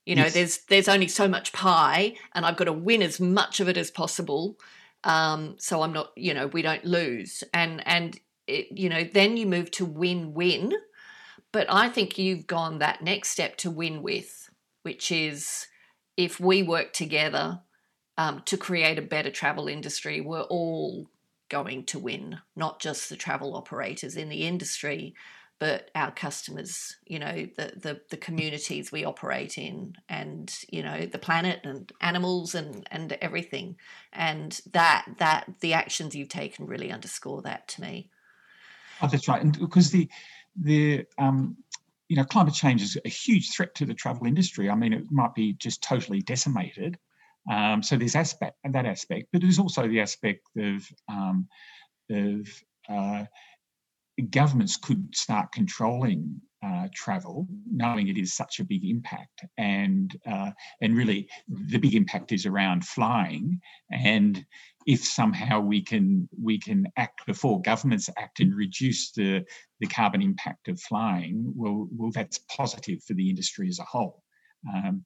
You 0.06 0.16
know, 0.16 0.24
yes. 0.24 0.34
there's 0.34 0.58
there's 0.68 0.88
only 0.88 1.08
so 1.08 1.28
much 1.28 1.52
pie, 1.52 2.14
and 2.34 2.44
I've 2.44 2.56
got 2.56 2.64
to 2.64 2.72
win 2.72 3.02
as 3.02 3.20
much 3.20 3.60
of 3.60 3.68
it 3.68 3.76
as 3.76 3.90
possible. 3.90 4.58
Um, 5.04 5.56
so 5.58 5.82
I'm 5.82 5.92
not, 5.92 6.12
you 6.16 6.32
know, 6.32 6.46
we 6.46 6.62
don't 6.62 6.84
lose. 6.84 7.44
And 7.52 7.86
and 7.86 8.18
it, 8.46 8.78
you 8.78 8.88
know, 8.88 9.04
then 9.04 9.36
you 9.36 9.46
move 9.46 9.70
to 9.72 9.84
win 9.84 10.34
win. 10.34 10.74
But 11.52 11.66
I 11.70 11.88
think 11.88 12.18
you've 12.18 12.46
gone 12.46 12.78
that 12.78 13.02
next 13.02 13.28
step 13.28 13.56
to 13.58 13.70
win 13.70 14.02
with, 14.02 14.50
which 14.82 15.12
is 15.12 15.66
if 16.16 16.40
we 16.40 16.62
work 16.62 16.92
together 16.92 17.60
um, 18.18 18.42
to 18.46 18.56
create 18.56 18.98
a 18.98 19.02
better 19.02 19.30
travel 19.30 19.68
industry, 19.68 20.20
we're 20.20 20.42
all 20.42 21.08
going 21.48 21.84
to 21.84 21.98
win, 21.98 22.38
not 22.56 22.80
just 22.80 23.08
the 23.08 23.16
travel 23.16 23.54
operators 23.54 24.16
in 24.16 24.28
the 24.28 24.46
industry, 24.46 25.14
but 25.60 25.90
our 25.94 26.10
customers, 26.10 26.96
you 27.06 27.18
know, 27.18 27.46
the, 27.56 27.72
the, 27.76 28.00
the 28.10 28.16
communities 28.16 28.90
we 28.90 29.04
operate 29.04 29.56
in 29.56 29.94
and, 30.08 30.52
you 30.70 30.82
know, 30.82 31.06
the 31.06 31.18
planet 31.18 31.60
and 31.64 31.92
animals 32.00 32.54
and, 32.54 32.86
and 32.90 33.12
everything. 33.20 33.76
And 34.12 34.60
that 34.72 35.06
that 35.18 35.46
the 35.60 35.72
actions 35.72 36.14
you've 36.14 36.28
taken 36.28 36.66
really 36.66 36.90
underscore 36.90 37.42
that 37.42 37.68
to 37.68 37.80
me. 37.80 38.10
Oh, 39.02 39.08
that's 39.08 39.28
right. 39.28 39.42
And 39.42 39.58
because 39.58 39.90
the 39.90 40.08
the 40.56 41.04
um 41.18 41.56
you 42.08 42.16
know, 42.16 42.24
climate 42.24 42.54
change 42.54 42.82
is 42.82 42.98
a 43.04 43.08
huge 43.08 43.50
threat 43.52 43.74
to 43.76 43.86
the 43.86 43.94
travel 43.94 44.26
industry. 44.26 44.68
I 44.68 44.74
mean, 44.74 44.92
it 44.92 45.10
might 45.10 45.34
be 45.34 45.54
just 45.54 45.82
totally 45.82 46.20
decimated. 46.20 46.98
Um, 47.50 47.82
so 47.82 47.96
there's 47.96 48.14
aspect 48.14 48.56
that 48.64 48.86
aspect, 48.86 49.28
but 49.32 49.42
there's 49.42 49.58
also 49.58 49.88
the 49.88 50.00
aspect 50.00 50.46
of 50.56 50.86
um, 51.08 51.48
of 52.10 52.46
uh, 52.88 53.24
governments 54.30 54.76
could 54.76 55.14
start 55.14 55.52
controlling 55.52 56.40
uh, 56.64 56.88
travel, 56.94 57.46
knowing 57.70 58.08
it 58.08 58.16
is 58.16 58.34
such 58.34 58.58
a 58.58 58.64
big 58.64 58.84
impact, 58.84 59.44
and 59.58 60.16
uh, 60.26 60.50
and 60.80 60.96
really 60.96 61.28
the 61.48 61.78
big 61.78 61.94
impact 61.94 62.32
is 62.32 62.46
around 62.46 62.86
flying. 62.86 63.60
And 63.90 64.44
if 64.86 65.04
somehow 65.04 65.60
we 65.60 65.82
can 65.82 66.28
we 66.42 66.58
can 66.58 66.86
act 66.96 67.26
before 67.26 67.60
governments 67.60 68.08
act 68.16 68.40
and 68.40 68.54
reduce 68.54 69.12
the 69.12 69.44
the 69.80 69.86
carbon 69.86 70.22
impact 70.22 70.68
of 70.68 70.80
flying, 70.80 71.52
well, 71.54 71.88
well 71.94 72.10
that's 72.12 72.38
positive 72.56 73.02
for 73.02 73.14
the 73.14 73.28
industry 73.28 73.68
as 73.68 73.78
a 73.78 73.84
whole. 73.84 74.22
Um, 74.72 75.04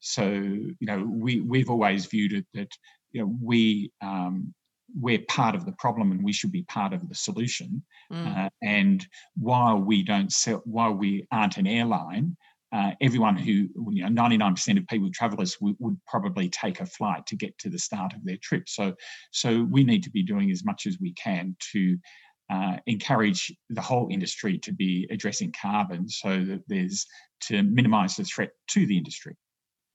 so 0.00 0.24
you 0.24 0.76
know 0.80 1.06
we 1.10 1.40
we've 1.40 1.70
always 1.70 2.06
viewed 2.06 2.32
it 2.32 2.46
that 2.54 2.72
you 3.12 3.20
know 3.20 3.36
we 3.42 3.92
um, 4.00 4.54
we're 4.98 5.22
part 5.28 5.54
of 5.54 5.64
the 5.64 5.72
problem 5.72 6.12
and 6.12 6.24
we 6.24 6.32
should 6.32 6.52
be 6.52 6.62
part 6.64 6.92
of 6.92 7.08
the 7.08 7.14
solution. 7.14 7.82
Mm. 8.12 8.46
Uh, 8.46 8.50
and 8.62 9.06
while 9.36 9.78
we 9.78 10.02
don't 10.02 10.32
sell, 10.32 10.62
while 10.64 10.92
we 10.92 11.26
aren't 11.32 11.56
an 11.56 11.66
airline, 11.66 12.36
uh, 12.72 12.90
everyone 13.00 13.36
who, 13.36 13.68
you 13.92 14.08
know, 14.08 14.22
99% 14.22 14.78
of 14.78 14.86
people, 14.88 15.08
travelers, 15.12 15.56
would, 15.60 15.76
would, 15.78 15.96
probably 16.08 16.48
take 16.48 16.80
a 16.80 16.86
flight 16.86 17.24
to 17.26 17.36
get 17.36 17.56
to 17.58 17.68
the 17.68 17.78
start 17.78 18.12
of 18.14 18.24
their 18.24 18.38
trip. 18.42 18.68
So, 18.68 18.94
so 19.30 19.62
we 19.70 19.84
need 19.84 20.02
to 20.02 20.10
be 20.10 20.24
doing 20.24 20.50
as 20.50 20.64
much 20.64 20.86
as 20.86 20.98
we 21.00 21.12
can 21.12 21.56
to 21.72 21.96
uh, 22.50 22.76
encourage 22.86 23.54
the 23.70 23.80
whole 23.80 24.08
industry 24.10 24.58
to 24.58 24.72
be 24.72 25.06
addressing 25.10 25.52
carbon 25.52 26.08
so 26.08 26.44
that 26.44 26.62
there's 26.66 27.06
to 27.42 27.62
minimise 27.62 28.16
the 28.16 28.24
threat 28.24 28.50
to 28.68 28.86
the 28.86 28.96
industry. 28.96 29.36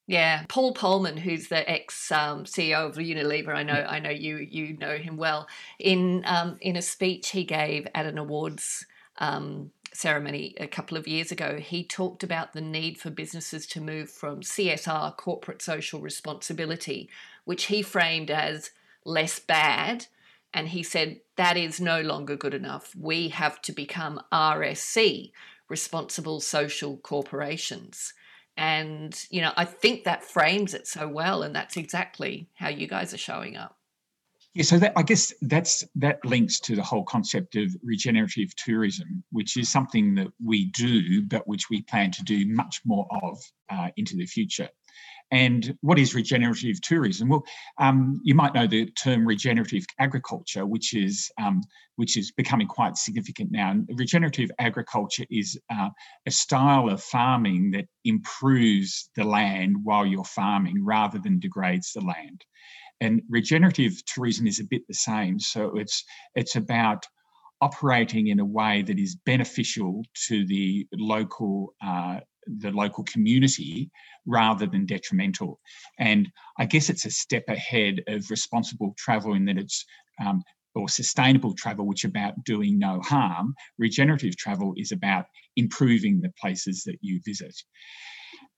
Yeah, 0.10 0.45
Paul 0.50 0.74
Polman, 0.74 1.19
who's 1.19 1.50
the 1.50 1.69
ex 1.69 2.12
um, 2.12 2.45
CEO 2.45 2.89
of 2.89 2.95
Unilever, 2.95 3.54
I 3.54 3.62
know, 3.62 3.86
I 3.88 4.00
know 4.00 4.10
you 4.10 4.38
you 4.38 4.76
know 4.76 4.98
him 4.98 5.17
well. 5.17 5.48
In 5.78 6.24
um, 6.26 6.58
in 6.62 6.76
a 6.76 6.82
speech 6.82 7.30
he 7.30 7.43
gave 7.43 7.88
at 7.93 8.08
an 8.08 8.17
awards 8.17 8.88
um, 9.19 9.69
ceremony 9.93 10.56
a 10.60 10.65
couple 10.65 10.98
of 10.98 11.08
years 11.08 11.32
ago, 11.32 11.58
he 11.58 11.84
talked 11.84 12.24
about 12.24 12.54
the 12.54 12.62
need 12.62 12.98
for 12.98 13.12
businesses 13.12 13.67
to 13.67 13.82
move 13.82 14.10
from 14.10 14.41
CSR, 14.41 15.15
corporate 15.15 15.62
social 15.62 16.02
responsibility, 16.02 17.08
which 17.45 17.65
he 17.65 17.84
framed 17.84 18.32
as 18.32 18.72
less 19.06 19.38
bad, 19.38 20.08
and 20.52 20.69
he 20.69 20.82
said 20.82 21.19
that 21.36 21.56
is 21.56 21.80
no 21.80 22.02
longer 22.02 22.36
good 22.36 22.56
enough. 22.56 22.95
We 23.00 23.28
have 23.28 23.62
to 23.62 23.72
become 23.72 24.22
RSC, 24.32 25.34
responsible 25.69 26.39
social 26.39 26.98
corporations. 26.98 28.13
And, 28.60 29.17
you 29.30 29.39
know, 29.39 29.54
I 29.56 29.63
think 29.63 30.04
that 30.04 30.22
frames 30.22 30.74
it 30.74 30.86
so 30.86 31.08
well. 31.08 31.43
And 31.43 31.56
that's 31.56 31.78
exactly 31.78 32.50
how 32.56 32.67
you 32.67 32.88
guys 32.88 33.13
are 33.13 33.17
showing 33.17 33.56
up. 33.56 33.78
Yeah, 34.54 34.63
so 34.63 34.78
that 34.80 34.91
I 34.98 35.04
guess 35.04 35.34
that's 35.43 35.86
that 35.95 36.26
links 36.26 36.60
to 36.62 36.76
the 36.76 36.84
whole 36.84 37.06
concept 37.06 37.56
of 37.56 37.74
regenerative 37.84 38.54
tourism, 38.58 39.24
which 39.32 39.56
is 39.56 39.69
something 39.69 40.15
that 40.15 40.28
we 40.43 40.65
do, 40.72 41.22
but 41.22 41.48
which 41.48 41.69
we 41.69 41.84
plan 41.84 42.12
to 42.12 42.24
do 42.24 42.45
much 42.48 42.82
more 42.84 43.08
of 43.24 43.39
uh, 43.69 43.89
into 43.95 44.17
the 44.17 44.26
future. 44.26 44.67
And 45.32 45.78
what 45.82 46.00
is 46.00 46.15
regenerative 46.15 46.82
tourism? 46.82 47.30
Well, 47.30 47.44
um, 47.78 48.20
you 48.24 48.34
might 48.34 48.54
know 48.54 48.65
the 48.65 48.89
term 48.92 49.28
regenerative 49.28 49.86
agriculture, 50.00 50.65
which 50.65 50.96
is 50.96 51.30
um, 51.39 51.62
which 51.98 52.18
is 52.18 52.32
becoming 52.32 52.68
quite 52.68 52.98
significant 52.98 53.52
now. 53.52 53.72
And 53.72 53.88
regenerative 53.96 54.50
agriculture 54.58 55.26
is 55.30 55.60
uh, 55.72 55.89
a 56.26 56.32
style 56.32 56.89
of 56.89 57.04
farming 57.04 57.72
that 57.72 57.86
improves 58.06 59.10
the 59.15 59.24
land 59.24 59.76
while 59.84 60.06
you're 60.06 60.24
farming, 60.24 60.84
rather 60.84 61.20
than 61.20 61.39
degrades 61.39 61.92
the 61.94 62.02
land. 62.02 62.44
And 63.02 63.22
regenerative 63.30 64.04
tourism 64.06 64.48
is 64.48 64.60
a 64.60 64.65
bit 64.65 64.82
the 64.88 64.96
same. 64.96 65.39
So 65.39 65.78
it's 65.78 66.04
it's 66.36 66.56
about 66.56 67.06
operating 67.62 68.28
in 68.28 68.39
a 68.39 68.46
way 68.46 68.82
that 68.82 68.98
is 68.98 69.15
beneficial 69.26 70.04
to 70.28 70.46
the 70.46 70.88
local 70.94 71.74
uh, 71.86 72.20
the 72.47 72.71
local 72.71 73.04
community 73.04 73.89
rather 74.25 74.65
than 74.65 74.86
detrimental. 74.86 75.60
And 75.99 76.30
I 76.58 76.65
guess 76.65 76.89
it's 76.89 77.06
a 77.06 77.12
step 77.12 77.43
ahead 77.47 78.02
of 78.08 78.30
responsible 78.30 78.95
travel 78.97 79.34
in 79.34 79.45
that 79.45 79.58
it's 79.58 79.86
um, 80.23 80.43
or 80.75 80.88
sustainable 80.88 81.54
travel, 81.56 81.86
which 81.86 82.06
about 82.06 82.43
doing 82.43 82.78
no 82.78 83.02
harm. 83.02 83.54
Regenerative 83.78 84.38
travel 84.38 84.73
is 84.78 84.91
about 84.91 85.25
improving 85.56 86.21
the 86.21 86.32
places 86.39 86.84
that 86.86 86.97
you 87.02 87.19
visit. 87.25 87.56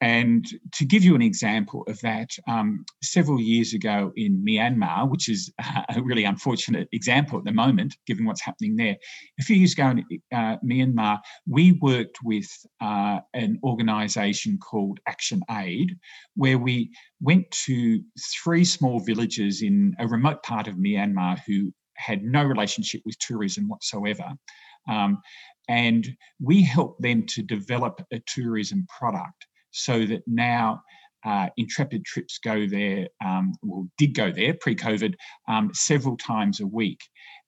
And 0.01 0.43
to 0.73 0.85
give 0.85 1.03
you 1.03 1.13
an 1.13 1.21
example 1.21 1.83
of 1.87 1.99
that, 2.01 2.31
um, 2.47 2.85
several 3.03 3.39
years 3.39 3.75
ago 3.75 4.11
in 4.15 4.43
Myanmar, 4.43 5.07
which 5.07 5.29
is 5.29 5.53
a 5.95 6.01
really 6.01 6.23
unfortunate 6.23 6.87
example 6.91 7.37
at 7.37 7.45
the 7.45 7.51
moment, 7.51 7.95
given 8.07 8.25
what's 8.25 8.41
happening 8.41 8.75
there, 8.75 8.97
a 9.39 9.43
few 9.43 9.55
years 9.55 9.73
ago 9.73 9.89
in 9.91 10.03
uh, 10.33 10.57
Myanmar, 10.65 11.19
we 11.47 11.73
worked 11.73 12.17
with 12.23 12.49
uh, 12.81 13.19
an 13.35 13.59
organisation 13.63 14.57
called 14.57 14.99
Action 15.07 15.41
Aid, 15.51 15.95
where 16.35 16.57
we 16.57 16.89
went 17.21 17.49
to 17.51 18.01
three 18.43 18.65
small 18.65 18.99
villages 18.99 19.61
in 19.61 19.95
a 19.99 20.07
remote 20.07 20.41
part 20.41 20.67
of 20.67 20.75
Myanmar 20.77 21.39
who 21.45 21.71
had 21.95 22.23
no 22.23 22.43
relationship 22.43 23.01
with 23.05 23.19
tourism 23.19 23.67
whatsoever. 23.67 24.31
Um, 24.89 25.19
and 25.69 26.09
we 26.41 26.63
helped 26.63 27.03
them 27.03 27.27
to 27.27 27.43
develop 27.43 28.01
a 28.11 28.19
tourism 28.25 28.87
product 28.97 29.45
so 29.71 30.05
that 30.05 30.23
now 30.27 30.81
uh, 31.23 31.47
Intrepid 31.57 32.05
trips 32.05 32.39
go 32.39 32.65
there, 32.65 33.07
um, 33.23 33.53
well, 33.61 33.87
did 33.97 34.15
go 34.15 34.31
there 34.31 34.53
pre 34.59 34.75
COVID 34.75 35.13
um, 35.47 35.71
several 35.73 36.17
times 36.17 36.59
a 36.59 36.67
week. 36.67 36.99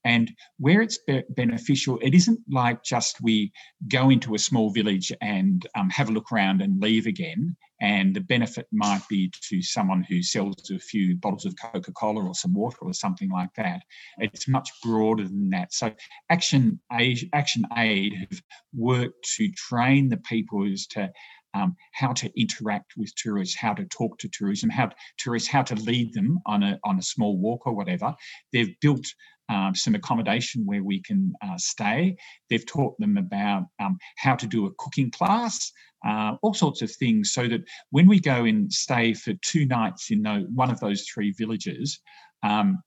And 0.05 0.31
where 0.57 0.81
it's 0.81 0.99
be- 1.07 1.23
beneficial, 1.29 1.97
it 2.01 2.13
isn't 2.13 2.39
like 2.49 2.83
just 2.83 3.21
we 3.21 3.51
go 3.87 4.09
into 4.09 4.35
a 4.35 4.39
small 4.39 4.69
village 4.69 5.11
and 5.21 5.65
um, 5.75 5.89
have 5.89 6.09
a 6.09 6.11
look 6.11 6.31
around 6.31 6.61
and 6.61 6.81
leave 6.81 7.07
again. 7.07 7.55
And 7.81 8.15
the 8.15 8.21
benefit 8.21 8.67
might 8.71 9.01
be 9.09 9.31
to 9.49 9.61
someone 9.61 10.05
who 10.07 10.21
sells 10.21 10.69
a 10.71 10.79
few 10.79 11.17
bottles 11.17 11.45
of 11.45 11.55
Coca 11.61 11.91
Cola 11.91 12.25
or 12.25 12.35
some 12.35 12.53
water 12.53 12.77
or 12.81 12.93
something 12.93 13.29
like 13.29 13.53
that. 13.55 13.81
It's 14.19 14.47
much 14.47 14.69
broader 14.83 15.23
than 15.23 15.49
that. 15.49 15.73
So, 15.73 15.91
Action 16.29 16.79
Aid, 16.93 17.29
Action 17.33 17.65
Aid 17.75 18.13
have 18.13 18.41
worked 18.73 19.27
to 19.37 19.51
train 19.51 20.09
the 20.09 20.17
people 20.17 20.65
as 20.71 20.85
to 20.87 21.11
um, 21.53 21.75
how 21.91 22.13
to 22.13 22.31
interact 22.39 22.93
with 22.97 23.13
tourists, 23.15 23.55
how 23.55 23.73
to 23.73 23.85
talk 23.85 24.17
to 24.19 24.29
tourism, 24.29 24.69
how 24.69 24.89
tourists, 25.17 25.49
how 25.49 25.63
to 25.63 25.75
lead 25.75 26.13
them 26.13 26.39
on 26.45 26.63
a 26.63 26.79
on 26.83 26.99
a 26.99 27.03
small 27.03 27.37
walk 27.37 27.65
or 27.65 27.73
whatever. 27.73 28.13
They've 28.51 28.75
built 28.81 29.05
um, 29.49 29.75
some 29.75 29.95
accommodation 29.95 30.65
where 30.65 30.83
we 30.83 31.01
can 31.01 31.33
uh, 31.41 31.57
stay. 31.57 32.15
They've 32.49 32.65
taught 32.65 32.97
them 32.99 33.17
about 33.17 33.63
um, 33.79 33.97
how 34.17 34.35
to 34.35 34.47
do 34.47 34.65
a 34.65 34.73
cooking 34.77 35.11
class, 35.11 35.71
uh, 36.07 36.35
all 36.41 36.53
sorts 36.53 36.81
of 36.81 36.91
things, 36.91 37.33
so 37.33 37.47
that 37.47 37.61
when 37.91 38.07
we 38.07 38.19
go 38.19 38.45
and 38.45 38.71
stay 38.71 39.13
for 39.13 39.33
two 39.41 39.65
nights 39.65 40.11
in 40.11 40.23
one 40.53 40.71
of 40.71 40.79
those 40.79 41.03
three 41.03 41.33
villages, 41.37 41.99
um, 42.41 42.81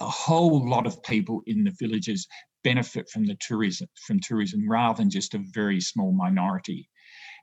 a 0.00 0.06
whole 0.06 0.68
lot 0.68 0.86
of 0.86 1.02
people 1.02 1.42
in 1.46 1.64
the 1.64 1.74
villages 1.78 2.26
benefit 2.64 3.08
from 3.08 3.24
the 3.24 3.36
tourism 3.40 3.88
from 4.06 4.18
tourism 4.18 4.68
rather 4.68 4.96
than 4.98 5.08
just 5.08 5.34
a 5.34 5.44
very 5.52 5.80
small 5.80 6.12
minority 6.12 6.88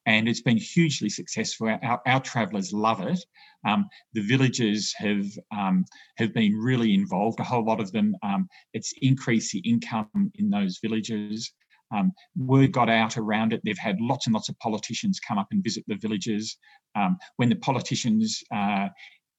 and 0.05 0.27
it's 0.27 0.41
been 0.41 0.57
hugely 0.57 1.09
successful. 1.09 1.67
Our, 1.81 2.01
our 2.05 2.21
travellers 2.21 2.73
love 2.73 3.01
it. 3.01 3.19
Um, 3.65 3.87
the 4.13 4.21
villagers 4.21 4.93
have 4.97 5.25
um, 5.55 5.85
have 6.17 6.33
been 6.33 6.55
really 6.55 6.93
involved. 6.93 7.39
A 7.39 7.43
whole 7.43 7.65
lot 7.65 7.79
of 7.79 7.91
them. 7.91 8.15
Um, 8.23 8.47
it's 8.73 8.93
increased 9.01 9.51
the 9.51 9.59
income 9.59 10.31
in 10.35 10.49
those 10.49 10.79
villages. 10.81 11.51
Um, 11.93 12.11
word 12.35 12.71
got 12.71 12.89
out 12.89 13.17
around 13.17 13.53
it. 13.53 13.61
They've 13.63 13.77
had 13.77 14.01
lots 14.01 14.25
and 14.25 14.33
lots 14.33 14.49
of 14.49 14.57
politicians 14.59 15.19
come 15.19 15.37
up 15.37 15.47
and 15.51 15.63
visit 15.63 15.83
the 15.87 15.95
villages. 15.95 16.57
Um, 16.95 17.17
when 17.37 17.49
the 17.49 17.55
politicians 17.55 18.43
uh, 18.53 18.89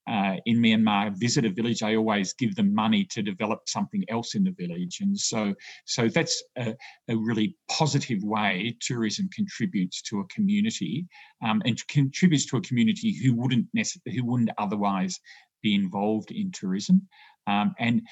uh, 0.07 0.37
in 0.47 0.59
Myanmar 0.59 1.17
visit 1.19 1.45
a 1.45 1.51
village, 1.51 1.83
I 1.83 1.97
always 1.97 2.35
give 2.35 2.55
them 2.55 2.75
money 2.75 3.07
to 3.11 3.23
develop 3.23 3.61
something 3.67 4.05
else 4.09 4.35
in 4.35 4.45
the 4.45 4.53
village, 4.53 4.99
and 5.01 5.19
so 5.19 5.55
so 5.87 6.09
that's 6.09 6.43
a, 6.57 6.75
a 7.09 7.17
really 7.17 7.57
positive 7.71 8.23
way 8.23 8.77
tourism 8.81 9.29
contributes 9.35 10.03
to 10.03 10.21
a 10.21 10.27
community, 10.27 11.07
um, 11.45 11.63
and 11.65 11.87
contributes 11.89 12.47
to 12.47 12.57
a 12.57 12.63
community 12.63 13.17
who 13.23 13.35
wouldn't 13.35 13.67
necess- 13.77 14.13
who 14.15 14.25
wouldn't 14.25 14.51
otherwise 14.59 15.19
be 15.63 15.75
involved 15.75 16.31
in 16.31 16.51
tourism, 16.51 17.09
um, 17.47 17.75
and 17.79 18.03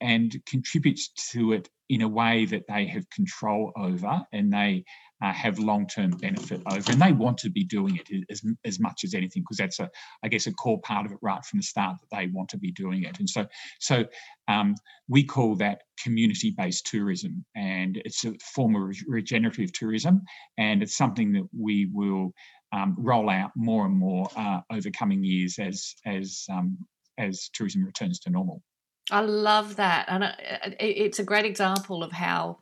and 0.00 0.36
contributes 0.46 1.08
to 1.32 1.52
it 1.52 1.68
in 1.88 2.02
a 2.02 2.08
way 2.08 2.44
that 2.46 2.64
they 2.68 2.86
have 2.86 3.08
control 3.10 3.72
over 3.76 4.20
and 4.32 4.52
they 4.52 4.84
uh, 5.22 5.32
have 5.32 5.58
long-term 5.58 6.10
benefit 6.10 6.60
over 6.70 6.92
and 6.92 7.00
they 7.00 7.12
want 7.12 7.38
to 7.38 7.48
be 7.48 7.64
doing 7.64 7.96
it 7.96 8.24
as, 8.30 8.42
as 8.64 8.78
much 8.78 9.02
as 9.04 9.14
anything 9.14 9.42
because 9.42 9.56
that's 9.56 9.80
a 9.80 9.88
i 10.22 10.28
guess 10.28 10.46
a 10.46 10.52
core 10.52 10.80
part 10.82 11.06
of 11.06 11.12
it 11.12 11.18
right 11.22 11.42
from 11.44 11.58
the 11.58 11.62
start 11.62 11.96
that 12.00 12.16
they 12.16 12.26
want 12.26 12.48
to 12.48 12.58
be 12.58 12.70
doing 12.72 13.04
it. 13.04 13.18
And 13.18 13.28
so 13.28 13.46
so 13.80 14.04
um, 14.48 14.74
we 15.08 15.24
call 15.24 15.56
that 15.56 15.82
community-based 16.02 16.86
tourism 16.86 17.44
and 17.54 18.00
it's 18.04 18.24
a 18.24 18.34
form 18.54 18.76
of 18.76 18.96
regenerative 19.06 19.72
tourism 19.72 20.22
and 20.58 20.82
it's 20.82 20.96
something 20.96 21.32
that 21.32 21.48
we 21.56 21.88
will 21.92 22.32
um, 22.72 22.94
roll 22.98 23.30
out 23.30 23.52
more 23.56 23.86
and 23.86 23.96
more 23.96 24.28
uh, 24.36 24.60
over 24.70 24.90
coming 24.90 25.24
years 25.24 25.58
as 25.58 25.94
as 26.04 26.44
um, 26.50 26.76
as 27.18 27.48
tourism 27.54 27.84
returns 27.84 28.18
to 28.20 28.30
normal 28.30 28.62
I 29.10 29.20
love 29.20 29.76
that, 29.76 30.06
and 30.08 30.34
it's 30.80 31.18
a 31.18 31.24
great 31.24 31.44
example 31.44 32.02
of 32.02 32.12
how 32.12 32.58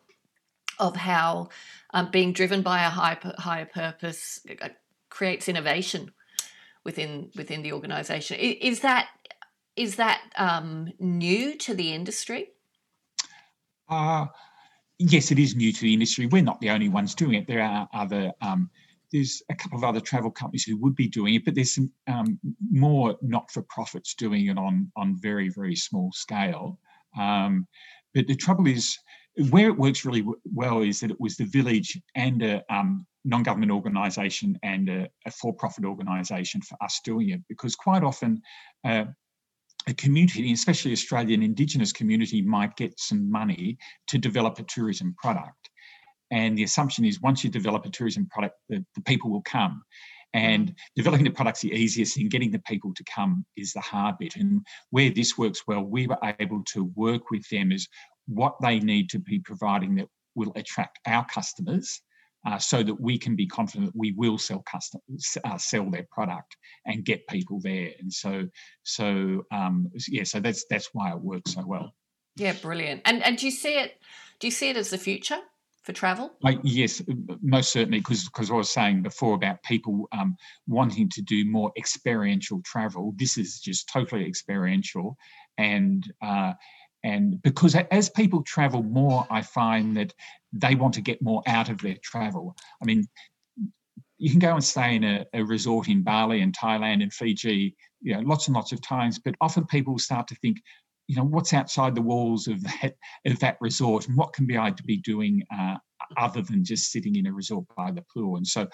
of 0.78 0.97
how 0.97 1.49
um, 1.92 2.11
being 2.11 2.32
driven 2.32 2.62
by 2.62 2.84
a 2.84 2.90
high, 2.90 3.16
higher 3.38 3.64
purpose 3.64 4.40
uh, 4.61 4.68
creates 5.09 5.49
innovation 5.49 6.11
within 6.84 7.30
within 7.34 7.62
the 7.62 7.72
organisation. 7.72 8.38
Is 8.38 8.80
that 8.80 9.09
is 9.76 9.97
that 9.97 10.20
um, 10.36 10.92
new 10.99 11.57
to 11.59 11.74
the 11.74 11.92
industry? 11.92 12.51
Uh, 13.88 14.26
yes, 14.99 15.30
it 15.30 15.38
is 15.38 15.57
new 15.57 15.72
to 15.72 15.80
the 15.80 15.92
industry. 15.92 16.26
We're 16.26 16.42
not 16.42 16.61
the 16.61 16.70
only 16.70 16.88
ones 16.88 17.14
doing 17.14 17.34
it. 17.34 17.47
There 17.47 17.62
are 17.62 17.88
other 17.92 18.32
um, 18.40 18.70
there's 19.14 19.42
a 19.48 19.54
couple 19.54 19.78
of 19.78 19.84
other 19.84 20.00
travel 20.00 20.30
companies 20.30 20.64
who 20.64 20.76
would 20.78 20.96
be 20.96 21.08
doing 21.08 21.34
it, 21.34 21.44
but 21.44 21.54
there's 21.54 21.76
some 21.76 21.90
um, 22.08 22.38
more 22.70 23.16
not-for-profits 23.22 24.16
doing 24.16 24.46
it 24.46 24.58
on 24.58 24.90
on 24.96 25.16
very 25.22 25.48
very 25.48 25.76
small 25.76 26.10
scale. 26.12 26.80
Um, 27.16 27.68
but 28.12 28.26
the 28.26 28.34
trouble 28.34 28.66
is, 28.66 28.98
where 29.50 29.68
it 29.68 29.78
works 29.78 30.04
really 30.04 30.24
well 30.52 30.82
is 30.82 30.98
that 31.00 31.12
it 31.12 31.20
was 31.20 31.36
the 31.36 31.44
village 31.44 31.90
and 32.16 32.42
a 32.42 32.62
um, 32.68 33.06
non-government 33.24 33.72
organisation 33.72 34.58
and 34.64 34.88
a, 34.88 35.08
a, 35.26 35.30
for-profit 35.30 35.84
organisation 35.84 36.60
for 36.60 36.76
us 36.82 37.00
doing 37.04 37.30
it, 37.30 37.40
because 37.48 37.76
quite 37.76 38.02
often. 38.02 38.42
Uh, 38.84 39.04
a 39.86 39.94
community, 39.94 40.50
especially 40.52 40.92
Australian 40.92 41.42
Indigenous 41.42 41.92
community, 41.92 42.40
might 42.40 42.74
get 42.74 42.98
some 42.98 43.30
money 43.30 43.76
to 44.08 44.16
develop 44.16 44.58
a 44.58 44.62
tourism 44.62 45.14
product. 45.18 45.68
And 46.31 46.57
the 46.57 46.64
assumption 46.64 47.05
is 47.05 47.20
once 47.20 47.45
you 47.45 47.51
develop 47.51 47.85
a 47.85 47.91
tourism 47.91 48.27
product, 48.27 48.57
the, 48.68 48.85
the 48.95 49.03
people 49.03 49.31
will 49.31 49.43
come. 49.43 49.83
And 50.33 50.70
mm. 50.70 50.75
developing 50.97 51.25
the 51.25 51.31
product's 51.31 51.61
the 51.61 51.72
easiest 51.72 52.16
thing, 52.16 52.29
getting 52.29 52.51
the 52.51 52.59
people 52.61 52.93
to 52.95 53.05
come 53.05 53.45
is 53.57 53.72
the 53.72 53.81
hard 53.81 54.18
bit. 54.18 54.37
And 54.37 54.66
where 54.91 55.11
this 55.11 55.39
works 55.39 55.62
well, 55.66 55.83
we 55.83 56.07
were 56.07 56.18
able 56.41 56.62
to 56.72 56.91
work 56.97 57.31
with 57.31 57.49
them 57.51 57.72
as 57.72 57.87
what 58.27 58.57
they 58.61 58.81
need 58.81 59.11
to 59.11 59.18
be 59.18 59.39
providing 59.39 59.95
that 59.97 60.09
will 60.35 60.53
attract 60.57 60.99
our 61.07 61.25
customers 61.27 62.01
uh, 62.47 62.59
so 62.59 62.83
that 62.83 63.01
we 63.01 63.16
can 63.16 63.37
be 63.37 63.47
confident 63.47 63.87
that 63.87 63.99
we 63.99 64.12
will 64.12 64.37
sell 64.37 64.62
customers, 64.70 65.37
uh, 65.45 65.57
sell 65.57 65.91
their 65.91 66.07
product 66.11 66.57
and 66.87 67.05
get 67.05 67.27
people 67.29 67.61
there. 67.62 67.91
And 67.99 68.12
so, 68.12 68.47
so 68.83 69.45
um, 69.51 69.91
yeah, 70.09 70.25
so 70.25 70.41
that's 70.41 70.64
that's 70.68 70.91
why 70.93 71.11
it 71.11 71.20
works 71.20 71.55
so 71.55 71.64
well. 71.66 71.95
Yeah, 72.37 72.53
brilliant. 72.61 73.03
And 73.05 73.22
and 73.25 73.39
do 73.39 73.47
you 73.47 73.53
see 73.53 73.79
it? 73.79 73.99
Do 74.41 74.47
you 74.47 74.51
see 74.51 74.68
it 74.68 74.77
as 74.77 74.91
the 74.91 74.99
future? 74.99 75.39
For 75.85 75.93
travel? 75.93 76.32
Like, 76.43 76.59
yes, 76.62 77.03
most 77.43 77.70
certainly, 77.70 77.99
because 77.99 78.24
because 78.24 78.51
I 78.51 78.55
was 78.55 78.70
saying 78.70 79.03
before 79.03 79.35
about 79.35 79.62
people 79.62 80.09
um, 80.12 80.37
wanting 80.66 81.09
to 81.11 81.22
do 81.22 81.45
more 81.45 81.72
experiential 81.76 82.62
travel. 82.64 83.12
This 83.16 83.37
is 83.39 83.61
just 83.61 83.89
totally 83.89 84.26
experiential, 84.26 85.16
and 85.59 86.03
uh, 86.22 86.55
and 87.05 87.41
because 87.43 87.76
as 87.76 88.09
people 88.09 88.43
travel 88.43 88.82
more, 88.82 89.26
I 89.30 89.43
find 89.43 89.97
that 89.99 90.12
they 90.53 90.74
want 90.74 90.95
to 90.95 91.03
get 91.03 91.20
more 91.20 91.43
out 91.47 91.68
of 91.68 91.78
their 91.82 91.97
travel. 92.03 92.57
I 92.82 92.87
mean, 92.87 93.07
you 94.16 94.30
can 94.30 94.39
go 94.39 94.55
and 94.55 94.64
stay 94.64 94.97
in 94.97 95.05
a, 95.05 95.26
a 95.35 95.45
resort 95.45 95.89
in 95.89 96.03
Bali 96.03 96.41
and 96.41 96.57
Thailand 96.57 97.03
and 97.03 97.12
Fiji, 97.12 97.76
you 98.01 98.14
know, 98.14 98.20
lots 98.20 98.47
and 98.47 98.55
lots 98.57 98.72
of 98.72 98.80
times, 98.80 99.18
but 99.18 99.35
often 99.41 99.66
people 99.66 99.99
start 99.99 100.28
to 100.28 100.35
think, 100.37 100.59
you 101.07 101.16
know 101.16 101.24
what's 101.24 101.52
outside 101.52 101.94
the 101.94 102.02
walls 102.02 102.46
of 102.48 102.62
that 102.62 102.94
of 103.26 103.38
that 103.40 103.59
resort 103.61 104.09
and 104.09 104.16
what 104.16 104.32
can 104.32 104.46
be 104.46 104.59
I 104.59 104.70
to 104.70 104.82
be 104.82 104.98
doing 104.98 105.42
uh, 105.57 105.76
other 106.16 106.42
than 106.42 106.64
just 106.64 106.90
sitting 106.90 107.16
in 107.16 107.26
a 107.26 107.32
resort 107.32 107.64
by 107.76 107.90
the 107.90 108.05
pool 108.14 108.36
and 108.36 108.46
so 108.46 108.68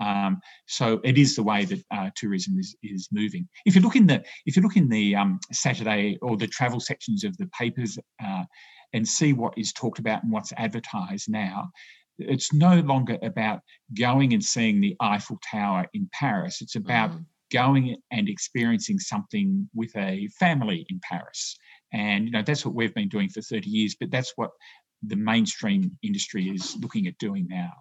um, 0.00 0.40
so 0.66 1.00
it 1.04 1.18
is 1.18 1.36
the 1.36 1.42
way 1.42 1.64
that 1.64 1.84
uh, 1.90 2.10
tourism 2.16 2.58
is 2.58 2.74
is 2.82 3.08
moving. 3.12 3.48
If 3.64 3.74
you 3.76 3.80
look 3.80 3.96
in 3.96 4.06
the 4.06 4.24
if 4.46 4.56
you 4.56 4.62
look 4.62 4.76
in 4.76 4.88
the 4.88 5.14
um, 5.14 5.38
Saturday 5.52 6.18
or 6.20 6.36
the 6.36 6.46
travel 6.46 6.80
sections 6.80 7.24
of 7.24 7.36
the 7.36 7.46
papers 7.58 7.98
uh, 8.24 8.44
and 8.92 9.06
see 9.06 9.32
what 9.32 9.56
is 9.56 9.72
talked 9.72 9.98
about 9.98 10.22
and 10.22 10.32
what's 10.32 10.52
advertised 10.56 11.30
now, 11.30 11.70
it's 12.18 12.52
no 12.52 12.80
longer 12.80 13.18
about 13.22 13.60
going 13.96 14.32
and 14.32 14.44
seeing 14.44 14.80
the 14.80 14.96
Eiffel 15.00 15.38
Tower 15.50 15.86
in 15.94 16.08
Paris. 16.12 16.60
It's 16.60 16.76
about 16.76 17.12
mm. 17.12 17.24
going 17.52 17.96
and 18.10 18.28
experiencing 18.28 18.98
something 18.98 19.68
with 19.74 19.94
a 19.96 20.28
family 20.38 20.86
in 20.88 21.00
Paris. 21.08 21.56
And 21.94 22.26
you 22.26 22.32
know 22.32 22.42
that's 22.42 22.66
what 22.66 22.74
we've 22.74 22.92
been 22.92 23.08
doing 23.08 23.28
for 23.28 23.40
30 23.40 23.70
years, 23.70 23.94
but 23.98 24.10
that's 24.10 24.32
what 24.36 24.50
the 25.02 25.16
mainstream 25.16 25.96
industry 26.02 26.48
is 26.48 26.76
looking 26.80 27.06
at 27.06 27.16
doing 27.18 27.46
now. 27.48 27.72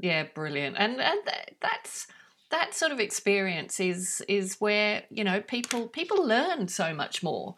Yeah, 0.00 0.24
brilliant. 0.34 0.76
And 0.78 1.00
and 1.00 1.20
that's 1.60 2.08
that 2.50 2.74
sort 2.74 2.90
of 2.90 2.98
experience 2.98 3.78
is 3.78 4.22
is 4.28 4.56
where 4.60 5.04
you 5.10 5.22
know 5.22 5.40
people 5.40 5.86
people 5.86 6.26
learn 6.26 6.66
so 6.66 6.92
much 6.92 7.22
more. 7.22 7.54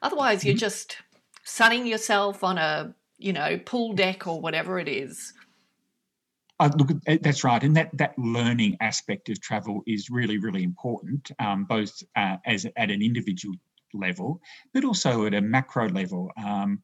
Otherwise, 0.00 0.40
mm-hmm. 0.40 0.48
you're 0.48 0.56
just 0.56 0.96
sunning 1.44 1.86
yourself 1.86 2.42
on 2.42 2.56
a 2.56 2.94
you 3.18 3.34
know 3.34 3.58
pool 3.58 3.92
deck 3.92 4.26
or 4.26 4.40
whatever 4.40 4.78
it 4.78 4.88
is. 4.88 5.34
Uh, 6.60 6.70
look, 6.78 6.90
that's 7.22 7.44
right, 7.44 7.62
and 7.62 7.76
that 7.76 7.90
that 7.98 8.18
learning 8.18 8.76
aspect 8.80 9.28
of 9.28 9.38
travel 9.42 9.82
is 9.86 10.08
really 10.08 10.38
really 10.38 10.62
important, 10.62 11.30
um, 11.38 11.64
both 11.64 12.02
uh, 12.16 12.36
as 12.46 12.64
at 12.64 12.90
an 12.90 13.02
individual 13.02 13.54
level, 13.94 14.40
but 14.72 14.84
also 14.84 15.26
at 15.26 15.34
a 15.34 15.40
macro 15.40 15.88
level. 15.88 16.30
Um, 16.42 16.80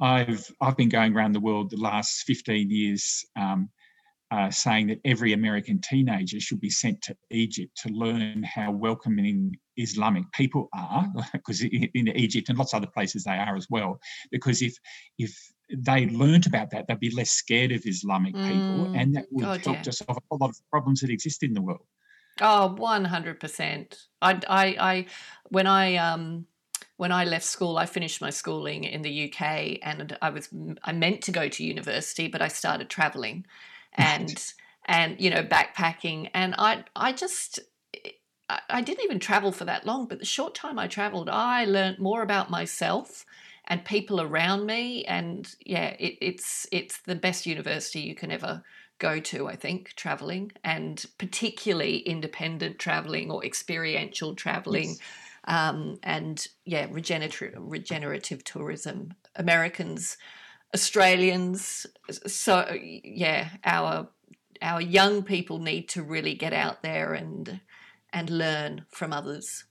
I've 0.00 0.50
I've 0.60 0.76
been 0.76 0.88
going 0.88 1.14
around 1.14 1.32
the 1.32 1.40
world 1.40 1.70
the 1.70 1.76
last 1.76 2.24
15 2.26 2.70
years, 2.70 3.24
um, 3.36 3.70
uh, 4.30 4.50
saying 4.50 4.88
that 4.88 5.00
every 5.04 5.32
American 5.32 5.80
teenager 5.80 6.40
should 6.40 6.60
be 6.60 6.70
sent 6.70 7.00
to 7.02 7.16
Egypt 7.30 7.76
to 7.82 7.92
learn 7.92 8.42
how 8.42 8.72
welcoming 8.72 9.54
Islamic 9.76 10.24
people 10.32 10.68
are, 10.74 11.06
because 11.32 11.62
in 11.62 12.08
Egypt 12.08 12.48
and 12.48 12.58
lots 12.58 12.72
of 12.72 12.78
other 12.78 12.90
places 12.92 13.24
they 13.24 13.36
are 13.36 13.56
as 13.56 13.68
well. 13.70 13.98
Because 14.32 14.62
if 14.62 14.76
if 15.18 15.36
they 15.72 16.06
learnt 16.06 16.46
about 16.46 16.70
that, 16.70 16.86
they'd 16.88 16.98
be 16.98 17.14
less 17.14 17.30
scared 17.30 17.72
of 17.72 17.82
Islamic 17.86 18.34
mm, 18.34 18.46
people, 18.46 18.92
and 18.94 19.14
that 19.14 19.26
would 19.30 19.44
God, 19.44 19.64
help 19.64 19.76
yeah. 19.76 19.82
to 19.82 19.92
solve 19.92 20.18
a 20.32 20.36
lot 20.36 20.50
of 20.50 20.56
problems 20.70 21.00
that 21.00 21.10
exist 21.10 21.42
in 21.42 21.54
the 21.54 21.62
world. 21.62 21.86
Oh, 22.40 22.74
one 22.74 23.04
hundred 23.04 23.40
percent. 23.40 24.06
I, 24.20 24.40
I, 24.48 24.66
I, 24.78 25.06
when 25.48 25.66
I 25.66 25.96
um 25.96 26.46
when 26.96 27.12
I 27.12 27.24
left 27.24 27.44
school, 27.44 27.76
I 27.76 27.86
finished 27.86 28.20
my 28.20 28.30
schooling 28.30 28.84
in 28.84 29.02
the 29.02 29.32
UK, 29.32 29.78
and 29.82 30.16
I 30.22 30.30
was 30.30 30.48
I 30.82 30.92
meant 30.92 31.22
to 31.22 31.32
go 31.32 31.48
to 31.48 31.64
university, 31.64 32.28
but 32.28 32.42
I 32.42 32.48
started 32.48 32.88
traveling, 32.88 33.46
and 33.94 34.28
right. 34.28 34.54
and 34.86 35.20
you 35.20 35.30
know 35.30 35.42
backpacking, 35.42 36.30
and 36.34 36.54
I 36.58 36.84
I 36.94 37.12
just 37.12 37.60
I 38.68 38.82
didn't 38.82 39.04
even 39.04 39.18
travel 39.18 39.52
for 39.52 39.64
that 39.64 39.86
long, 39.86 40.06
but 40.06 40.18
the 40.18 40.24
short 40.24 40.54
time 40.54 40.78
I 40.78 40.86
traveled, 40.86 41.28
I 41.28 41.64
learned 41.64 41.98
more 41.98 42.22
about 42.22 42.50
myself 42.50 43.24
and 43.66 43.84
people 43.84 44.20
around 44.20 44.66
me, 44.66 45.04
and 45.06 45.52
yeah, 45.64 45.96
it, 45.98 46.18
it's 46.20 46.66
it's 46.70 47.00
the 47.02 47.14
best 47.14 47.46
university 47.46 48.00
you 48.00 48.14
can 48.14 48.30
ever 48.30 48.62
go 48.98 49.20
to. 49.20 49.48
I 49.48 49.56
think 49.56 49.94
traveling, 49.96 50.52
and 50.62 51.04
particularly 51.18 51.98
independent 51.98 52.78
traveling 52.78 53.30
or 53.30 53.44
experiential 53.44 54.34
traveling. 54.34 54.90
Yes 54.90 55.00
um, 55.46 55.98
and 56.02 56.46
yeah, 56.64 56.86
regenerative 56.90 57.52
regenerative 57.56 58.44
tourism. 58.44 59.14
Americans, 59.36 60.16
Australians, 60.74 61.86
so 62.26 62.66
yeah, 62.72 63.48
our 63.64 64.08
our 64.62 64.80
young 64.80 65.22
people 65.22 65.58
need 65.58 65.88
to 65.90 66.02
really 66.02 66.34
get 66.34 66.52
out 66.52 66.82
there 66.82 67.14
and 67.14 67.60
and 68.12 68.30
learn 68.30 68.86
from 68.90 69.12
others. 69.12 69.64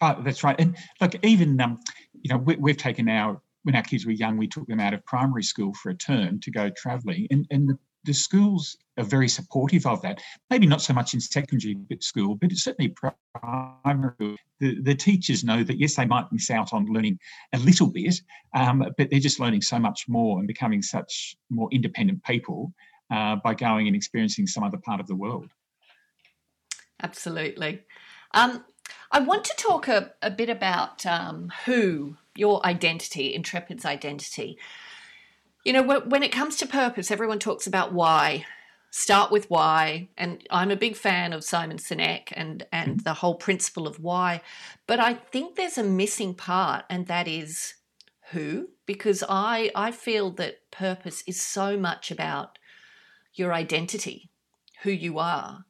Oh, 0.00 0.20
that's 0.24 0.42
right. 0.42 0.58
And 0.58 0.76
look, 1.00 1.14
even 1.22 1.60
um, 1.60 1.80
you 2.22 2.32
know, 2.32 2.38
we, 2.38 2.70
have 2.70 2.78
taken 2.78 3.08
our 3.08 3.40
when 3.64 3.76
our 3.76 3.82
kids 3.82 4.06
were 4.06 4.12
young, 4.12 4.36
we 4.36 4.48
took 4.48 4.66
them 4.66 4.80
out 4.80 4.94
of 4.94 5.04
primary 5.04 5.42
school 5.42 5.74
for 5.74 5.90
a 5.90 5.94
term 5.94 6.40
to 6.40 6.50
go 6.50 6.70
travelling, 6.70 7.26
and 7.30 7.46
and 7.50 7.68
the 7.68 7.78
the 8.04 8.12
schools 8.12 8.76
are 8.96 9.04
very 9.04 9.28
supportive 9.28 9.86
of 9.86 10.02
that. 10.02 10.20
Maybe 10.50 10.66
not 10.66 10.82
so 10.82 10.92
much 10.92 11.14
in 11.14 11.20
secondary 11.20 11.76
school, 12.00 12.36
but 12.36 12.52
it's 12.52 12.64
certainly 12.64 12.94
primary. 13.34 14.36
The, 14.60 14.80
the 14.80 14.94
teachers 14.94 15.42
know 15.42 15.64
that 15.64 15.78
yes, 15.78 15.96
they 15.96 16.04
might 16.04 16.30
miss 16.30 16.50
out 16.50 16.72
on 16.72 16.86
learning 16.86 17.18
a 17.52 17.58
little 17.58 17.88
bit, 17.88 18.20
um, 18.54 18.84
but 18.96 19.10
they're 19.10 19.20
just 19.20 19.40
learning 19.40 19.62
so 19.62 19.78
much 19.78 20.08
more 20.08 20.38
and 20.38 20.46
becoming 20.46 20.82
such 20.82 21.36
more 21.50 21.68
independent 21.72 22.22
people 22.24 22.72
uh, 23.10 23.36
by 23.36 23.54
going 23.54 23.86
and 23.86 23.96
experiencing 23.96 24.46
some 24.46 24.62
other 24.62 24.78
part 24.78 25.00
of 25.00 25.06
the 25.06 25.16
world. 25.16 25.50
Absolutely. 27.02 27.82
Um, 28.32 28.64
I 29.10 29.20
want 29.20 29.44
to 29.44 29.56
talk 29.56 29.88
a, 29.88 30.12
a 30.22 30.30
bit 30.30 30.48
about 30.48 31.04
um, 31.06 31.52
who 31.66 32.16
your 32.36 32.64
identity, 32.66 33.34
Intrepid's 33.34 33.84
identity. 33.84 34.58
You 35.64 35.72
know, 35.72 35.82
when 35.82 36.22
it 36.22 36.30
comes 36.32 36.56
to 36.56 36.66
purpose, 36.66 37.10
everyone 37.10 37.38
talks 37.38 37.66
about 37.66 37.92
why. 37.92 38.44
Start 38.90 39.32
with 39.32 39.50
why, 39.50 40.08
and 40.16 40.46
I'm 40.50 40.70
a 40.70 40.76
big 40.76 40.94
fan 40.94 41.32
of 41.32 41.42
Simon 41.42 41.78
Sinek 41.78 42.28
and 42.32 42.64
and 42.70 42.90
mm-hmm. 42.90 43.02
the 43.02 43.14
whole 43.14 43.34
principle 43.34 43.88
of 43.88 43.98
why. 43.98 44.40
But 44.86 45.00
I 45.00 45.14
think 45.14 45.56
there's 45.56 45.78
a 45.78 45.82
missing 45.82 46.34
part, 46.34 46.84
and 46.88 47.08
that 47.08 47.26
is 47.26 47.74
who, 48.30 48.68
because 48.86 49.24
I 49.28 49.70
I 49.74 49.90
feel 49.90 50.30
that 50.32 50.70
purpose 50.70 51.24
is 51.26 51.42
so 51.42 51.76
much 51.76 52.12
about 52.12 52.58
your 53.32 53.52
identity, 53.52 54.30
who 54.82 54.90
you 54.90 55.18
are, 55.18 55.64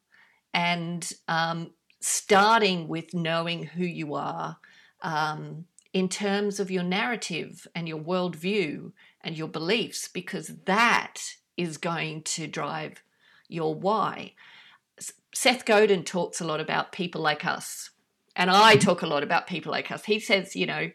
and 0.53 1.11
um, 1.27 1.71
starting 2.01 2.89
with 2.89 3.15
knowing 3.15 3.63
who 3.63 3.85
you 3.85 4.13
are 4.15 4.59
um, 5.01 5.65
in 5.95 6.11
terms 6.11 6.61
of 6.61 6.71
your 6.71 6.83
narrative 6.83 7.67
and 7.75 7.89
your 7.89 8.01
worldview 8.01 8.93
and 9.25 9.37
your 9.37 9.49
beliefs 9.49 10.09
because 10.09 10.49
that 10.67 11.21
is 11.57 11.79
going 11.79 12.23
to 12.23 12.47
drive 12.47 13.03
your 13.49 13.75
why. 13.75 14.33
Seth 15.35 15.65
Godin 15.65 16.05
talks 16.05 16.41
a 16.41 16.47
lot 16.47 16.61
about 16.61 16.93
people 16.93 17.21
like 17.21 17.45
us, 17.45 17.91
and 18.37 18.51
I 18.51 18.77
talk 18.77 19.03
a 19.03 19.07
lot 19.07 19.23
about 19.23 19.47
people 19.47 19.73
like 19.73 19.91
us. 19.91 20.05
He 20.05 20.21
says, 20.21 20.55
you 20.55 20.67
know, 20.67 20.91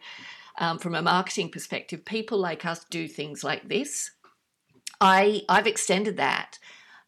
um, 0.59 0.77
from 0.79 0.95
a 0.95 1.01
marketing 1.01 1.49
perspective, 1.49 2.05
people 2.05 2.37
like 2.37 2.65
us 2.65 2.85
do 2.89 3.07
things 3.07 3.43
like 3.43 3.67
this. 3.67 4.11
I 5.01 5.41
I've 5.49 5.67
extended 5.67 6.17
that 6.17 6.59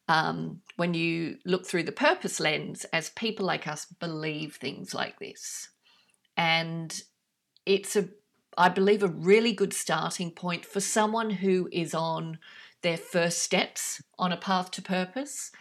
um, 0.07 0.61
when 0.76 0.93
you 0.93 1.38
look 1.45 1.65
through 1.65 1.84
the 1.84 1.91
purpose 1.91 2.39
lens 2.39 2.86
as 2.91 3.09
people 3.11 3.45
like 3.45 3.67
us 3.67 3.86
believe 3.86 4.55
things 4.55 4.93
like 4.93 5.19
this, 5.19 5.69
and 6.36 7.01
it's 7.65 7.95
a 7.95 8.09
I 8.62 8.70
believe, 8.70 9.01
a 9.01 9.07
really 9.07 9.53
good 9.53 9.74
starting 9.74 10.30
point 10.30 10.66
for 10.66 10.80
someone 10.80 11.32
who 11.32 11.68
is 11.72 11.95
on 11.95 12.38
their 12.84 12.95
first 12.95 13.39
steps 13.39 14.03
on 14.20 14.32
a 14.32 14.38
path 14.38 14.70
to 14.72 14.84
purpose 14.84 15.51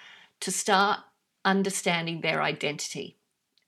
to 0.40 0.50
start 0.50 1.00
understanding 1.42 2.20
their 2.20 2.42
identity 2.42 3.16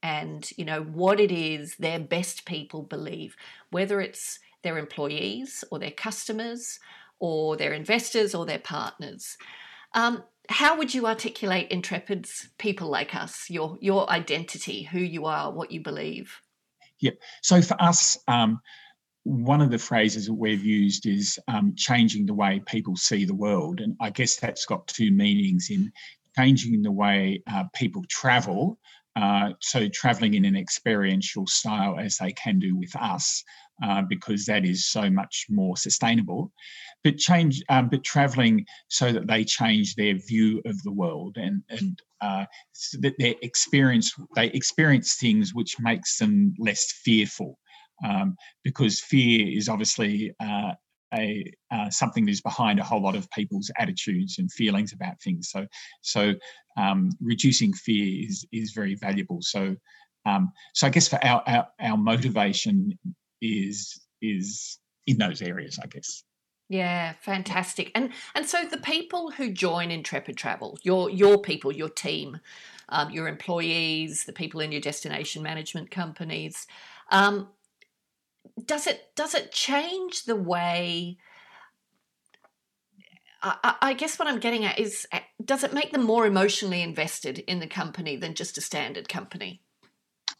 and 0.02 0.50
you 0.58 0.66
know 0.66 0.82
what 0.82 1.18
it 1.18 1.32
is 1.32 1.76
their 1.76 1.98
best 1.98 2.44
people 2.44 2.82
believe 2.82 3.34
whether 3.70 4.02
it's 4.02 4.38
their 4.62 4.76
employees 4.76 5.64
or 5.70 5.78
their 5.78 5.90
customers 5.90 6.78
or 7.18 7.56
their 7.56 7.72
investors 7.72 8.34
or 8.34 8.44
their 8.44 8.58
partners. 8.58 9.38
Um, 9.94 10.24
how 10.50 10.76
would 10.76 10.92
you 10.92 11.06
articulate 11.06 11.70
intrepid's 11.70 12.50
people 12.58 12.88
like 12.88 13.14
us 13.14 13.48
your 13.48 13.78
your 13.80 14.10
identity 14.10 14.82
who 14.82 14.98
you 14.98 15.24
are 15.24 15.50
what 15.50 15.70
you 15.70 15.80
believe? 15.80 16.42
Yeah. 16.98 17.12
So 17.40 17.62
for 17.62 17.80
us 17.80 18.18
um, 18.28 18.60
one 19.24 19.60
of 19.60 19.70
the 19.70 19.78
phrases 19.78 20.26
that 20.26 20.34
we've 20.34 20.64
used 20.64 21.06
is 21.06 21.38
um, 21.48 21.74
changing 21.76 22.26
the 22.26 22.34
way 22.34 22.60
people 22.66 22.96
see 22.96 23.24
the 23.24 23.34
world. 23.34 23.80
And 23.80 23.96
I 24.00 24.10
guess 24.10 24.36
that's 24.36 24.66
got 24.66 24.86
two 24.88 25.12
meanings 25.12 25.68
in 25.70 25.92
changing 26.36 26.82
the 26.82 26.90
way 26.90 27.42
uh, 27.50 27.64
people 27.74 28.02
travel. 28.08 28.78
Uh, 29.14 29.50
so, 29.60 29.86
traveling 29.88 30.34
in 30.34 30.46
an 30.46 30.56
experiential 30.56 31.46
style 31.46 31.98
as 31.98 32.16
they 32.16 32.32
can 32.32 32.58
do 32.58 32.74
with 32.76 32.96
us, 32.96 33.44
uh, 33.84 34.00
because 34.08 34.46
that 34.46 34.64
is 34.64 34.86
so 34.88 35.10
much 35.10 35.46
more 35.50 35.76
sustainable. 35.76 36.50
But 37.04 37.18
change, 37.18 37.62
um, 37.68 37.90
but 37.90 38.04
traveling 38.04 38.64
so 38.88 39.12
that 39.12 39.26
they 39.26 39.44
change 39.44 39.96
their 39.96 40.14
view 40.14 40.62
of 40.64 40.82
the 40.82 40.92
world 40.92 41.36
and 41.36 41.62
and 41.68 42.00
uh, 42.22 42.46
so 42.72 42.98
that 43.02 43.14
their 43.18 43.34
experience 43.42 44.14
they 44.34 44.46
experience 44.46 45.16
things 45.16 45.52
which 45.52 45.78
makes 45.78 46.16
them 46.16 46.54
less 46.58 46.90
fearful 47.04 47.58
um, 48.04 48.36
because 48.64 49.00
fear 49.00 49.46
is 49.48 49.68
obviously 49.68 50.32
uh, 50.40 50.72
a 51.14 51.52
uh, 51.70 51.90
something 51.90 52.24
that 52.24 52.30
is 52.30 52.40
behind 52.40 52.78
a 52.78 52.84
whole 52.84 53.02
lot 53.02 53.16
of 53.16 53.30
people's 53.30 53.70
attitudes 53.78 54.38
and 54.38 54.50
feelings 54.52 54.92
about 54.92 55.20
things. 55.20 55.50
So, 55.50 55.66
so 56.00 56.34
um, 56.76 57.10
reducing 57.20 57.72
fear 57.72 58.26
is 58.28 58.46
is 58.52 58.72
very 58.72 58.94
valuable. 58.94 59.38
So, 59.40 59.76
um, 60.26 60.52
so 60.74 60.86
I 60.86 60.90
guess 60.90 61.08
for 61.08 61.22
our, 61.24 61.42
our 61.46 61.68
our 61.80 61.96
motivation 61.96 62.98
is 63.40 64.00
is 64.20 64.78
in 65.06 65.18
those 65.18 65.42
areas, 65.42 65.78
I 65.82 65.86
guess. 65.86 66.24
Yeah, 66.68 67.12
fantastic. 67.20 67.90
And 67.94 68.12
and 68.34 68.46
so 68.46 68.64
the 68.64 68.78
people 68.78 69.30
who 69.32 69.50
join 69.50 69.90
Intrepid 69.90 70.36
Travel, 70.36 70.78
your 70.82 71.10
your 71.10 71.38
people, 71.38 71.72
your 71.72 71.90
team, 71.90 72.38
um, 72.88 73.10
your 73.10 73.28
employees, 73.28 74.24
the 74.24 74.32
people 74.32 74.60
in 74.60 74.72
your 74.72 74.80
destination 74.80 75.42
management 75.42 75.90
companies, 75.90 76.66
um, 77.10 77.48
does 78.64 78.86
it 78.86 79.14
does 79.16 79.34
it 79.34 79.52
change 79.52 80.24
the 80.24 80.36
way 80.36 81.18
I, 83.42 83.74
I, 83.82 83.92
guess 83.94 84.18
what 84.18 84.28
I'm 84.28 84.38
getting 84.38 84.64
at 84.64 84.78
is 84.78 85.06
uh, 85.10 85.18
does 85.44 85.64
it 85.64 85.72
make 85.72 85.90
them 85.90 86.04
more 86.04 86.26
emotionally 86.26 86.80
invested 86.80 87.40
in 87.40 87.58
the 87.58 87.66
company 87.66 88.16
than 88.16 88.34
just 88.34 88.56
a 88.56 88.60
standard 88.60 89.08
company? 89.08 89.60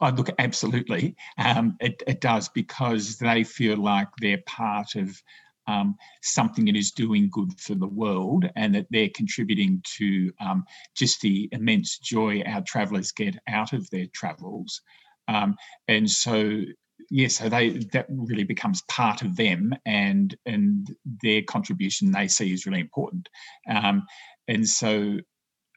Oh, 0.01 0.11
look, 0.11 0.31
absolutely. 0.39 1.17
Um, 1.37 1.77
it, 1.81 2.03
it, 2.07 2.21
does 2.21 2.49
because 2.49 3.19
they 3.19 3.45
feel 3.45 3.77
like 3.77 4.09
they're 4.21 4.43
part 4.47 4.95
of 4.95 5.21
um, 5.67 5.97
something 6.23 6.65
that 6.67 6.77
is 6.77 6.91
doing 6.93 7.29
good 7.31 7.61
for 7.61 7.75
the 7.75 7.89
world 7.89 8.49
and 8.57 8.75
that 8.75 8.87
they're 8.91 9.11
contributing 9.15 9.83
to 9.97 10.33
um, 10.41 10.65
just 10.97 11.21
the 11.21 11.49
immense 11.53 11.99
joy 11.99 12.43
our 12.47 12.63
travellers 12.63 13.13
get 13.13 13.37
out 13.49 13.73
of 13.73 13.89
their 13.91 14.07
travels. 14.13 14.81
Um, 15.29 15.57
and 15.89 16.11
so 16.11 16.63
yes, 17.11 17.37
so 17.37 17.49
they 17.49 17.71
that 17.93 18.07
really 18.09 18.45
becomes 18.45 18.83
part 18.89 19.23
of 19.23 19.37
them, 19.37 19.75
and 19.87 20.37
and 20.47 20.95
their 21.23 21.43
contribution 21.43 22.13
they 22.13 22.29
see 22.29 22.53
is 22.53 22.67
really 22.67 22.81
important, 22.81 23.29
um, 23.69 24.05
and 24.49 24.69
so 24.69 25.19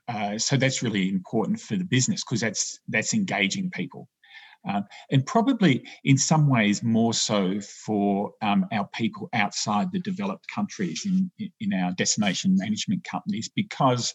uh, 0.08 0.38
so 0.38 0.58
that's 0.58 0.84
really 0.84 1.10
important 1.10 1.60
for 1.60 1.76
the 1.76 1.84
business 1.84 2.24
because 2.24 2.42
that's 2.42 2.80
that's 2.88 3.14
engaging 3.14 3.70
people. 3.72 4.08
Um, 4.68 4.86
and 5.12 5.26
probably 5.26 5.86
in 6.04 6.18
some 6.18 6.48
ways 6.48 6.82
more 6.82 7.14
so 7.14 7.60
for 7.62 8.32
um, 8.42 8.66
our 8.72 8.88
people 8.96 9.30
outside 9.34 9.92
the 9.92 10.00
developed 10.00 10.48
countries 10.54 11.06
in, 11.06 11.32
in 11.60 11.74
our 11.74 11.92
destination 11.92 12.56
management 12.58 13.04
companies 13.04 13.50
because 13.56 14.14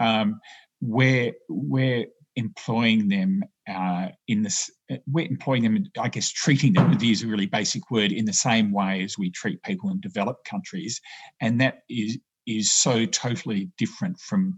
um, 0.00 0.40
we're 0.80 1.32
we're 1.48 2.06
employing 2.36 3.08
them 3.08 3.42
uh, 3.68 4.08
in 4.28 4.42
this. 4.42 4.70
We're 5.06 5.26
employing 5.26 5.62
them, 5.62 5.84
I 5.98 6.08
guess, 6.08 6.30
treating 6.30 6.72
them. 6.72 6.96
To 6.96 7.06
use 7.06 7.22
a 7.22 7.26
really 7.26 7.46
basic 7.46 7.90
word, 7.90 8.12
in 8.12 8.24
the 8.24 8.32
same 8.32 8.72
way 8.72 9.02
as 9.02 9.16
we 9.18 9.30
treat 9.30 9.62
people 9.62 9.90
in 9.90 10.00
developed 10.00 10.44
countries, 10.48 11.00
and 11.40 11.60
that 11.60 11.78
is 11.88 12.18
is 12.46 12.72
so 12.72 13.06
totally 13.06 13.70
different 13.78 14.20
from 14.20 14.54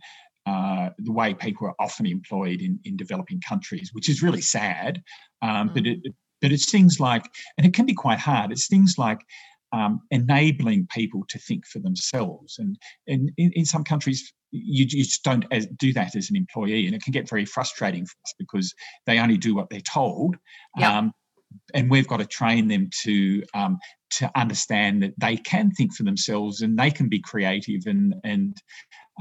uh, 0.47 0.91
the 0.99 1.13
way 1.13 1.35
people 1.35 1.67
are 1.67 1.75
often 1.79 2.07
employed 2.07 2.61
in, 2.61 2.79
in 2.85 2.97
developing 2.97 3.41
countries, 3.41 3.91
which 3.93 4.09
is 4.09 4.23
really 4.23 4.41
sad. 4.41 5.03
Um, 5.43 5.69
mm. 5.69 5.75
But 5.75 5.87
it 5.87 5.99
but 6.43 6.53
it's 6.53 6.71
things 6.71 7.01
like, 7.01 7.25
and 7.57 7.67
it 7.67 7.75
can 7.75 7.87
be 7.87 7.95
quite 7.95 8.19
hard. 8.19 8.53
It's 8.53 8.69
things 8.69 8.97
like 8.99 9.21
um, 9.73 10.01
enabling 10.11 10.87
people 10.95 11.25
to 11.29 11.39
think 11.39 11.67
for 11.67 11.79
themselves, 11.79 12.57
and, 12.59 12.77
and 13.07 13.31
in, 13.37 13.53
in 13.55 13.65
some 13.65 13.85
countries 13.85 14.33
you, 14.51 14.87
you 14.89 15.05
just 15.05 15.25
don't 15.25 15.45
as, 15.51 15.67
do 15.79 15.93
that 15.93 16.15
as 16.17 16.31
an 16.31 16.37
employee, 16.37 16.87
and 16.87 16.95
it 16.95 17.03
can 17.03 17.13
get 17.13 17.29
very 17.29 17.45
frustrating 17.45 18.05
for 18.05 18.17
us 18.25 18.35
because 18.39 18.75
they 19.07 19.19
only 19.19 19.37
do 19.37 19.55
what 19.55 19.69
they're 19.71 19.81
told. 19.81 20.37
Yep. 20.79 20.91
Um, 20.91 21.13
and 21.75 21.91
we've 21.91 22.09
got 22.09 22.19
to 22.19 22.27
train 22.27 22.69
them 22.69 22.91
to 23.03 23.43
um, 23.55 23.79
to 24.11 24.31
understand 24.37 25.03
that 25.03 25.15
they 25.19 25.37
can 25.37 25.71
think 25.71 25.95
for 25.95 26.03
themselves 26.03 26.61
and 26.61 26.79
they 26.79 26.91
can 26.91 27.09
be 27.09 27.21
creative 27.21 27.83
and 27.87 28.15
and 28.25 28.57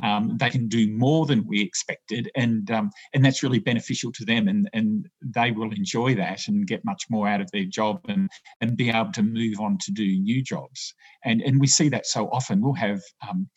um, 0.04 0.38
they 0.38 0.50
can 0.50 0.68
do 0.68 0.92
more 0.92 1.26
than 1.26 1.48
we 1.48 1.62
expected 1.62 2.30
and 2.36 2.70
um, 2.72 2.92
and 3.14 3.24
that's 3.24 3.44
really 3.44 3.60
beneficial 3.60 4.12
to 4.12 4.26
them 4.26 4.48
and 4.48 4.70
and 4.74 5.08
they 5.22 5.52
will 5.52 5.72
enjoy 5.72 6.14
that 6.16 6.48
and 6.48 6.68
get 6.68 6.84
much 6.86 7.06
more 7.10 7.28
out 7.28 7.42
of 7.42 7.50
their 7.52 7.66
job 7.66 8.02
and 8.08 8.30
and 8.62 8.78
be 8.78 8.90
able 8.90 9.12
to 9.14 9.24
move 9.24 9.60
on 9.60 9.78
to 9.80 9.92
do 9.92 10.20
new 10.20 10.42
jobs. 10.44 10.94
And 11.24 11.42
and 11.42 11.60
we 11.60 11.68
see 11.68 11.90
that 11.90 12.06
so 12.06 12.28
often. 12.28 12.62
We'll 12.62 12.74
have 12.74 13.02
um, 13.28 13.50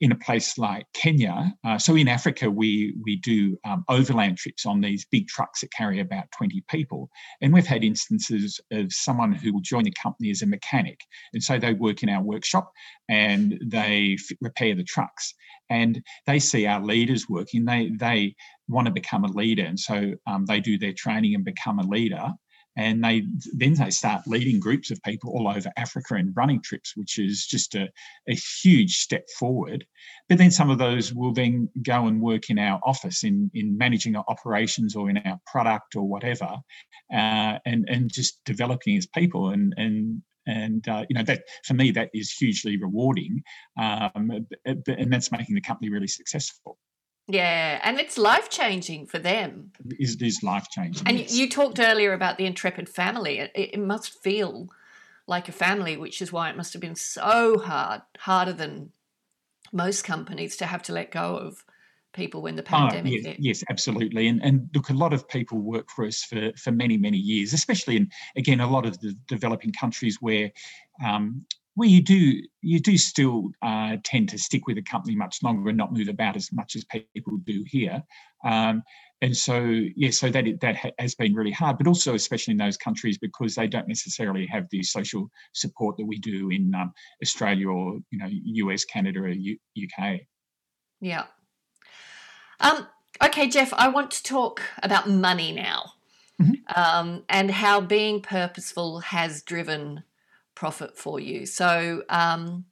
in 0.00 0.12
a 0.12 0.16
place 0.16 0.58
like 0.58 0.86
Kenya. 0.92 1.54
Uh, 1.64 1.78
so 1.78 1.96
in 1.96 2.08
Africa, 2.08 2.50
we 2.50 2.94
we 3.02 3.16
do 3.16 3.56
um, 3.64 3.84
overland 3.88 4.36
trips 4.36 4.66
on 4.66 4.80
these 4.80 5.06
big 5.10 5.26
trucks 5.26 5.60
that 5.60 5.72
carry 5.72 6.00
about 6.00 6.30
20 6.36 6.62
people. 6.68 7.08
And 7.40 7.52
we've 7.52 7.66
had 7.66 7.82
instances 7.82 8.60
of 8.72 8.92
someone 8.92 9.32
who 9.32 9.52
will 9.52 9.62
join 9.62 9.84
the 9.84 9.92
company 10.00 10.30
as 10.30 10.42
a 10.42 10.46
mechanic. 10.46 11.00
And 11.32 11.42
so 11.42 11.58
they 11.58 11.72
work 11.72 12.02
in 12.02 12.08
our 12.08 12.22
workshop 12.22 12.70
and 13.08 13.58
they 13.64 14.18
repair 14.40 14.74
the 14.74 14.84
trucks. 14.84 15.34
And 15.70 16.02
they 16.26 16.38
see 16.38 16.66
our 16.66 16.82
leaders 16.82 17.28
working. 17.28 17.64
They 17.64 17.90
they 17.98 18.34
want 18.68 18.86
to 18.86 18.92
become 18.92 19.24
a 19.24 19.32
leader. 19.32 19.64
And 19.64 19.80
so 19.80 20.12
um, 20.26 20.44
they 20.44 20.60
do 20.60 20.78
their 20.78 20.92
training 20.92 21.34
and 21.34 21.44
become 21.44 21.78
a 21.78 21.86
leader 21.86 22.32
and 22.76 23.02
they 23.02 23.24
then 23.54 23.74
they 23.74 23.90
start 23.90 24.26
leading 24.26 24.60
groups 24.60 24.90
of 24.90 25.02
people 25.02 25.30
all 25.30 25.48
over 25.48 25.70
Africa 25.76 26.14
and 26.14 26.36
running 26.36 26.60
trips, 26.60 26.96
which 26.96 27.18
is 27.18 27.46
just 27.46 27.74
a, 27.74 27.88
a 28.28 28.34
huge 28.34 28.96
step 28.96 29.26
forward. 29.38 29.86
But 30.28 30.38
then 30.38 30.50
some 30.50 30.70
of 30.70 30.78
those 30.78 31.12
will 31.12 31.32
then 31.32 31.68
go 31.82 32.06
and 32.06 32.20
work 32.20 32.50
in 32.50 32.58
our 32.58 32.80
office 32.84 33.24
in 33.24 33.50
in 33.54 33.76
managing 33.76 34.16
our 34.16 34.24
operations 34.28 34.94
or 34.94 35.10
in 35.10 35.18
our 35.18 35.40
product 35.46 35.96
or 35.96 36.08
whatever, 36.08 36.56
uh, 37.12 37.58
and 37.64 37.88
and 37.88 38.12
just 38.12 38.40
developing 38.44 38.96
as 38.96 39.06
people 39.06 39.50
and 39.50 39.74
and 39.76 40.22
and 40.46 40.86
uh, 40.88 41.04
you 41.08 41.16
know 41.16 41.24
that 41.24 41.42
for 41.64 41.74
me 41.74 41.90
that 41.90 42.10
is 42.14 42.30
hugely 42.30 42.76
rewarding 42.76 43.42
um, 43.80 44.46
and 44.64 45.12
that's 45.12 45.32
making 45.32 45.54
the 45.54 45.60
company 45.60 45.90
really 45.90 46.06
successful 46.06 46.78
yeah, 47.28 47.80
and 47.82 47.98
it's 47.98 48.16
life 48.16 48.50
changing 48.50 49.06
for 49.06 49.18
them. 49.18 49.72
Is 49.98 50.14
it 50.14 50.22
is 50.22 50.42
life 50.42 50.68
changing. 50.70 51.06
And 51.08 51.18
yes. 51.18 51.34
you 51.34 51.48
talked 51.48 51.80
earlier 51.80 52.12
about 52.12 52.38
the 52.38 52.46
intrepid 52.46 52.88
family. 52.88 53.38
It, 53.38 53.50
it, 53.54 53.80
must 53.80 54.22
feel 54.22 54.68
like 55.26 55.48
a 55.48 55.52
family, 55.52 55.96
which 55.96 56.22
is 56.22 56.32
why 56.32 56.50
it 56.50 56.56
must 56.56 56.72
have 56.72 56.80
been 56.80 56.94
so 56.94 57.58
hard, 57.58 58.02
harder 58.18 58.52
than 58.52 58.90
most 59.72 60.04
companies 60.04 60.56
to 60.58 60.66
have 60.66 60.82
to 60.84 60.92
let 60.92 61.10
go 61.10 61.36
of 61.36 61.64
people 62.12 62.42
when 62.42 62.54
the 62.54 62.64
ah, 62.70 62.88
pandemic 62.88 63.12
oh, 63.12 63.16
yes, 63.16 63.24
hit. 63.24 63.36
Yes, 63.40 63.64
absolutely. 63.70 64.28
And 64.28 64.40
and 64.44 64.70
look, 64.72 64.90
a 64.90 64.94
lot 64.94 65.12
of 65.12 65.28
people 65.28 65.58
work 65.58 65.90
for 65.90 66.06
us 66.06 66.22
for 66.22 66.52
for 66.56 66.70
many 66.70 66.96
many 66.96 67.18
years, 67.18 67.52
especially 67.52 67.96
in 67.96 68.10
again 68.36 68.60
a 68.60 68.70
lot 68.70 68.86
of 68.86 69.00
the 69.00 69.16
developing 69.26 69.72
countries 69.72 70.18
where 70.20 70.52
um, 71.04 71.44
well, 71.76 71.88
you 71.88 72.02
do 72.02 72.42
you 72.62 72.80
do 72.80 72.96
still 72.96 73.50
uh, 73.62 73.96
tend 74.02 74.30
to 74.30 74.38
stick 74.38 74.66
with 74.66 74.78
a 74.78 74.82
company 74.82 75.14
much 75.14 75.42
longer 75.42 75.68
and 75.68 75.76
not 75.76 75.92
move 75.92 76.08
about 76.08 76.34
as 76.34 76.50
much 76.52 76.74
as 76.74 76.84
people 76.84 77.36
do 77.44 77.64
here. 77.66 78.02
Um, 78.44 78.82
and 79.22 79.36
so, 79.36 79.60
yeah, 79.96 80.10
so 80.10 80.30
that 80.30 80.44
that 80.60 80.92
has 80.98 81.14
been 81.14 81.34
really 81.34 81.50
hard, 81.52 81.78
but 81.78 81.86
also 81.86 82.14
especially 82.14 82.52
in 82.52 82.58
those 82.58 82.76
countries 82.76 83.18
because 83.18 83.54
they 83.54 83.66
don't 83.66 83.88
necessarily 83.88 84.46
have 84.46 84.66
the 84.70 84.82
social 84.82 85.30
support 85.52 85.96
that 85.98 86.06
we 86.06 86.18
do 86.18 86.50
in 86.50 86.74
um, 86.74 86.92
Australia 87.22 87.68
or 87.68 87.98
you 88.10 88.18
know 88.18 88.28
US, 88.30 88.84
Canada, 88.84 89.20
or 89.20 89.28
U- 89.28 89.58
UK. 89.78 90.20
Yeah. 91.00 91.24
Um, 92.60 92.86
okay, 93.22 93.48
Geoff, 93.48 93.72
I 93.74 93.88
want 93.88 94.10
to 94.12 94.22
talk 94.22 94.62
about 94.82 95.08
money 95.08 95.52
now, 95.52 95.92
mm-hmm. 96.40 96.54
um, 96.74 97.22
and 97.28 97.50
how 97.50 97.82
being 97.82 98.22
purposeful 98.22 99.00
has 99.00 99.42
driven 99.42 100.04
profit 100.56 100.98
for 100.98 101.20
you. 101.20 101.46
So, 101.46 102.02
um, 102.08 102.64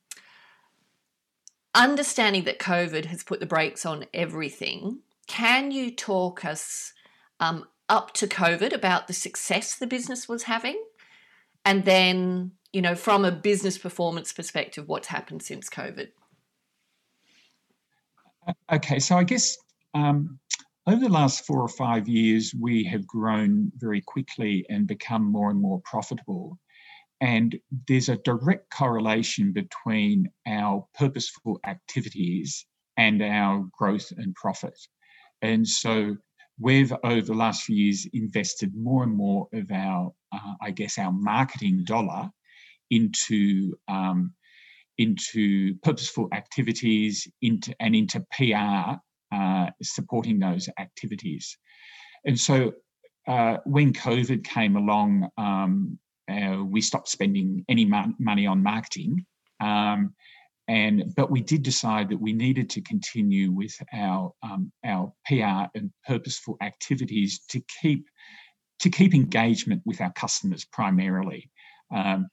understanding 1.75 2.45
that 2.45 2.59
COVID 2.59 3.05
has 3.05 3.23
put 3.23 3.39
the 3.39 3.47
brakes 3.47 3.87
on 3.87 4.07
everything, 4.13 5.01
can 5.29 5.71
you 5.71 5.93
talk 5.93 6.45
us 6.45 6.93
um, 7.39 7.67
up 7.89 8.13
to 8.15 8.27
COVID 8.27 8.73
about 8.73 9.07
the 9.07 9.13
success 9.13 9.77
the 9.77 9.87
business 9.87 10.29
was 10.29 10.45
having? 10.45 10.83
And 11.65 11.85
then, 11.85 12.53
you 12.73 12.83
know, 12.83 12.95
from 12.95 13.25
a 13.25 13.33
business 13.33 13.79
performance 13.79 14.33
perspective, 14.33 14.89
what's 14.89 15.09
happened 15.09 15.43
since 15.43 15.69
COVID? 15.69 16.09
Okay, 18.71 18.99
so 18.99 19.17
I 19.17 19.25
guess 19.25 19.57
um, 19.95 20.39
over 20.87 21.01
the 21.01 21.09
last 21.09 21.47
four 21.47 21.63
or 21.63 21.69
five 21.69 22.09
years, 22.09 22.55
we 22.59 22.85
have 22.85 23.07
grown 23.07 23.73
very 23.77 24.03
quickly 24.03 24.67
and 24.69 24.87
become 24.87 25.25
more 25.25 25.51
and 25.51 25.61
more 25.61 25.81
profitable. 25.85 26.59
And 27.25 27.59
there's 27.89 28.11
a 28.11 28.19
direct 28.19 28.71
correlation 28.71 29.55
between 29.55 30.31
our 30.47 30.87
purposeful 30.95 31.59
activities 31.67 32.67
and 32.99 33.23
our 33.23 33.67
growth 33.73 34.13
and 34.19 34.35
profit. 34.35 34.79
And 35.41 35.67
so 35.67 36.19
we've 36.61 36.93
over 37.03 37.23
the 37.23 37.33
last 37.33 37.63
few 37.63 37.77
years 37.77 38.07
invested 38.13 38.73
more 38.77 39.05
and 39.05 39.17
more 39.17 39.49
of 39.55 39.71
our, 39.71 40.13
uh, 40.33 40.53
I 40.61 40.71
guess, 40.71 40.99
our 40.99 41.13
marketing 41.13 41.85
dollar 41.87 42.29
into 42.91 43.75
um, 43.89 44.35
into 44.99 45.77
purposeful 45.83 46.29
activities 46.33 47.27
into 47.41 47.75
and 47.81 47.97
into 47.97 48.21
PR 48.33 48.99
uh, 49.35 49.71
supporting 49.83 50.39
those 50.39 50.69
activities. 50.79 51.57
And 52.27 52.39
so 52.39 52.75
uh, 53.27 53.57
when 53.65 53.95
COVID 53.95 54.45
came 54.45 54.77
along, 54.77 55.31
um, 55.39 55.99
uh, 56.31 56.63
we 56.65 56.81
stopped 56.81 57.09
spending 57.09 57.65
any 57.69 57.85
money 58.19 58.47
on 58.47 58.63
marketing. 58.63 59.25
Um, 59.61 60.15
and 60.67 61.15
but 61.15 61.31
we 61.31 61.43
did 61.43 61.63
decide 61.63 62.09
that 62.09 62.21
we 62.21 62.33
needed 62.33 62.71
to 62.71 62.81
continue 62.81 63.53
with 63.53 63.75
our 63.93 64.33
um, 64.43 64.73
our 64.85 65.13
PR 65.27 65.69
and 65.75 65.91
purposeful 66.07 66.57
activities 66.63 67.41
to 67.51 67.63
keep 67.83 68.07
to 68.81 68.89
keep 68.89 69.15
engagement 69.15 69.83
with 69.85 70.01
our 70.01 70.13
customers 70.13 70.65
primarily. 70.65 71.51
Um, 71.95 72.29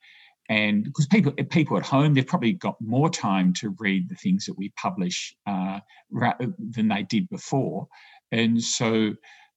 and 0.49 0.85
because 0.85 1.07
people 1.07 1.33
people 1.49 1.77
at 1.77 1.85
home 1.85 2.13
they've 2.13 2.25
probably 2.25 2.53
got 2.53 2.75
more 2.79 3.09
time 3.09 3.53
to 3.53 3.75
read 3.79 4.07
the 4.09 4.15
things 4.15 4.45
that 4.45 4.57
we 4.57 4.71
publish 4.81 5.35
uh, 5.45 5.79
than 6.11 6.87
they 6.87 7.03
did 7.03 7.29
before, 7.29 7.87
and 8.31 8.61
so 8.61 9.13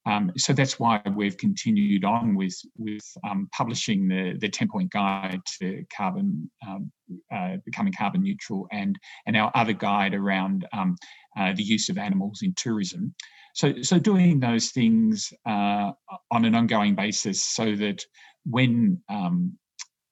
um, 0.06 0.32
so 0.36 0.52
that's 0.52 0.78
why 0.78 1.00
we've 1.14 1.36
continued 1.36 2.04
on 2.04 2.34
with 2.34 2.56
with 2.76 3.04
um, 3.28 3.48
publishing 3.56 4.08
the 4.08 4.36
the 4.38 4.48
ten 4.48 4.68
point 4.68 4.90
guide 4.90 5.40
to 5.60 5.84
carbon 5.96 6.50
um, 6.66 6.90
uh, 7.34 7.56
becoming 7.64 7.92
carbon 7.92 8.22
neutral 8.22 8.66
and 8.70 8.98
and 9.26 9.36
our 9.36 9.50
other 9.54 9.72
guide 9.72 10.14
around 10.14 10.66
um, 10.72 10.96
uh, 11.38 11.52
the 11.54 11.62
use 11.62 11.88
of 11.88 11.98
animals 11.98 12.40
in 12.42 12.52
tourism. 12.54 13.14
So 13.54 13.82
so 13.82 13.98
doing 13.98 14.40
those 14.40 14.70
things 14.70 15.32
uh, 15.46 15.92
on 16.30 16.44
an 16.44 16.54
ongoing 16.54 16.94
basis 16.94 17.44
so 17.44 17.74
that 17.76 18.04
when 18.44 19.00
um, 19.08 19.56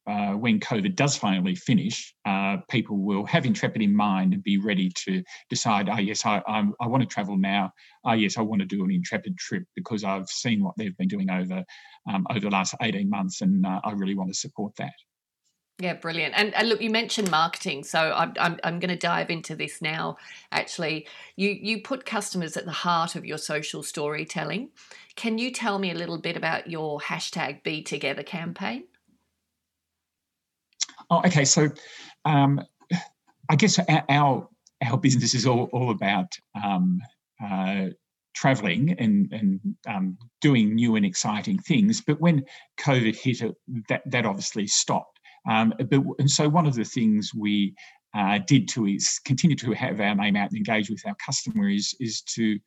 uh, 0.07 0.33
when 0.33 0.59
COVID 0.59 0.97
does 0.97 1.17
finally 1.17 1.55
finish, 1.55 2.15
uh, 2.25 2.57
people 2.69 2.99
will 2.99 3.25
have 3.27 3.47
Intrepid 3.47 3.83
in 3.83 3.95
mind 3.95 4.35
and 4.35 4.43
be 4.43 4.59
ready 4.59 4.91
to 5.05 5.23
decide, 5.49 5.89
oh, 5.89 5.99
yes, 5.99 6.27
I, 6.27 6.43
I, 6.47 6.65
I 6.81 6.87
want 6.89 7.03
to 7.03 7.09
travel 7.09 7.37
now. 7.37 7.73
Oh, 8.05 8.13
yes, 8.13 8.37
I 8.37 8.43
want 8.43 8.61
to 8.61 8.67
do 8.67 8.85
an 8.85 8.91
Intrepid 8.91 9.39
trip 9.39 9.65
because 9.77 10.03
I've 10.03 10.29
seen 10.29 10.63
what 10.63 10.75
they've 10.77 10.97
been 10.97 11.09
doing 11.09 11.31
over, 11.31 11.65
um, 12.11 12.27
over 12.31 12.41
the 12.41 12.51
last 12.51 12.75
18 12.83 13.09
months 13.09 13.41
and 13.43 13.65
uh, 13.65 13.81
I 13.85 13.93
really 13.93 14.17
want 14.17 14.31
to 14.31 14.39
support 14.39 14.75
that. 14.77 14.93
Yeah, 15.79 15.95
brilliant. 15.95 16.35
And, 16.37 16.55
and, 16.55 16.69
look, 16.69 16.81
you 16.81 16.91
mentioned 16.91 17.31
marketing, 17.31 17.83
so 17.83 17.99
I'm, 17.99 18.35
I'm, 18.39 18.59
I'm 18.63 18.79
going 18.79 18.91
to 18.91 18.97
dive 18.97 19.31
into 19.31 19.57
this 19.57 19.83
now. 19.83 20.17
Actually, 20.53 21.09
you 21.35 21.51
you 21.51 21.83
put 21.83 22.05
customers 22.05 22.57
at 22.57 22.67
the 22.67 22.71
heart 22.71 23.17
of 23.17 23.25
your 23.25 23.39
social 23.39 23.83
storytelling. 23.83 24.69
Can 25.17 25.39
you 25.39 25.51
tell 25.51 25.79
me 25.81 25.91
a 25.91 25.95
little 25.95 26.19
bit 26.19 26.37
about 26.37 26.71
your 26.71 27.01
hashtag 27.01 27.65
Be 27.65 27.83
Together 27.83 28.23
campaign? 28.23 28.85
Oh, 31.13 31.21
okay. 31.27 31.45
So, 31.45 31.69
um, 32.25 32.59
I 33.51 33.57
guess 33.57 33.79
our, 34.09 34.49
our, 34.83 34.97
business 34.97 35.35
is 35.35 35.47
all, 35.47 35.65
all 35.65 35.91
about 35.91 36.33
um, 36.65 37.03
uh, 37.45 37.89
traveling 38.35 38.97
and, 38.99 39.31
and 39.31 39.61
um, 39.87 40.17
doing 40.41 40.75
new 40.75 40.97
and 40.97 41.05
exciting 41.05 41.59
things. 41.59 42.01
But 42.01 42.19
when 42.19 42.47
COVID 42.81 43.15
hit, 43.15 43.43
it, 43.43 43.55
that, 43.91 44.01
that 44.07 44.25
obviously 44.25 44.67
stopped. 44.67 45.21
Um, 45.47 45.75
but, 45.91 46.01
and 46.19 46.31
so 46.31 46.49
one 46.49 46.65
of 46.65 46.75
the 46.75 46.85
things 46.85 47.33
we 47.35 47.75
uh, 48.17 48.39
did 48.47 48.67
to 48.69 48.87
is 48.87 49.21
continue 49.23 49.57
to 49.57 49.73
have 49.73 50.01
our 50.01 50.15
name 50.15 50.37
out 50.37 50.49
and 50.49 50.57
engage 50.57 50.89
with 50.89 51.07
our 51.07 51.17
customer 51.17 51.69
is, 51.69 51.95
is 52.01 52.23
to 52.23 52.59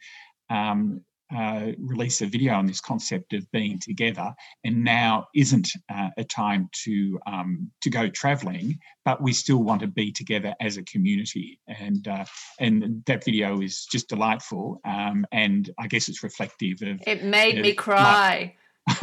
um, 0.52 1.02
uh, 1.36 1.72
release 1.80 2.22
a 2.22 2.26
video 2.26 2.54
on 2.54 2.66
this 2.66 2.82
concept 2.82 3.34
of 3.34 3.50
being 3.52 3.80
together, 3.80 4.34
and 4.64 4.84
now 4.84 5.26
isn't 5.36 5.70
uh, 5.94 6.10
a 6.18 6.24
time 6.24 6.70
to 6.84 7.20
um, 7.28 7.72
to 7.82 7.90
go 7.90 8.10
travelling, 8.10 8.78
but 9.04 9.22
we 9.22 9.34
still 9.34 9.64
want 9.64 9.82
to 9.82 9.88
be 9.88 10.12
together 10.12 10.54
as 10.62 10.78
a 10.78 10.84
community, 10.84 11.60
and 11.68 12.08
uh, 12.08 12.26
and 12.60 13.04
that 13.06 13.24
video 13.24 13.62
is 13.62 13.86
just 13.92 14.10
delightful, 14.10 14.80
um, 14.86 15.26
and 15.32 15.70
I 15.80 15.88
guess 15.88 16.10
it's 16.10 16.24
reflective 16.24 16.82
of. 16.82 17.02
It 17.06 17.24
made 17.24 17.62
me 17.62 17.74
cry. 17.74 18.56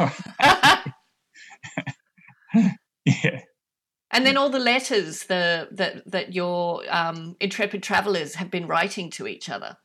yeah. 3.05 3.41
And 4.11 4.27
then 4.27 4.37
all 4.37 4.49
the 4.49 4.59
letters 4.59 5.23
the, 5.23 5.67
that 5.71 6.09
that 6.11 6.33
your 6.33 6.83
um, 6.89 7.35
intrepid 7.39 7.81
travelers 7.81 8.35
have 8.35 8.51
been 8.51 8.67
writing 8.67 9.09
to 9.11 9.27
each 9.27 9.49
other. 9.49 9.77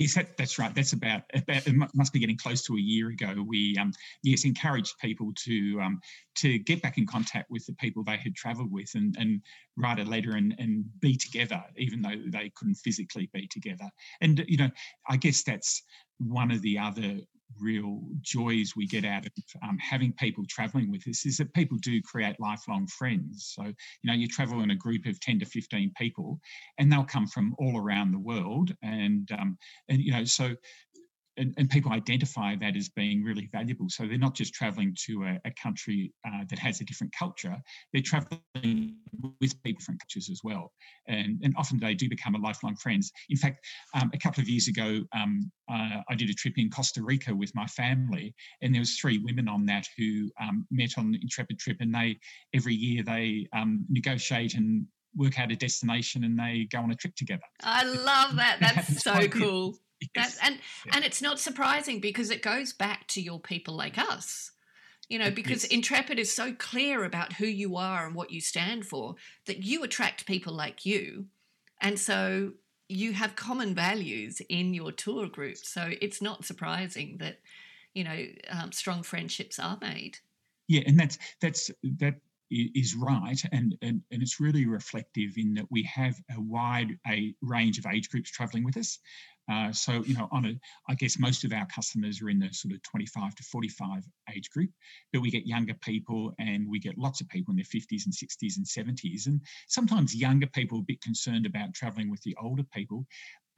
Yes, 0.00 0.14
that, 0.14 0.34
that's 0.38 0.58
right. 0.58 0.74
That's 0.74 0.94
about, 0.94 1.24
about 1.34 1.66
it 1.66 1.74
must 1.94 2.14
be 2.14 2.20
getting 2.20 2.38
close 2.38 2.62
to 2.62 2.76
a 2.76 2.80
year 2.80 3.10
ago. 3.10 3.44
We 3.46 3.76
um, 3.78 3.92
yes 4.22 4.46
encouraged 4.46 4.94
people 4.98 5.30
to 5.44 5.78
um, 5.82 6.00
to 6.36 6.58
get 6.58 6.80
back 6.80 6.96
in 6.96 7.06
contact 7.06 7.50
with 7.50 7.66
the 7.66 7.74
people 7.74 8.02
they 8.02 8.16
had 8.16 8.34
travelled 8.34 8.72
with 8.72 8.90
and, 8.94 9.14
and 9.18 9.42
write 9.76 9.98
a 9.98 10.04
letter 10.04 10.36
and, 10.36 10.54
and 10.58 10.86
be 11.00 11.16
together, 11.16 11.62
even 11.76 12.00
though 12.00 12.16
they 12.28 12.50
couldn't 12.56 12.76
physically 12.76 13.28
be 13.34 13.46
together. 13.48 13.90
And 14.22 14.42
you 14.48 14.56
know, 14.56 14.70
I 15.10 15.18
guess 15.18 15.42
that's 15.42 15.82
one 16.16 16.50
of 16.50 16.62
the 16.62 16.78
other 16.78 17.18
real 17.58 18.00
joys 18.20 18.74
we 18.76 18.86
get 18.86 19.04
out 19.04 19.26
of 19.26 19.32
um, 19.62 19.78
having 19.78 20.12
people 20.12 20.44
traveling 20.48 20.90
with 20.90 21.06
us 21.08 21.26
is 21.26 21.36
that 21.38 21.52
people 21.54 21.78
do 21.78 22.00
create 22.02 22.38
lifelong 22.38 22.86
friends. 22.86 23.52
So, 23.54 23.64
you 23.64 23.74
know, 24.04 24.12
you 24.12 24.28
travel 24.28 24.62
in 24.62 24.70
a 24.70 24.76
group 24.76 25.06
of 25.06 25.20
10 25.20 25.40
to 25.40 25.46
15 25.46 25.92
people 25.96 26.40
and 26.78 26.90
they'll 26.90 27.04
come 27.04 27.26
from 27.26 27.54
all 27.58 27.78
around 27.78 28.12
the 28.12 28.18
world. 28.18 28.74
And, 28.82 29.30
um, 29.32 29.58
and 29.88 30.00
you 30.00 30.12
know, 30.12 30.24
so 30.24 30.54
and, 31.40 31.54
and, 31.56 31.70
people 31.70 31.92
identify 31.92 32.54
that 32.56 32.76
as 32.76 32.88
being 32.90 33.24
really 33.24 33.48
valuable. 33.50 33.86
So 33.88 34.06
they're 34.06 34.18
not 34.18 34.34
just 34.34 34.52
traveling 34.52 34.94
to 35.06 35.24
a, 35.24 35.40
a 35.46 35.52
country 35.60 36.12
uh, 36.26 36.44
that 36.48 36.58
has 36.58 36.80
a 36.80 36.84
different 36.84 37.12
culture, 37.18 37.56
they're 37.92 38.02
traveling 38.02 38.96
with 39.40 39.62
people 39.62 39.82
from 39.82 39.98
cultures 39.98 40.28
as 40.30 40.40
well. 40.44 40.72
And, 41.08 41.40
and 41.42 41.54
often 41.56 41.78
they 41.80 41.94
do 41.94 42.08
become 42.08 42.34
a 42.34 42.38
lifelong 42.38 42.76
friends. 42.76 43.10
In 43.30 43.36
fact, 43.36 43.64
um, 43.94 44.10
a 44.12 44.18
couple 44.18 44.42
of 44.42 44.48
years 44.48 44.68
ago, 44.68 45.00
um, 45.14 45.50
uh, 45.70 46.02
I 46.08 46.14
did 46.14 46.28
a 46.28 46.34
trip 46.34 46.54
in 46.58 46.70
Costa 46.70 47.02
Rica 47.02 47.34
with 47.34 47.54
my 47.54 47.66
family, 47.66 48.34
and 48.62 48.74
there 48.74 48.80
was 48.80 48.96
three 48.96 49.18
women 49.18 49.48
on 49.48 49.64
that 49.66 49.86
who 49.96 50.28
um, 50.40 50.66
met 50.70 50.98
on 50.98 51.12
the 51.12 51.18
Intrepid 51.22 51.58
trip, 51.58 51.78
and 51.80 51.94
they 51.94 52.18
every 52.54 52.74
year 52.74 53.02
they 53.02 53.46
um, 53.52 53.84
negotiate 53.88 54.54
and 54.54 54.86
work 55.16 55.38
out 55.40 55.50
a 55.50 55.56
destination 55.56 56.22
and 56.22 56.38
they 56.38 56.68
go 56.70 56.78
on 56.78 56.90
a 56.90 56.94
trip 56.94 57.14
together. 57.16 57.42
I 57.62 57.82
love 57.82 58.36
that. 58.36 58.58
That's 58.60 59.02
so 59.02 59.26
cool. 59.28 59.74
Yes. 60.14 60.38
and 60.42 60.58
yeah. 60.86 60.92
and 60.96 61.04
it's 61.04 61.22
not 61.22 61.38
surprising 61.38 62.00
because 62.00 62.30
it 62.30 62.42
goes 62.42 62.72
back 62.72 63.06
to 63.08 63.20
your 63.20 63.40
people 63.40 63.74
like 63.74 63.98
us. 63.98 64.52
You 65.08 65.18
know, 65.18 65.30
because 65.30 65.64
yes. 65.64 65.72
Intrepid 65.72 66.20
is 66.20 66.32
so 66.32 66.52
clear 66.52 67.04
about 67.04 67.32
who 67.32 67.46
you 67.46 67.76
are 67.76 68.06
and 68.06 68.14
what 68.14 68.30
you 68.30 68.40
stand 68.40 68.86
for 68.86 69.16
that 69.46 69.64
you 69.64 69.82
attract 69.82 70.24
people 70.24 70.52
like 70.52 70.86
you. 70.86 71.26
And 71.80 71.98
so 71.98 72.52
you 72.88 73.12
have 73.12 73.34
common 73.34 73.74
values 73.74 74.40
in 74.48 74.72
your 74.72 74.92
tour 74.92 75.28
group. 75.28 75.56
So 75.56 75.90
it's 76.00 76.22
not 76.22 76.44
surprising 76.44 77.18
that, 77.18 77.38
you 77.92 78.04
know, 78.04 78.26
um, 78.50 78.70
strong 78.70 79.02
friendships 79.02 79.58
are 79.58 79.78
made. 79.80 80.18
Yeah, 80.68 80.82
and 80.86 80.98
that's 80.98 81.18
that's 81.40 81.70
that 81.98 82.14
is 82.50 82.94
right 82.94 83.40
and, 83.52 83.76
and 83.82 84.02
and 84.10 84.22
it's 84.22 84.40
really 84.40 84.66
reflective 84.66 85.32
in 85.36 85.54
that 85.54 85.66
we 85.70 85.82
have 85.84 86.16
a 86.36 86.40
wide 86.40 86.98
a 87.08 87.34
range 87.42 87.78
of 87.78 87.86
age 87.86 88.10
groups 88.10 88.30
traveling 88.30 88.64
with 88.64 88.76
us 88.76 88.98
uh, 89.50 89.72
so, 89.72 90.04
you 90.04 90.14
know, 90.14 90.28
on 90.30 90.46
a, 90.46 90.52
I 90.88 90.94
guess 90.94 91.18
most 91.18 91.44
of 91.44 91.52
our 91.52 91.66
customers 91.66 92.22
are 92.22 92.30
in 92.30 92.38
the 92.38 92.52
sort 92.52 92.72
of 92.72 92.82
25 92.82 93.34
to 93.34 93.42
45 93.42 94.04
age 94.34 94.48
group, 94.50 94.70
but 95.12 95.22
we 95.22 95.30
get 95.30 95.46
younger 95.46 95.74
people 95.74 96.32
and 96.38 96.68
we 96.68 96.78
get 96.78 96.98
lots 96.98 97.20
of 97.20 97.28
people 97.28 97.50
in 97.50 97.56
their 97.56 97.64
50s 97.64 98.04
and 98.04 98.14
60s 98.14 98.56
and 98.56 98.66
70s. 98.66 99.26
And 99.26 99.40
sometimes 99.66 100.14
younger 100.14 100.46
people 100.46 100.78
a 100.78 100.82
bit 100.82 101.02
concerned 101.02 101.46
about 101.46 101.74
traveling 101.74 102.10
with 102.10 102.22
the 102.22 102.36
older 102.40 102.64
people, 102.72 103.06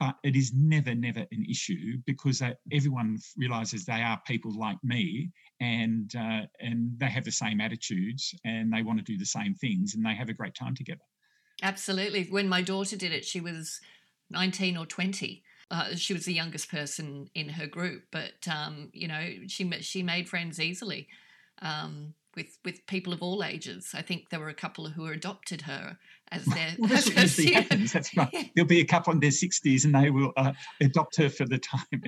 but 0.03 0.15
it 0.23 0.35
is 0.35 0.51
never, 0.53 0.93
never 0.93 1.25
an 1.31 1.45
issue 1.49 1.97
because 2.05 2.41
everyone 2.73 3.17
realizes 3.37 3.85
they 3.85 4.01
are 4.01 4.19
people 4.27 4.51
like 4.57 4.77
me 4.83 5.31
and, 5.61 6.13
uh, 6.17 6.41
and 6.59 6.91
they 6.97 7.05
have 7.05 7.23
the 7.23 7.31
same 7.31 7.61
attitudes 7.61 8.35
and 8.43 8.73
they 8.73 8.81
want 8.81 8.99
to 8.99 9.05
do 9.05 9.17
the 9.17 9.25
same 9.25 9.53
things 9.55 9.95
and 9.95 10.05
they 10.05 10.13
have 10.13 10.27
a 10.27 10.33
great 10.33 10.55
time 10.55 10.75
together. 10.75 11.05
Absolutely. 11.61 12.25
When 12.25 12.49
my 12.49 12.61
daughter 12.61 12.97
did 12.97 13.13
it, 13.13 13.23
she 13.23 13.39
was 13.39 13.79
19 14.29 14.75
or 14.75 14.85
20 14.85 15.41
uh, 15.71 15.95
she 15.95 16.13
was 16.13 16.25
the 16.25 16.33
youngest 16.33 16.69
person 16.69 17.29
in 17.33 17.49
her 17.49 17.65
group, 17.65 18.03
but 18.11 18.47
um, 18.47 18.89
you 18.93 19.07
know 19.07 19.27
she 19.47 19.71
she 19.81 20.03
made 20.03 20.29
friends 20.29 20.59
easily 20.59 21.07
um, 21.63 22.13
with 22.35 22.59
with 22.63 22.85
people 22.85 23.11
of 23.11 23.23
all 23.23 23.43
ages. 23.43 23.91
I 23.95 24.03
think 24.03 24.29
there 24.29 24.41
were 24.41 24.49
a 24.49 24.53
couple 24.53 24.89
who 24.89 25.07
adopted 25.07 25.61
her 25.61 25.97
as 26.33 26.45
their. 26.45 26.75
well, 26.79 26.89
that's 26.89 27.07
what 27.07 27.21
usually 27.21 27.53
happens. 27.53 27.93
That's 27.93 28.15
right. 28.17 28.29
Yeah. 28.33 28.43
There'll 28.55 28.67
be 28.67 28.81
a 28.81 28.85
couple 28.85 29.13
in 29.13 29.19
their 29.19 29.31
sixties, 29.31 29.85
and 29.85 29.95
they 29.95 30.09
will 30.09 30.33
uh, 30.35 30.53
adopt 30.81 31.15
her 31.17 31.29
for 31.29 31.45
the 31.45 31.59
time. 31.59 32.03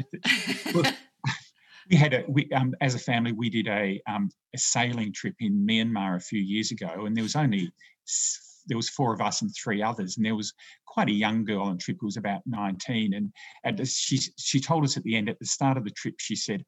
well, 0.74 0.92
we 1.90 1.96
had 1.96 2.14
a 2.14 2.24
we, 2.28 2.50
um, 2.52 2.74
as 2.82 2.96
a 2.96 3.00
family 3.00 3.32
we 3.32 3.50
did 3.50 3.68
a, 3.68 4.02
um, 4.08 4.30
a 4.54 4.58
sailing 4.58 5.14
trip 5.14 5.36
in 5.40 5.66
Myanmar 5.66 6.18
a 6.18 6.20
few 6.20 6.40
years 6.40 6.72
ago, 6.72 7.06
and 7.06 7.16
there 7.16 7.24
was 7.24 7.36
only 7.36 7.72
there 8.68 8.78
was 8.78 8.90
four 8.90 9.14
of 9.14 9.22
us 9.22 9.42
and 9.42 9.52
three 9.54 9.82
others, 9.82 10.18
and 10.18 10.26
there 10.26 10.36
was 10.36 10.54
quite 10.88 11.10
a 11.10 11.14
young 11.14 11.46
girl 11.46 11.64
on 11.64 11.74
the 11.74 11.82
trip 11.82 11.98
who 12.00 12.08
was 12.08 12.18
about 12.18 12.42
19. 12.46 13.14
And 13.14 13.32
at 13.64 13.88
she 13.88 14.18
she 14.38 14.60
told 14.60 14.84
us 14.84 14.98
at 14.98 15.04
the 15.04 15.16
end, 15.16 15.30
at 15.30 15.40
the 15.40 15.46
start 15.46 15.78
of 15.78 15.84
the 15.84 15.92
trip, 15.92 16.16
she 16.20 16.36
said, 16.36 16.64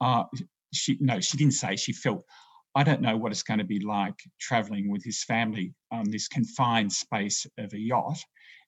uh, 0.00 0.24
she 0.72 0.96
no, 1.00 1.20
she 1.20 1.36
didn't 1.36 1.54
say 1.54 1.76
she 1.76 1.92
felt. 1.92 2.24
I 2.74 2.84
don't 2.84 3.02
know 3.02 3.16
what 3.16 3.32
it's 3.32 3.42
going 3.42 3.58
to 3.58 3.64
be 3.64 3.80
like 3.80 4.14
traveling 4.40 4.90
with 4.90 5.04
his 5.04 5.24
family 5.24 5.74
on 5.90 6.10
this 6.10 6.28
confined 6.28 6.92
space 6.92 7.46
of 7.58 7.72
a 7.72 7.78
yacht. 7.78 8.18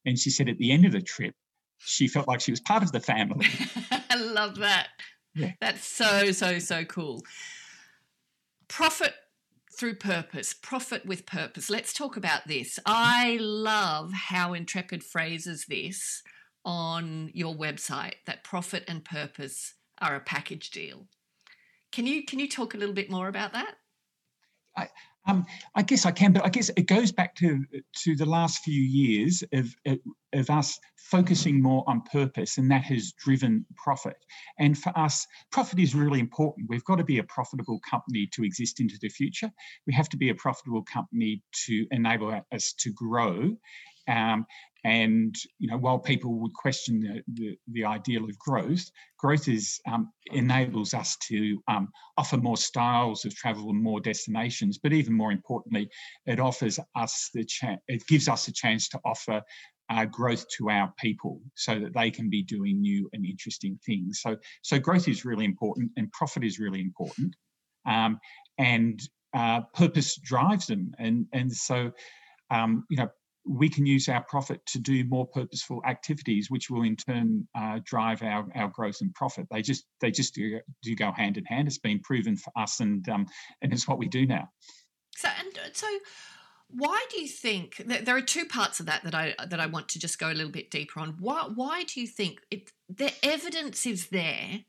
And 0.04 0.18
she 0.18 0.30
said 0.30 0.48
at 0.48 0.58
the 0.58 0.72
end 0.72 0.84
of 0.84 0.92
the 0.92 1.00
trip, 1.00 1.34
she 1.78 2.08
felt 2.08 2.28
like 2.28 2.40
she 2.40 2.50
was 2.50 2.60
part 2.60 2.82
of 2.82 2.92
the 2.92 3.00
family. 3.00 3.46
I 4.10 4.16
love 4.16 4.56
that. 4.56 4.88
Yeah. 5.34 5.52
That's 5.60 5.86
so, 5.86 6.32
so, 6.32 6.58
so 6.58 6.84
cool. 6.84 7.22
Profit 8.68 9.14
through 9.76 9.96
purpose, 9.96 10.52
profit 10.54 11.04
with 11.04 11.26
purpose. 11.26 11.68
Let's 11.68 11.92
talk 11.92 12.16
about 12.16 12.46
this. 12.46 12.78
I 12.86 13.38
love 13.40 14.12
how 14.12 14.54
Intrepid 14.54 15.02
phrases 15.02 15.66
this 15.66 16.22
on 16.64 17.30
your 17.34 17.54
website 17.54 18.14
that 18.26 18.44
profit 18.44 18.84
and 18.86 19.04
purpose 19.04 19.74
are 20.00 20.14
a 20.14 20.20
package 20.20 20.70
deal. 20.70 21.06
Can 21.92 22.06
you 22.06 22.24
can 22.24 22.38
you 22.38 22.48
talk 22.48 22.74
a 22.74 22.76
little 22.76 22.94
bit 22.94 23.10
more 23.10 23.28
about 23.28 23.52
that? 23.52 23.76
I, 24.76 24.88
um, 25.26 25.46
I 25.74 25.82
guess 25.82 26.04
I 26.04 26.10
can, 26.10 26.32
but 26.32 26.44
I 26.44 26.48
guess 26.50 26.70
it 26.76 26.86
goes 26.86 27.10
back 27.10 27.34
to 27.36 27.64
to 28.02 28.16
the 28.16 28.26
last 28.26 28.62
few 28.62 28.80
years 28.80 29.42
of 29.52 29.74
of 30.34 30.50
us 30.50 30.78
focusing 30.96 31.62
more 31.62 31.84
on 31.86 32.02
purpose, 32.02 32.58
and 32.58 32.70
that 32.70 32.82
has 32.84 33.12
driven 33.12 33.64
profit. 33.76 34.16
And 34.58 34.76
for 34.76 34.96
us, 34.98 35.26
profit 35.50 35.78
is 35.78 35.94
really 35.94 36.20
important. 36.20 36.68
We've 36.68 36.84
got 36.84 36.96
to 36.96 37.04
be 37.04 37.18
a 37.18 37.24
profitable 37.24 37.80
company 37.88 38.28
to 38.32 38.44
exist 38.44 38.80
into 38.80 38.98
the 39.00 39.08
future. 39.08 39.50
We 39.86 39.94
have 39.94 40.08
to 40.10 40.16
be 40.16 40.30
a 40.30 40.34
profitable 40.34 40.82
company 40.82 41.42
to 41.66 41.86
enable 41.90 42.40
us 42.52 42.74
to 42.80 42.92
grow. 42.92 43.56
Um, 44.08 44.44
and 44.84 45.34
you 45.58 45.68
know, 45.68 45.78
while 45.78 45.98
people 45.98 46.34
would 46.40 46.52
question 46.52 47.00
the, 47.00 47.22
the, 47.32 47.56
the 47.72 47.84
ideal 47.84 48.24
of 48.24 48.38
growth, 48.38 48.84
growth 49.18 49.48
is 49.48 49.80
um, 49.90 50.12
enables 50.26 50.92
us 50.92 51.16
to 51.28 51.58
um, 51.68 51.88
offer 52.18 52.36
more 52.36 52.58
styles 52.58 53.24
of 53.24 53.34
travel 53.34 53.70
and 53.70 53.82
more 53.82 54.00
destinations. 54.00 54.78
But 54.78 54.92
even 54.92 55.14
more 55.14 55.32
importantly, 55.32 55.88
it 56.26 56.38
offers 56.38 56.78
us 56.96 57.30
the 57.32 57.44
chance. 57.44 57.80
It 57.88 58.06
gives 58.06 58.28
us 58.28 58.46
a 58.48 58.52
chance 58.52 58.88
to 58.90 59.00
offer 59.06 59.42
uh, 59.90 60.04
growth 60.04 60.44
to 60.58 60.70
our 60.70 60.92
people 60.98 61.40
so 61.54 61.78
that 61.78 61.94
they 61.94 62.10
can 62.10 62.28
be 62.28 62.42
doing 62.42 62.80
new 62.80 63.08
and 63.12 63.24
interesting 63.24 63.78
things. 63.84 64.20
So, 64.22 64.36
so 64.62 64.78
growth 64.78 65.08
is 65.08 65.24
really 65.24 65.44
important, 65.46 65.92
and 65.96 66.12
profit 66.12 66.44
is 66.44 66.58
really 66.58 66.80
important, 66.80 67.34
um, 67.86 68.18
and 68.58 69.00
uh, 69.34 69.62
purpose 69.74 70.16
drives 70.16 70.66
them. 70.66 70.92
And 70.98 71.26
and 71.32 71.50
so, 71.50 71.90
um, 72.50 72.84
you 72.90 72.98
know, 72.98 73.08
we 73.46 73.68
can 73.68 73.84
use 73.84 74.08
our 74.08 74.22
profit 74.24 74.64
to 74.66 74.78
do 74.78 75.04
more 75.04 75.26
purposeful 75.26 75.82
activities, 75.86 76.50
which 76.50 76.70
will 76.70 76.82
in 76.82 76.96
turn 76.96 77.46
uh, 77.54 77.78
drive 77.84 78.22
our, 78.22 78.46
our 78.54 78.68
growth 78.68 78.98
and 79.00 79.12
profit. 79.14 79.46
They 79.50 79.62
just 79.62 79.84
they 80.00 80.10
just 80.10 80.34
do, 80.34 80.60
do 80.82 80.96
go 80.96 81.12
hand 81.12 81.36
in 81.36 81.44
hand. 81.44 81.68
It's 81.68 81.78
been 81.78 82.00
proven 82.00 82.36
for 82.36 82.52
us, 82.56 82.80
and 82.80 83.06
um, 83.08 83.26
and 83.60 83.72
it's 83.72 83.86
what 83.86 83.98
we 83.98 84.08
do 84.08 84.26
now. 84.26 84.48
So 85.16 85.28
and 85.38 85.58
uh, 85.58 85.70
so, 85.72 85.86
why 86.68 87.04
do 87.10 87.20
you 87.20 87.28
think 87.28 87.82
there 87.86 88.16
are 88.16 88.22
two 88.22 88.46
parts 88.46 88.80
of 88.80 88.86
that 88.86 89.04
that 89.04 89.14
I 89.14 89.34
that 89.46 89.60
I 89.60 89.66
want 89.66 89.88
to 89.90 89.98
just 89.98 90.18
go 90.18 90.28
a 90.28 90.34
little 90.34 90.52
bit 90.52 90.70
deeper 90.70 91.00
on? 91.00 91.16
Why 91.18 91.48
why 91.54 91.84
do 91.84 92.00
you 92.00 92.06
think 92.06 92.40
it, 92.50 92.70
the 92.88 93.12
evidence 93.22 93.86
is 93.86 94.08
there 94.08 94.60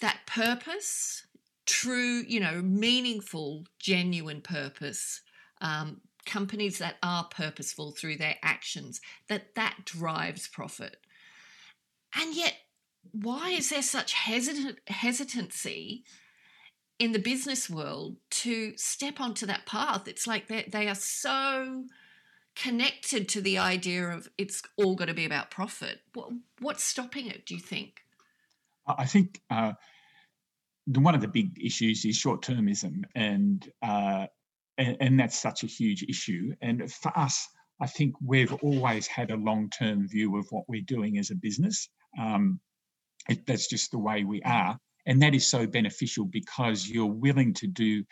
that 0.00 0.20
purpose, 0.26 1.26
true, 1.66 2.22
you 2.26 2.40
know, 2.40 2.60
meaningful, 2.62 3.64
genuine 3.78 4.40
purpose, 4.40 5.20
um, 5.60 6.00
companies 6.26 6.78
that 6.78 6.96
are 7.02 7.24
purposeful 7.24 7.92
through 7.92 8.16
their 8.16 8.36
actions, 8.42 9.00
that 9.28 9.54
that 9.54 9.84
drives 9.84 10.48
profit, 10.48 10.96
and 12.14 12.34
yet 12.34 12.54
why 13.10 13.50
is 13.50 13.70
there 13.70 13.82
such 13.82 14.12
hesitant 14.12 14.78
hesitancy? 14.88 16.04
in 16.98 17.10
the 17.10 17.18
business 17.18 17.68
world 17.68 18.16
to 18.30 18.76
step 18.76 19.20
onto 19.20 19.44
that 19.44 19.66
path. 19.66 20.06
It's 20.06 20.24
like 20.24 20.46
they 20.46 20.68
they 20.70 20.88
are 20.88 20.94
so 20.94 21.84
connected 22.54 23.28
to 23.30 23.40
the 23.40 23.58
idea 23.58 24.08
of 24.08 24.28
it's 24.38 24.62
all 24.76 24.94
got 24.94 25.06
to 25.06 25.14
be 25.14 25.24
about 25.24 25.50
profit. 25.50 26.00
What, 26.14 26.30
what's 26.60 26.84
stopping 26.84 27.26
it? 27.26 27.46
Do 27.46 27.54
you 27.54 27.60
think? 27.60 28.02
I 28.86 29.06
think 29.06 29.40
uh, 29.50 29.72
one 30.86 31.14
of 31.14 31.20
the 31.20 31.28
big 31.28 31.58
issues 31.64 32.04
is 32.04 32.16
short 32.16 32.42
termism, 32.42 33.02
and, 33.14 33.68
uh, 33.80 34.26
and 34.82 34.96
and 35.00 35.20
that's 35.20 35.40
such 35.40 35.62
a 35.62 35.66
huge 35.66 36.02
issue. 36.08 36.54
And 36.60 36.92
for 36.92 37.16
us, 37.16 37.46
I 37.80 37.86
think 37.86 38.14
we've 38.24 38.52
always 38.54 39.06
had 39.06 39.30
a 39.30 39.36
long 39.36 39.70
term 39.70 40.08
view 40.08 40.36
of 40.36 40.46
what 40.50 40.64
we're 40.68 40.82
doing 40.86 41.18
as 41.18 41.30
a 41.30 41.36
business. 41.36 41.88
Um, 42.20 42.60
it, 43.28 43.46
that's 43.46 43.68
just 43.68 43.90
the 43.90 43.98
way 43.98 44.24
we 44.24 44.42
are. 44.42 44.78
And 45.06 45.20
that 45.22 45.34
is 45.34 45.50
so 45.50 45.66
beneficial 45.66 46.24
because 46.24 46.88
you're 46.88 47.06
willing 47.06 47.54
to 47.54 47.66
do 47.66 48.04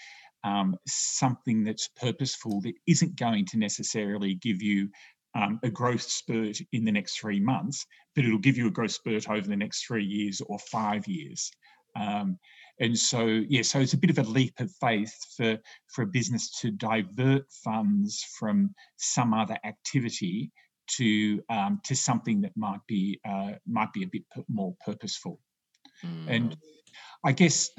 um, 0.43 0.77
something 0.87 1.65
that's 1.65 1.89
purposeful 1.89 2.61
that 2.63 2.75
isn't 2.87 3.17
going 3.17 3.47
to 3.47 3.59
necessarily 3.59 4.35
give 4.35 4.63
you 4.63 4.89
um, 5.35 5.61
a 5.63 5.71
growth 5.71 6.03
spurt 6.03 6.59
in 6.73 6.85
the 6.85 6.93
next 6.93 7.21
three 7.21 7.41
months, 7.41 7.87
but 8.15 8.25
it'll 8.25 8.39
give 8.39 8.57
you 8.57 8.67
a 8.67 8.73
growth 8.73 8.93
spurt 8.93 9.29
over 9.29 9.47
the 9.47 9.57
next 9.57 9.87
three 9.87 10.05
years 10.05 10.41
or 10.47 10.59
five 10.59 11.07
years. 11.07 11.51
Um, 11.95 12.39
and 12.81 12.99
so, 12.99 13.27
yeah, 13.27 13.63
so 13.63 13.79
it's 13.79 13.93
a 13.93 13.99
bit 13.99 14.11
of 14.11 14.19
a 14.19 14.23
leap 14.23 14.59
of 14.59 14.71
faith 14.81 15.15
for, 15.37 15.59
for 15.89 16.03
a 16.03 16.07
business 16.07 16.51
to 16.61 16.71
divert 16.71 17.45
funds 17.65 18.25
from 18.39 18.75
some 18.97 19.35
other 19.35 19.59
activity 19.65 20.51
to 20.97 21.41
um, 21.51 21.81
to 21.85 21.95
something 21.95 22.41
that 22.41 22.57
might 22.57 22.81
be 22.89 23.21
uh, 23.29 23.53
might 23.67 23.93
be 23.93 24.03
a 24.03 24.09
bit 24.09 24.25
more 24.49 24.75
purposeful. 24.85 25.39
Mm. 26.05 26.25
And 26.29 26.57
I 27.25 27.33
guess, 27.33 27.71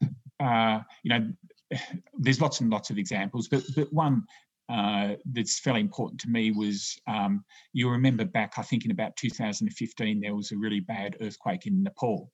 uh, 0.40 0.80
you 1.02 1.10
know, 1.10 1.32
there's 2.18 2.40
lots 2.40 2.60
and 2.60 2.70
lots 2.70 2.90
of 2.90 2.98
examples, 2.98 3.48
but 3.48 3.62
but 3.76 3.92
one 3.92 4.24
uh, 4.68 5.14
that's 5.32 5.60
fairly 5.60 5.80
important 5.80 6.20
to 6.22 6.28
me 6.28 6.50
was 6.50 6.98
um, 7.06 7.44
you'll 7.72 7.92
remember 7.92 8.24
back, 8.24 8.54
I 8.56 8.62
think 8.62 8.84
in 8.84 8.90
about 8.90 9.14
2015, 9.16 10.20
there 10.20 10.34
was 10.34 10.50
a 10.50 10.56
really 10.56 10.80
bad 10.80 11.16
earthquake 11.20 11.66
in 11.66 11.84
Nepal, 11.84 12.32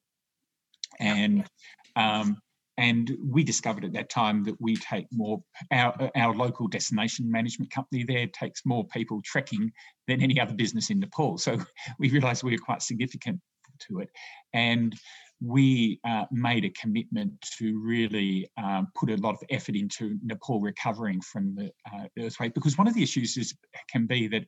and 0.99 1.45
um, 1.97 2.39
and 2.79 3.17
we 3.23 3.45
discovered 3.45 3.85
at 3.85 3.93
that 3.93 4.09
time 4.09 4.45
that 4.45 4.61
we 4.61 4.77
take 4.77 5.07
more 5.13 5.43
our 5.71 6.11
our 6.17 6.35
local 6.35 6.69
destination 6.69 7.31
management 7.31 7.71
company 7.71 8.05
there 8.05 8.27
takes 8.29 8.65
more 8.65 8.87
people 8.87 9.21
trekking 9.25 9.71
than 10.09 10.23
any 10.23 10.41
other 10.41 10.55
business 10.55 10.91
in 10.91 11.01
Nepal. 11.01 11.39
So 11.39 11.59
we 11.99 12.11
realised 12.11 12.43
we 12.43 12.53
were 12.53 12.59
quite 12.59 12.83
significant 12.83 13.41
to 13.89 14.01
it, 14.01 14.09
and 14.55 14.95
we 15.45 16.01
uh, 16.05 16.25
made 16.31 16.65
a 16.65 16.71
commitment 16.71 17.33
to 17.59 17.81
really 17.83 18.49
um, 18.63 18.87
put 18.95 19.11
a 19.11 19.17
lot 19.17 19.35
of 19.35 19.43
effort 19.51 19.75
into 19.75 20.17
Nepal 20.23 20.61
recovering 20.61 21.21
from 21.21 21.55
the 21.57 21.71
uh, 21.93 22.07
earthquake 22.19 22.55
because 22.55 22.79
one 22.79 22.87
of 22.87 22.95
the 22.95 23.03
issues 23.03 23.37
is 23.37 23.55
can 23.91 24.07
be 24.07 24.29
that 24.29 24.45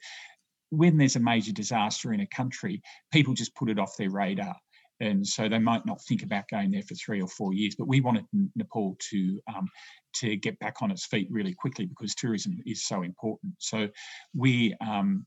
when 0.71 0.97
there's 0.97 1.17
a 1.17 1.21
major 1.21 1.53
disaster 1.53 2.13
in 2.13 2.21
a 2.21 2.27
country, 2.27 2.81
people 3.13 3.35
just 3.35 3.55
put 3.55 3.71
it 3.71 3.79
off 3.79 3.97
their 3.97 4.11
radar. 4.11 4.57
And 5.01 5.27
so 5.27 5.49
they 5.49 5.59
might 5.59 5.85
not 5.87 6.03
think 6.03 6.23
about 6.23 6.49
going 6.49 6.71
there 6.71 6.83
for 6.83 6.95
three 6.95 7.21
or 7.21 7.29
four 7.29 7.53
years. 7.53 7.75
But 7.77 7.89
we 7.89 8.01
wanted 8.01 8.27
Nepal 8.55 8.97
to 9.11 9.41
um, 9.55 9.69
to 10.17 10.37
get 10.37 10.59
back 10.61 10.83
on 10.83 10.91
its 10.91 11.07
feet 11.07 11.29
really 11.31 11.55
quickly 11.55 11.87
because 11.87 12.15
tourism 12.15 12.61
is 12.65 12.85
so 12.85 13.03
important. 13.03 13.55
So 13.59 13.89
we 14.35 14.75
um, 14.81 15.27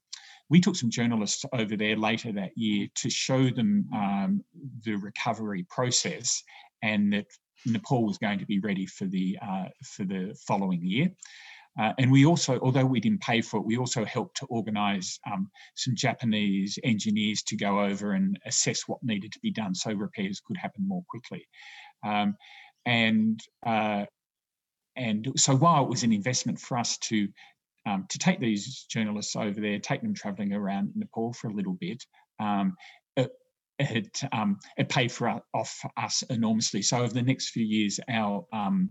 we 0.49 0.61
took 0.61 0.75
some 0.75 0.89
journalists 0.89 1.43
over 1.53 1.75
there 1.75 1.97
later 1.97 2.31
that 2.33 2.57
year 2.57 2.87
to 2.95 3.09
show 3.09 3.49
them 3.49 3.89
um, 3.93 4.43
the 4.83 4.95
recovery 4.95 5.65
process 5.69 6.41
and 6.81 7.11
that 7.11 7.25
Nepal 7.65 8.05
was 8.05 8.17
going 8.17 8.39
to 8.39 8.45
be 8.45 8.59
ready 8.59 8.85
for 8.85 9.05
the 9.05 9.37
uh, 9.41 9.65
for 9.83 10.05
the 10.05 10.35
following 10.47 10.81
year. 10.83 11.09
Uh, 11.79 11.93
and 11.99 12.11
we 12.11 12.25
also, 12.25 12.59
although 12.59 12.85
we 12.85 12.99
didn't 12.99 13.21
pay 13.21 13.41
for 13.41 13.57
it, 13.57 13.65
we 13.65 13.77
also 13.77 14.03
helped 14.03 14.37
to 14.37 14.45
organise 14.47 15.19
um, 15.31 15.49
some 15.75 15.95
Japanese 15.95 16.79
engineers 16.83 17.43
to 17.43 17.55
go 17.55 17.81
over 17.81 18.13
and 18.13 18.39
assess 18.45 18.87
what 18.87 19.03
needed 19.03 19.31
to 19.31 19.39
be 19.39 19.51
done 19.51 19.75
so 19.75 19.91
repairs 19.93 20.41
could 20.45 20.57
happen 20.57 20.87
more 20.87 21.03
quickly. 21.09 21.47
Um, 22.05 22.35
and 22.85 23.39
uh, 23.65 24.05
and 24.95 25.31
so 25.35 25.55
while 25.55 25.83
it 25.83 25.89
was 25.89 26.03
an 26.03 26.11
investment 26.11 26.59
for 26.59 26.77
us 26.77 26.97
to 26.99 27.27
um, 27.85 28.05
to 28.09 28.17
take 28.17 28.39
these 28.39 28.85
journalists 28.89 29.35
over 29.35 29.61
there, 29.61 29.79
take 29.79 30.01
them 30.01 30.13
travelling 30.13 30.53
around 30.53 30.91
Nepal 30.95 31.33
for 31.33 31.47
a 31.47 31.53
little 31.53 31.77
bit. 31.79 32.03
Um, 32.39 32.75
it, 33.15 33.31
it, 33.79 34.21
um, 34.33 34.57
it, 34.77 34.89
paid 34.89 35.11
for 35.11 35.41
off 35.53 35.85
us 35.95 36.21
enormously. 36.29 36.81
So 36.81 36.97
over 36.97 37.13
the 37.13 37.21
next 37.21 37.51
few 37.51 37.63
years, 37.63 37.99
our 38.09 38.45
um, 38.51 38.89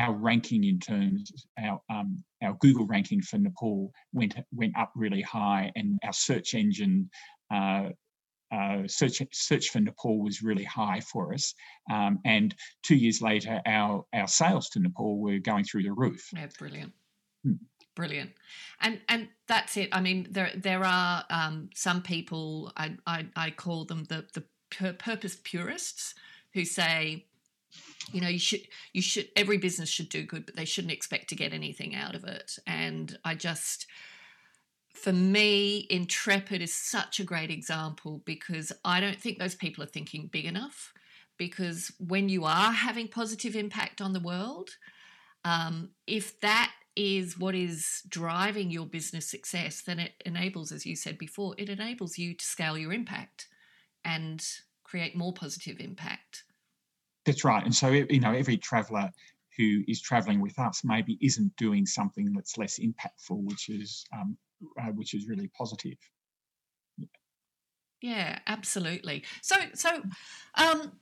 our 0.00 0.12
ranking 0.14 0.64
in 0.64 0.80
terms 0.80 1.30
our 1.58 1.80
um, 1.90 2.22
our 2.42 2.54
Google 2.60 2.86
ranking 2.86 3.20
for 3.22 3.38
Nepal 3.38 3.92
went 4.12 4.34
went 4.52 4.76
up 4.76 4.92
really 4.96 5.22
high, 5.22 5.70
and 5.76 5.98
our 6.04 6.12
search 6.12 6.54
engine. 6.54 7.10
Uh, 7.52 7.90
uh, 8.52 8.82
search 8.88 9.22
search 9.32 9.68
for 9.68 9.78
Nepal 9.78 10.20
was 10.20 10.42
really 10.42 10.64
high 10.64 10.98
for 11.00 11.32
us, 11.32 11.54
um, 11.92 12.18
and 12.24 12.52
two 12.82 12.96
years 12.96 13.22
later, 13.22 13.60
our 13.66 14.04
our 14.12 14.26
sales 14.26 14.68
to 14.70 14.80
Nepal 14.80 15.20
were 15.20 15.38
going 15.38 15.62
through 15.62 15.84
the 15.84 15.92
roof. 15.92 16.30
Yeah, 16.34 16.48
brilliant. 16.58 16.92
Hmm 17.44 17.52
brilliant 17.96 18.30
and 18.80 19.00
and 19.08 19.28
that's 19.48 19.76
it 19.76 19.88
i 19.92 20.00
mean 20.00 20.26
there 20.30 20.52
there 20.56 20.84
are 20.84 21.24
um, 21.28 21.68
some 21.74 22.00
people 22.00 22.72
I, 22.76 22.96
I, 23.06 23.26
I 23.36 23.50
call 23.50 23.84
them 23.84 24.04
the 24.04 24.24
the 24.32 24.44
purpose 24.94 25.36
purists 25.42 26.14
who 26.54 26.64
say 26.64 27.26
you 28.12 28.20
know 28.20 28.28
you 28.28 28.38
should 28.38 28.60
you 28.92 29.02
should 29.02 29.28
every 29.36 29.58
business 29.58 29.88
should 29.88 30.08
do 30.08 30.24
good 30.24 30.46
but 30.46 30.56
they 30.56 30.64
shouldn't 30.64 30.92
expect 30.92 31.28
to 31.28 31.34
get 31.34 31.52
anything 31.52 31.94
out 31.94 32.14
of 32.14 32.24
it 32.24 32.58
and 32.66 33.18
i 33.24 33.34
just 33.34 33.86
for 34.92 35.12
me 35.12 35.86
intrepid 35.90 36.60
is 36.60 36.74
such 36.74 37.20
a 37.20 37.24
great 37.24 37.50
example 37.50 38.22
because 38.24 38.72
i 38.84 39.00
don't 39.00 39.20
think 39.20 39.38
those 39.38 39.54
people 39.54 39.82
are 39.82 39.88
thinking 39.88 40.28
big 40.32 40.44
enough 40.44 40.92
because 41.36 41.92
when 41.98 42.28
you 42.28 42.44
are 42.44 42.72
having 42.72 43.08
positive 43.08 43.56
impact 43.56 44.00
on 44.00 44.12
the 44.12 44.20
world 44.20 44.70
um, 45.44 45.90
if 46.06 46.38
that 46.40 46.72
is 46.96 47.38
what 47.38 47.54
is 47.54 48.02
driving 48.08 48.70
your 48.70 48.86
business 48.86 49.26
success, 49.26 49.82
then 49.82 49.98
it 49.98 50.12
enables, 50.26 50.72
as 50.72 50.84
you 50.84 50.96
said 50.96 51.18
before, 51.18 51.54
it 51.56 51.68
enables 51.68 52.18
you 52.18 52.34
to 52.34 52.44
scale 52.44 52.76
your 52.76 52.92
impact 52.92 53.48
and 54.04 54.44
create 54.84 55.16
more 55.16 55.32
positive 55.32 55.78
impact. 55.80 56.44
That's 57.26 57.44
right. 57.44 57.64
And 57.64 57.74
so, 57.74 57.88
you 57.88 58.20
know, 58.20 58.32
every 58.32 58.56
traveller 58.56 59.10
who 59.56 59.82
is 59.88 60.00
travelling 60.00 60.40
with 60.40 60.58
us 60.58 60.82
maybe 60.84 61.18
isn't 61.20 61.54
doing 61.56 61.84
something 61.84 62.32
that's 62.32 62.56
less 62.56 62.78
impactful, 62.78 63.42
which 63.44 63.68
is 63.68 64.04
um, 64.12 64.36
uh, 64.80 64.90
which 64.92 65.14
is 65.14 65.28
really 65.28 65.50
positive. 65.56 65.96
Yeah, 68.00 68.38
absolutely. 68.46 69.24
So, 69.42 69.56
so 69.74 70.02
um, 70.54 70.92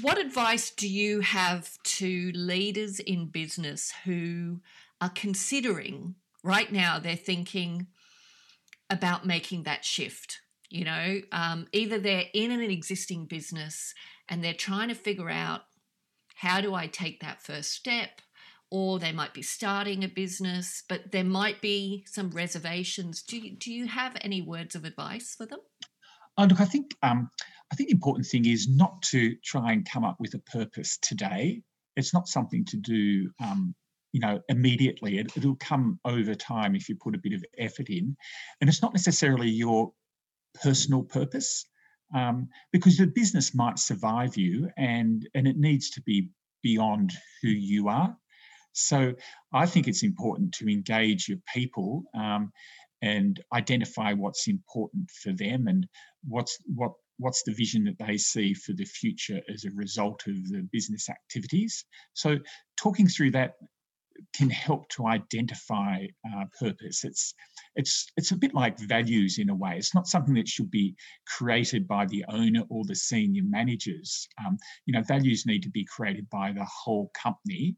what 0.00 0.18
advice 0.18 0.70
do 0.70 0.88
you 0.88 1.20
have 1.20 1.76
to 1.82 2.30
leaders 2.34 3.00
in 3.00 3.26
business 3.26 3.92
who 4.04 4.60
are 5.00 5.10
considering 5.10 6.14
right 6.46 6.70
now, 6.70 6.98
they're 6.98 7.16
thinking 7.16 7.88
about 8.88 9.26
making 9.26 9.64
that 9.64 9.84
shift. 9.84 10.40
You 10.70 10.84
know, 10.84 11.20
um, 11.32 11.66
either 11.72 11.98
they're 11.98 12.24
in 12.34 12.50
an 12.50 12.60
existing 12.60 13.26
business 13.26 13.94
and 14.28 14.42
they're 14.42 14.54
trying 14.54 14.88
to 14.88 14.94
figure 14.94 15.30
out 15.30 15.62
how 16.34 16.60
do 16.60 16.74
I 16.74 16.86
take 16.86 17.20
that 17.20 17.42
first 17.42 17.72
step, 17.72 18.20
or 18.70 18.98
they 18.98 19.12
might 19.12 19.32
be 19.32 19.42
starting 19.42 20.04
a 20.04 20.08
business, 20.08 20.82
but 20.88 21.12
there 21.12 21.24
might 21.24 21.60
be 21.60 22.04
some 22.06 22.30
reservations. 22.30 23.22
Do 23.22 23.38
you, 23.38 23.56
do 23.56 23.72
you 23.72 23.86
have 23.86 24.16
any 24.20 24.42
words 24.42 24.74
of 24.74 24.84
advice 24.84 25.34
for 25.36 25.46
them? 25.46 25.60
Oh, 26.36 26.44
look, 26.44 26.60
I 26.60 26.66
think 26.66 26.94
um, 27.02 27.30
I 27.72 27.76
think 27.76 27.88
the 27.88 27.94
important 27.94 28.26
thing 28.26 28.44
is 28.46 28.68
not 28.68 29.00
to 29.02 29.34
try 29.44 29.72
and 29.72 29.88
come 29.88 30.04
up 30.04 30.16
with 30.18 30.34
a 30.34 30.38
purpose 30.38 30.98
today. 31.00 31.62
It's 31.96 32.12
not 32.12 32.28
something 32.28 32.64
to 32.66 32.76
do 32.76 33.30
um, 33.42 33.74
you 34.12 34.20
know 34.20 34.40
immediately 34.48 35.18
it, 35.18 35.44
will 35.44 35.56
come 35.56 36.00
over 36.06 36.34
time 36.34 36.74
if 36.74 36.88
you 36.88 36.96
put 36.96 37.14
a 37.14 37.18
bit 37.18 37.34
of 37.34 37.44
effort 37.58 37.90
in 37.90 38.16
and 38.60 38.70
it's 38.70 38.80
not 38.80 38.94
necessarily 38.94 39.50
your 39.50 39.92
personal 40.62 41.02
purpose 41.02 41.66
um, 42.14 42.48
because 42.72 42.96
the 42.98 43.06
business 43.06 43.54
might 43.54 43.78
survive 43.78 44.36
you 44.36 44.70
and 44.76 45.28
and 45.34 45.48
it 45.48 45.56
needs 45.56 45.90
to 45.90 46.02
be 46.02 46.30
beyond 46.62 47.12
who 47.42 47.48
you 47.48 47.88
are 47.88 48.16
So 48.72 49.14
I 49.52 49.66
think 49.66 49.88
it's 49.88 50.02
important 50.02 50.52
to 50.54 50.68
engage 50.70 51.28
your 51.28 51.38
people 51.52 52.04
um, 52.14 52.52
and 53.02 53.40
identify 53.54 54.12
what's 54.12 54.48
important 54.48 55.10
for 55.10 55.32
them 55.32 55.68
and 55.68 55.88
what's 56.28 56.58
what 56.74 56.92
what's 57.18 57.42
the 57.44 57.54
vision 57.54 57.84
that 57.84 57.98
they 57.98 58.18
see 58.18 58.54
for 58.54 58.74
the 58.74 58.84
future 58.84 59.40
as 59.52 59.64
a 59.64 59.70
result 59.72 60.22
of 60.26 60.34
the 60.50 60.68
business 60.72 61.08
activities. 61.08 61.84
So 62.14 62.38
talking 62.76 63.08
through 63.08 63.32
that 63.32 63.54
can 64.34 64.50
help 64.50 64.88
to 64.90 65.06
identify 65.06 66.06
uh, 66.32 66.44
purpose. 66.58 67.04
It's 67.04 67.34
it's 67.74 68.06
it's 68.16 68.32
a 68.32 68.36
bit 68.36 68.54
like 68.54 68.78
values 68.78 69.38
in 69.38 69.50
a 69.50 69.54
way. 69.54 69.76
It's 69.76 69.94
not 69.94 70.06
something 70.06 70.34
that 70.34 70.48
should 70.48 70.70
be 70.70 70.94
created 71.26 71.86
by 71.86 72.06
the 72.06 72.24
owner 72.28 72.62
or 72.68 72.84
the 72.84 72.94
senior 72.94 73.42
managers. 73.44 74.28
Um, 74.44 74.58
you 74.86 74.92
know, 74.92 75.02
values 75.02 75.46
need 75.46 75.62
to 75.62 75.70
be 75.70 75.84
created 75.84 76.28
by 76.30 76.52
the 76.52 76.64
whole 76.64 77.10
company. 77.20 77.76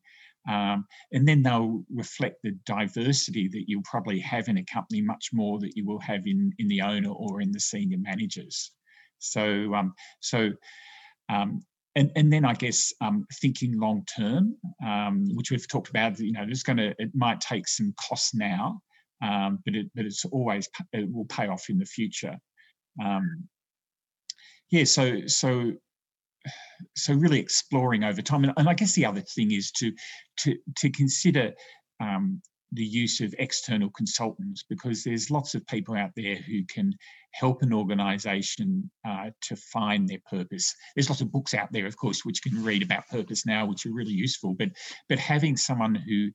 Um, 0.48 0.86
and 1.12 1.28
then 1.28 1.42
they'll 1.42 1.84
reflect 1.94 2.36
the 2.42 2.52
diversity 2.64 3.48
that 3.48 3.64
you'll 3.66 3.82
probably 3.82 4.18
have 4.20 4.48
in 4.48 4.56
a 4.56 4.64
company 4.64 5.02
much 5.02 5.28
more 5.32 5.58
that 5.58 5.76
you 5.76 5.84
will 5.84 6.00
have 6.00 6.26
in, 6.26 6.52
in 6.58 6.68
the 6.68 6.80
owner 6.80 7.10
or 7.10 7.42
in 7.42 7.52
the 7.52 7.60
senior 7.60 7.98
managers. 7.98 8.72
So, 9.18 9.74
um, 9.74 9.92
so 10.20 10.50
um, 11.28 11.62
and, 11.98 12.12
and 12.14 12.32
then 12.32 12.44
I 12.44 12.54
guess 12.54 12.92
um, 13.00 13.26
thinking 13.40 13.78
long 13.78 14.04
term, 14.16 14.56
um, 14.86 15.26
which 15.34 15.50
we've 15.50 15.66
talked 15.66 15.90
about, 15.90 16.18
you 16.20 16.32
know, 16.32 16.46
it's 16.48 16.62
going 16.62 16.76
to, 16.76 16.94
it 16.98 17.10
might 17.12 17.40
take 17.40 17.66
some 17.66 17.92
costs 18.08 18.34
now, 18.34 18.80
um, 19.22 19.58
but 19.64 19.74
it, 19.74 19.86
but 19.96 20.04
it's 20.04 20.24
always, 20.26 20.68
it 20.92 21.12
will 21.12 21.24
pay 21.24 21.48
off 21.48 21.64
in 21.68 21.78
the 21.78 21.84
future. 21.84 22.36
Um, 23.04 23.48
yeah, 24.70 24.84
so, 24.84 25.22
so, 25.26 25.72
so 26.96 27.14
really 27.14 27.40
exploring 27.40 28.04
over 28.04 28.22
time. 28.22 28.44
And, 28.44 28.52
and 28.56 28.68
I 28.68 28.74
guess 28.74 28.94
the 28.94 29.06
other 29.06 29.22
thing 29.22 29.50
is 29.50 29.72
to, 29.72 29.92
to, 30.40 30.56
to 30.76 30.90
consider 30.90 31.52
um, 32.00 32.40
the 32.72 32.84
use 32.84 33.20
of 33.20 33.34
external 33.38 33.90
consultants 33.90 34.64
because 34.68 35.02
there's 35.02 35.30
lots 35.30 35.54
of 35.54 35.66
people 35.66 35.96
out 35.96 36.10
there 36.16 36.36
who 36.36 36.64
can 36.68 36.92
help 37.32 37.62
an 37.62 37.72
organization 37.72 38.90
uh, 39.06 39.30
to 39.40 39.56
find 39.56 40.08
their 40.08 40.20
purpose. 40.30 40.74
There's 40.94 41.08
lots 41.08 41.22
of 41.22 41.32
books 41.32 41.54
out 41.54 41.72
there 41.72 41.86
of 41.86 41.96
course 41.96 42.24
which 42.24 42.42
can 42.42 42.62
read 42.62 42.82
about 42.82 43.08
purpose 43.08 43.46
now 43.46 43.66
which 43.66 43.86
are 43.86 43.92
really 43.92 44.12
useful 44.12 44.54
but 44.54 44.68
but 45.08 45.18
having 45.18 45.56
someone 45.56 45.94
who 45.94 46.28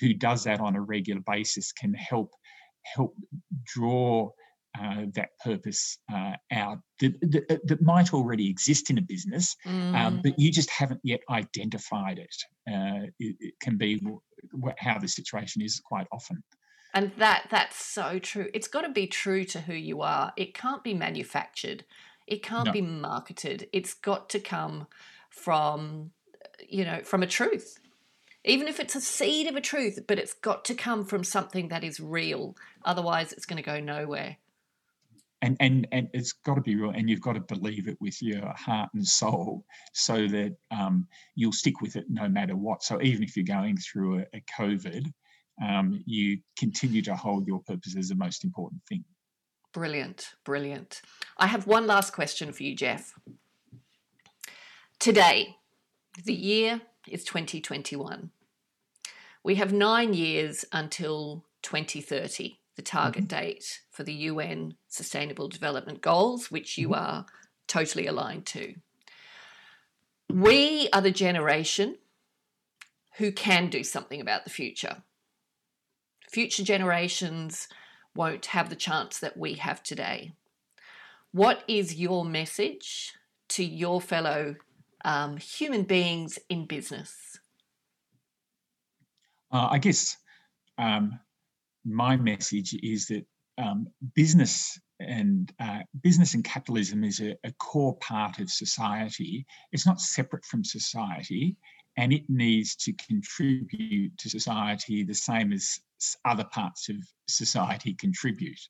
who 0.00 0.14
does 0.14 0.44
that 0.44 0.60
on 0.60 0.74
a 0.74 0.80
regular 0.80 1.20
basis 1.26 1.72
can 1.72 1.94
help 1.94 2.30
help 2.84 3.14
draw 3.64 4.30
uh, 4.80 5.02
that 5.14 5.30
purpose 5.42 5.98
uh, 6.12 6.32
out 6.52 6.78
that, 7.00 7.12
that, 7.20 7.60
that, 7.64 7.82
might 7.82 8.12
already 8.12 8.48
exist 8.48 8.90
in 8.90 8.98
a 8.98 9.02
business, 9.02 9.56
um, 9.66 9.72
mm. 9.72 9.94
um, 9.94 10.20
but 10.22 10.38
you 10.38 10.50
just 10.50 10.70
haven't 10.70 11.00
yet 11.04 11.20
identified 11.30 12.18
it. 12.18 12.34
Uh, 12.68 13.06
it, 13.18 13.36
it, 13.38 13.54
can 13.60 13.76
be 13.76 14.00
how 14.78 14.98
the 14.98 15.06
situation 15.06 15.62
is 15.62 15.80
quite 15.84 16.06
often. 16.10 16.42
And 16.92 17.12
that 17.18 17.46
that's 17.50 17.76
so 17.76 18.18
true. 18.18 18.48
It's 18.52 18.68
got 18.68 18.82
to 18.82 18.88
be 18.88 19.06
true 19.06 19.44
to 19.44 19.60
who 19.60 19.74
you 19.74 20.02
are. 20.02 20.32
It 20.36 20.54
can't 20.54 20.82
be 20.82 20.94
manufactured. 20.94 21.84
It 22.26 22.42
can't 22.42 22.66
no. 22.66 22.72
be 22.72 22.82
marketed. 22.82 23.68
It's 23.72 23.94
got 23.94 24.28
to 24.30 24.40
come 24.40 24.86
from 25.30 26.10
you 26.68 26.84
know 26.84 27.00
from 27.04 27.22
a 27.22 27.26
truth 27.26 27.78
even 28.44 28.68
if 28.68 28.78
it's 28.78 28.94
a 28.94 29.00
seed 29.00 29.46
of 29.46 29.56
a 29.56 29.60
truth, 29.60 30.00
but 30.06 30.18
it's 30.18 30.34
got 30.34 30.66
to 30.66 30.74
come 30.74 31.06
from 31.06 31.24
something 31.24 31.68
that 31.68 31.82
is 31.82 31.98
real. 31.98 32.54
Otherwise, 32.84 33.32
it's 33.32 33.46
going 33.46 33.56
to 33.56 33.62
go 33.62 33.80
nowhere 33.80 34.36
and 35.44 35.58
and 35.60 35.86
and 35.92 36.08
it's 36.14 36.32
got 36.32 36.54
to 36.54 36.62
be 36.62 36.74
real 36.74 36.90
and 36.90 37.08
you've 37.08 37.20
got 37.20 37.34
to 37.34 37.40
believe 37.40 37.86
it 37.86 37.98
with 38.00 38.20
your 38.22 38.50
heart 38.54 38.88
and 38.94 39.06
soul 39.06 39.64
so 39.92 40.26
that 40.26 40.56
um, 40.70 41.06
you'll 41.34 41.52
stick 41.52 41.82
with 41.82 41.96
it 41.96 42.06
no 42.08 42.28
matter 42.28 42.56
what. 42.56 42.82
So 42.82 43.00
even 43.02 43.22
if 43.22 43.36
you're 43.36 43.44
going 43.44 43.76
through 43.76 44.20
a, 44.20 44.24
a 44.34 44.42
covid 44.58 45.12
um, 45.62 46.02
you 46.06 46.38
continue 46.58 47.02
to 47.02 47.14
hold 47.14 47.46
your 47.46 47.60
purpose 47.60 47.94
as 47.96 48.08
the 48.08 48.16
most 48.16 48.42
important 48.42 48.82
thing. 48.88 49.04
Brilliant 49.72 50.34
brilliant. 50.44 51.02
I 51.36 51.46
have 51.46 51.66
one 51.66 51.86
last 51.86 52.14
question 52.14 52.52
for 52.52 52.62
you 52.62 52.74
Geoff. 52.74 53.14
Today 54.98 55.56
the 56.24 56.32
year 56.32 56.80
is 57.06 57.22
2021 57.24 58.30
we 59.42 59.56
have 59.56 59.74
nine 59.74 60.14
years 60.14 60.64
until 60.72 61.44
2030 61.62 62.60
the 62.76 62.82
target 62.82 63.28
mm-hmm. 63.28 63.40
date 63.40 63.80
for 63.90 64.02
the 64.02 64.12
UN 64.12 64.74
Sustainable 64.88 65.48
Development 65.48 66.00
Goals, 66.00 66.50
which 66.50 66.76
you 66.78 66.88
mm-hmm. 66.88 67.04
are 67.04 67.26
totally 67.66 68.06
aligned 68.06 68.46
to. 68.46 68.74
We 70.30 70.88
are 70.92 71.00
the 71.00 71.10
generation 71.10 71.96
who 73.18 73.30
can 73.30 73.68
do 73.68 73.84
something 73.84 74.20
about 74.20 74.44
the 74.44 74.50
future. 74.50 75.02
Future 76.30 76.64
generations 76.64 77.68
won't 78.14 78.46
have 78.46 78.70
the 78.70 78.76
chance 78.76 79.18
that 79.18 79.36
we 79.36 79.54
have 79.54 79.82
today. 79.82 80.32
What 81.30 81.62
is 81.68 81.96
your 81.96 82.24
message 82.24 83.12
to 83.50 83.64
your 83.64 84.00
fellow 84.00 84.56
um, 85.04 85.36
human 85.36 85.82
beings 85.82 86.38
in 86.48 86.66
business? 86.66 87.38
Uh, 89.52 89.68
I 89.70 89.78
guess 89.78 90.16
um, 90.78 91.20
my 91.84 92.16
message 92.16 92.74
is 92.82 93.06
that 93.06 93.24
um, 93.58 93.86
business 94.14 94.78
and 95.00 95.52
uh, 95.60 95.80
business 96.02 96.34
and 96.34 96.44
capitalism 96.44 97.04
is 97.04 97.20
a, 97.20 97.36
a, 97.44 97.52
core 97.58 97.96
part 97.96 98.38
of 98.38 98.50
society. 98.50 99.44
It's 99.72 99.86
not 99.86 100.00
separate 100.00 100.44
from 100.44 100.64
society, 100.64 101.56
and 101.96 102.12
it 102.12 102.22
needs 102.28 102.74
to 102.76 102.92
contribute 102.94 104.16
to 104.18 104.30
society 104.30 105.04
the 105.04 105.14
same 105.14 105.52
as 105.52 105.78
other 106.24 106.44
parts 106.52 106.88
of 106.88 106.96
society 107.28 107.94
contribute. 107.94 108.60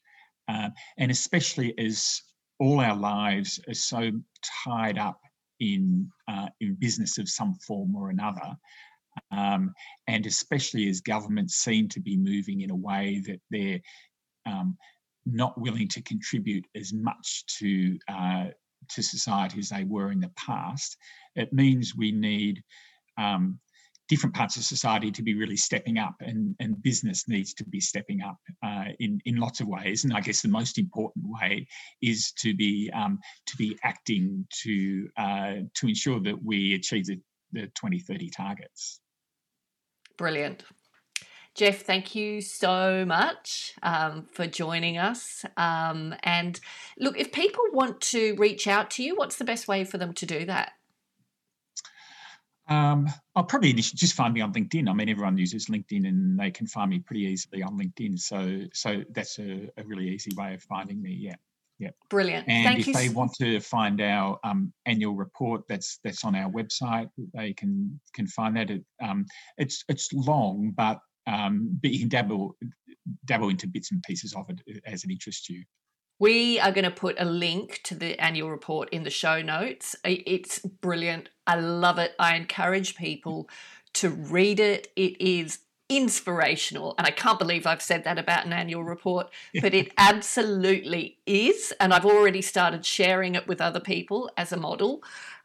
Uh, 0.48 0.70
and 0.98 1.10
especially 1.10 1.76
as 1.78 2.20
all 2.58 2.80
our 2.80 2.96
lives 2.96 3.60
are 3.68 3.74
so 3.74 4.10
tied 4.64 4.98
up 4.98 5.20
in 5.60 6.08
uh, 6.28 6.48
in 6.60 6.74
business 6.74 7.18
of 7.18 7.28
some 7.28 7.54
form 7.66 7.94
or 7.94 8.10
another, 8.10 8.56
um, 9.30 9.72
and 10.06 10.26
especially 10.26 10.88
as 10.88 11.00
governments 11.00 11.56
seem 11.56 11.88
to 11.88 12.00
be 12.00 12.16
moving 12.16 12.60
in 12.62 12.70
a 12.70 12.76
way 12.76 13.22
that 13.26 13.40
they're 13.50 13.80
um, 14.46 14.76
not 15.26 15.58
willing 15.58 15.88
to 15.88 16.02
contribute 16.02 16.66
as 16.74 16.92
much 16.92 17.44
to 17.58 17.98
uh, 18.08 18.46
to 18.90 19.02
society 19.02 19.58
as 19.58 19.70
they 19.70 19.84
were 19.84 20.12
in 20.12 20.20
the 20.20 20.30
past, 20.36 20.96
it 21.36 21.52
means 21.52 21.96
we 21.96 22.12
need 22.12 22.62
um, 23.16 23.58
different 24.08 24.34
parts 24.34 24.56
of 24.56 24.64
society 24.64 25.10
to 25.10 25.22
be 25.22 25.34
really 25.34 25.56
stepping 25.56 25.98
up, 25.98 26.14
and, 26.20 26.54
and 26.60 26.82
business 26.82 27.26
needs 27.26 27.54
to 27.54 27.64
be 27.64 27.80
stepping 27.80 28.20
up 28.20 28.36
uh, 28.64 28.86
in 29.00 29.20
in 29.24 29.36
lots 29.36 29.60
of 29.60 29.68
ways. 29.68 30.04
And 30.04 30.12
I 30.12 30.20
guess 30.20 30.42
the 30.42 30.48
most 30.48 30.78
important 30.78 31.24
way 31.26 31.66
is 32.02 32.32
to 32.38 32.54
be 32.54 32.90
um, 32.94 33.18
to 33.46 33.56
be 33.56 33.78
acting 33.82 34.46
to 34.62 35.08
uh, 35.16 35.54
to 35.74 35.88
ensure 35.88 36.20
that 36.20 36.42
we 36.42 36.74
achieve 36.74 37.06
the, 37.06 37.20
the 37.52 37.62
2030 37.68 38.30
targets. 38.30 39.00
Brilliant. 40.16 40.64
Geoff, 41.54 41.76
thank 41.82 42.16
you 42.16 42.40
so 42.40 43.04
much 43.04 43.74
um, 43.82 44.26
for 44.32 44.46
joining 44.46 44.98
us. 44.98 45.44
Um, 45.56 46.14
and 46.24 46.58
look, 46.98 47.16
if 47.16 47.30
people 47.30 47.62
want 47.72 48.00
to 48.00 48.34
reach 48.36 48.66
out 48.66 48.90
to 48.92 49.04
you, 49.04 49.14
what's 49.14 49.36
the 49.36 49.44
best 49.44 49.68
way 49.68 49.84
for 49.84 49.96
them 49.96 50.12
to 50.14 50.26
do 50.26 50.44
that? 50.46 50.72
Um, 52.68 53.08
I'll 53.36 53.44
probably 53.44 53.72
just 53.74 54.14
find 54.14 54.34
me 54.34 54.40
on 54.40 54.52
LinkedIn. 54.52 54.88
I 54.88 54.94
mean, 54.94 55.08
everyone 55.08 55.38
uses 55.38 55.66
LinkedIn, 55.66 56.08
and 56.08 56.38
they 56.38 56.50
can 56.50 56.66
find 56.66 56.90
me 56.90 56.98
pretty 56.98 57.22
easily 57.22 57.62
on 57.62 57.78
LinkedIn. 57.78 58.18
So, 58.18 58.62
so 58.72 59.02
that's 59.10 59.38
a, 59.38 59.70
a 59.76 59.84
really 59.84 60.08
easy 60.08 60.32
way 60.36 60.54
of 60.54 60.62
finding 60.62 61.00
me. 61.00 61.12
Yeah. 61.12 61.36
Yeah. 61.78 61.90
Brilliant. 62.08 62.48
And 62.48 62.64
Thank 62.66 62.80
if 62.80 62.86
you. 62.88 62.92
they 62.92 63.08
want 63.08 63.32
to 63.40 63.60
find 63.60 64.00
our 64.00 64.38
um, 64.44 64.72
annual 64.86 65.14
report, 65.14 65.62
that's 65.68 65.98
that's 66.04 66.24
on 66.24 66.34
our 66.34 66.50
website. 66.50 67.08
They 67.34 67.52
can 67.52 68.00
can 68.14 68.26
find 68.26 68.56
that. 68.56 68.70
It, 68.70 68.84
um, 69.02 69.26
it's 69.58 69.84
it's 69.88 70.12
long, 70.12 70.72
but 70.76 71.00
um, 71.26 71.78
but 71.82 71.90
you 71.90 71.98
can 72.00 72.08
dabble 72.08 72.56
dabble 73.24 73.48
into 73.48 73.66
bits 73.66 73.90
and 73.90 74.02
pieces 74.02 74.34
of 74.34 74.48
it 74.48 74.82
as 74.86 75.04
it 75.04 75.10
interests 75.10 75.50
you. 75.50 75.64
We 76.20 76.60
are 76.60 76.70
going 76.70 76.84
to 76.84 76.92
put 76.92 77.16
a 77.18 77.24
link 77.24 77.80
to 77.84 77.94
the 77.94 78.18
annual 78.20 78.50
report 78.50 78.88
in 78.90 79.02
the 79.02 79.10
show 79.10 79.42
notes. 79.42 79.96
It's 80.04 80.60
brilliant. 80.60 81.28
I 81.46 81.56
love 81.56 81.98
it. 81.98 82.14
I 82.20 82.36
encourage 82.36 82.94
people 82.94 83.48
to 83.94 84.10
read 84.10 84.60
it. 84.60 84.88
It 84.94 85.20
is 85.20 85.58
inspirational. 85.88 86.94
And 86.98 87.06
I 87.06 87.10
can't 87.10 87.38
believe 87.38 87.66
I've 87.66 87.82
said 87.82 88.04
that 88.04 88.18
about 88.18 88.46
an 88.46 88.52
annual 88.52 88.84
report, 88.84 89.30
but 89.60 89.74
it 89.74 89.92
absolutely 89.98 91.18
is. 91.26 91.72
And 91.80 91.92
I've 91.92 92.06
already 92.06 92.42
started 92.42 92.84
sharing 92.84 93.34
it 93.34 93.46
with 93.46 93.60
other 93.60 93.80
people 93.80 94.30
as 94.36 94.52
a 94.52 94.56
model 94.56 95.02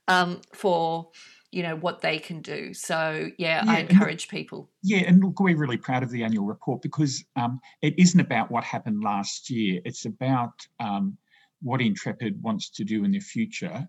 um, 0.08 0.42
for 0.54 1.10
you 1.52 1.64
know 1.64 1.76
what 1.78 2.02
they 2.02 2.20
can 2.20 2.42
do 2.42 2.76
so 2.76 3.28
yeah, 3.40 3.64
yeah 3.66 3.72
i 3.72 3.80
encourage 3.80 4.26
look, 4.26 4.30
people 4.30 4.70
yeah 4.84 5.00
and 5.00 5.20
look 5.24 5.40
we're 5.40 5.58
really 5.58 5.78
proud 5.78 6.04
of 6.04 6.12
the 6.12 6.24
annual 6.24 6.46
report 6.46 6.80
because 6.84 7.26
um, 7.38 7.60
it 7.82 7.96
isn't 7.98 8.20
about 8.20 8.52
what 8.52 8.64
happened 8.64 9.04
last 9.04 9.50
year 9.50 9.82
it's 9.84 10.06
about 10.06 10.54
um, 10.80 11.18
what 11.64 11.82
intrepid 11.82 12.40
wants 12.44 12.70
to 12.70 12.84
do 12.84 13.04
in 13.04 13.12
the 13.12 13.20
future 13.20 13.88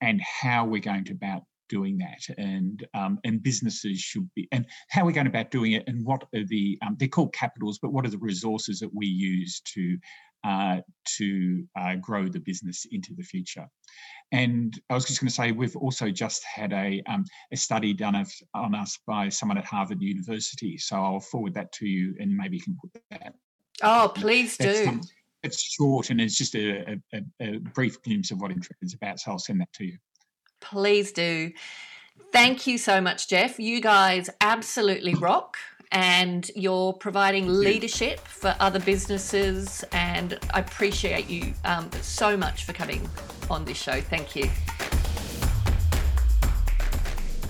and 0.00 0.20
how 0.20 0.64
we're 0.64 0.80
going 0.80 1.04
to 1.04 1.12
about 1.12 1.42
doing 1.68 1.98
that, 1.98 2.34
and 2.38 2.86
um, 2.94 3.18
and 3.24 3.42
businesses 3.42 3.98
should 3.98 4.28
be, 4.34 4.48
and 4.52 4.66
how 4.90 5.04
we're 5.04 5.12
going 5.12 5.26
about 5.26 5.50
doing 5.50 5.72
it, 5.72 5.84
and 5.86 6.04
what 6.04 6.24
are 6.34 6.44
the 6.44 6.78
um, 6.86 6.96
they're 6.98 7.08
called 7.08 7.34
capitals, 7.34 7.78
but 7.80 7.92
what 7.92 8.06
are 8.06 8.10
the 8.10 8.18
resources 8.18 8.78
that 8.80 8.94
we 8.94 9.06
use 9.06 9.60
to 9.74 9.98
uh, 10.46 10.80
to 11.04 11.64
uh, 11.78 11.96
grow 11.96 12.28
the 12.28 12.38
business 12.38 12.86
into 12.92 13.12
the 13.14 13.22
future. 13.22 13.66
And 14.30 14.78
I 14.90 14.94
was 14.94 15.04
just 15.04 15.20
going 15.20 15.28
to 15.28 15.34
say, 15.34 15.50
we've 15.50 15.76
also 15.76 16.10
just 16.10 16.44
had 16.44 16.72
a, 16.72 17.02
um, 17.08 17.24
a 17.52 17.56
study 17.56 17.92
done 17.92 18.14
of, 18.14 18.30
on 18.54 18.74
us 18.74 18.98
by 19.06 19.28
someone 19.28 19.58
at 19.58 19.64
Harvard 19.64 20.00
University. 20.00 20.78
So 20.78 20.96
I'll 20.96 21.20
forward 21.20 21.54
that 21.54 21.72
to 21.72 21.86
you 21.86 22.14
and 22.20 22.36
maybe 22.36 22.58
you 22.58 22.62
can 22.62 22.76
put 22.80 23.02
that. 23.10 23.34
Oh, 23.82 24.12
please 24.14 24.56
do. 24.56 24.86
Um, 24.88 25.00
it's 25.42 25.60
short 25.60 26.10
and 26.10 26.20
it's 26.20 26.36
just 26.36 26.54
a, 26.54 27.00
a, 27.12 27.22
a 27.40 27.58
brief 27.58 28.00
glimpse 28.02 28.30
of 28.30 28.40
what 28.40 28.50
Intrepid 28.50 28.86
is 28.86 28.94
about. 28.94 29.20
So 29.20 29.32
I'll 29.32 29.38
send 29.38 29.60
that 29.60 29.72
to 29.74 29.84
you. 29.84 29.98
Please 30.60 31.12
do. 31.12 31.52
Thank 32.32 32.66
you 32.66 32.78
so 32.78 33.00
much, 33.00 33.28
Geoff. 33.28 33.58
You 33.58 33.80
guys 33.80 34.28
absolutely 34.40 35.14
rock 35.14 35.56
and 35.92 36.50
you're 36.54 36.92
providing 36.92 37.48
leadership 37.48 38.20
for 38.20 38.54
other 38.60 38.80
businesses. 38.80 39.84
And 39.92 40.38
I 40.52 40.60
appreciate 40.60 41.30
you 41.30 41.54
um, 41.64 41.88
so 42.02 42.36
much 42.36 42.64
for 42.64 42.72
coming 42.72 43.08
on 43.48 43.64
this 43.64 43.80
show. 43.80 44.00
Thank 44.00 44.36
you. 44.36 44.50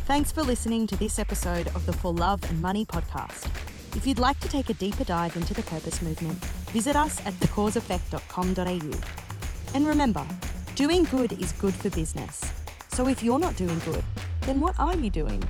Thanks 0.07 0.31
for 0.31 0.43
listening 0.43 0.87
to 0.87 0.97
this 0.97 1.19
episode 1.19 1.67
of 1.69 1.85
the 1.85 1.93
For 1.93 2.13
Love 2.13 2.49
and 2.49 2.63
Money 2.63 2.87
podcast. 2.87 3.47
If 3.97 4.07
you'd 4.07 4.21
like 4.21 4.39
to 4.41 4.49
take 4.49 4.71
a 4.71 4.75
deeper 4.75 5.03
dive 5.03 5.37
into 5.37 5.55
the 5.55 5.63
purpose 5.63 6.01
movement, 6.03 6.37
visit 6.71 6.95
us 6.95 7.25
at 7.27 7.33
thecauseeffect.com.au. 7.35 9.75
And 9.75 9.87
remember, 9.87 10.25
doing 10.77 11.05
good 11.05 11.33
is 11.41 11.53
good 11.53 11.75
for 11.75 11.91
business. 11.91 12.53
So 12.97 13.07
if 13.09 13.23
you're 13.23 13.39
not 13.39 13.55
doing 13.57 13.79
good, 13.81 14.03
then 14.47 14.59
what 14.59 14.75
are 14.79 14.97
you 14.97 15.11
doing? 15.11 15.43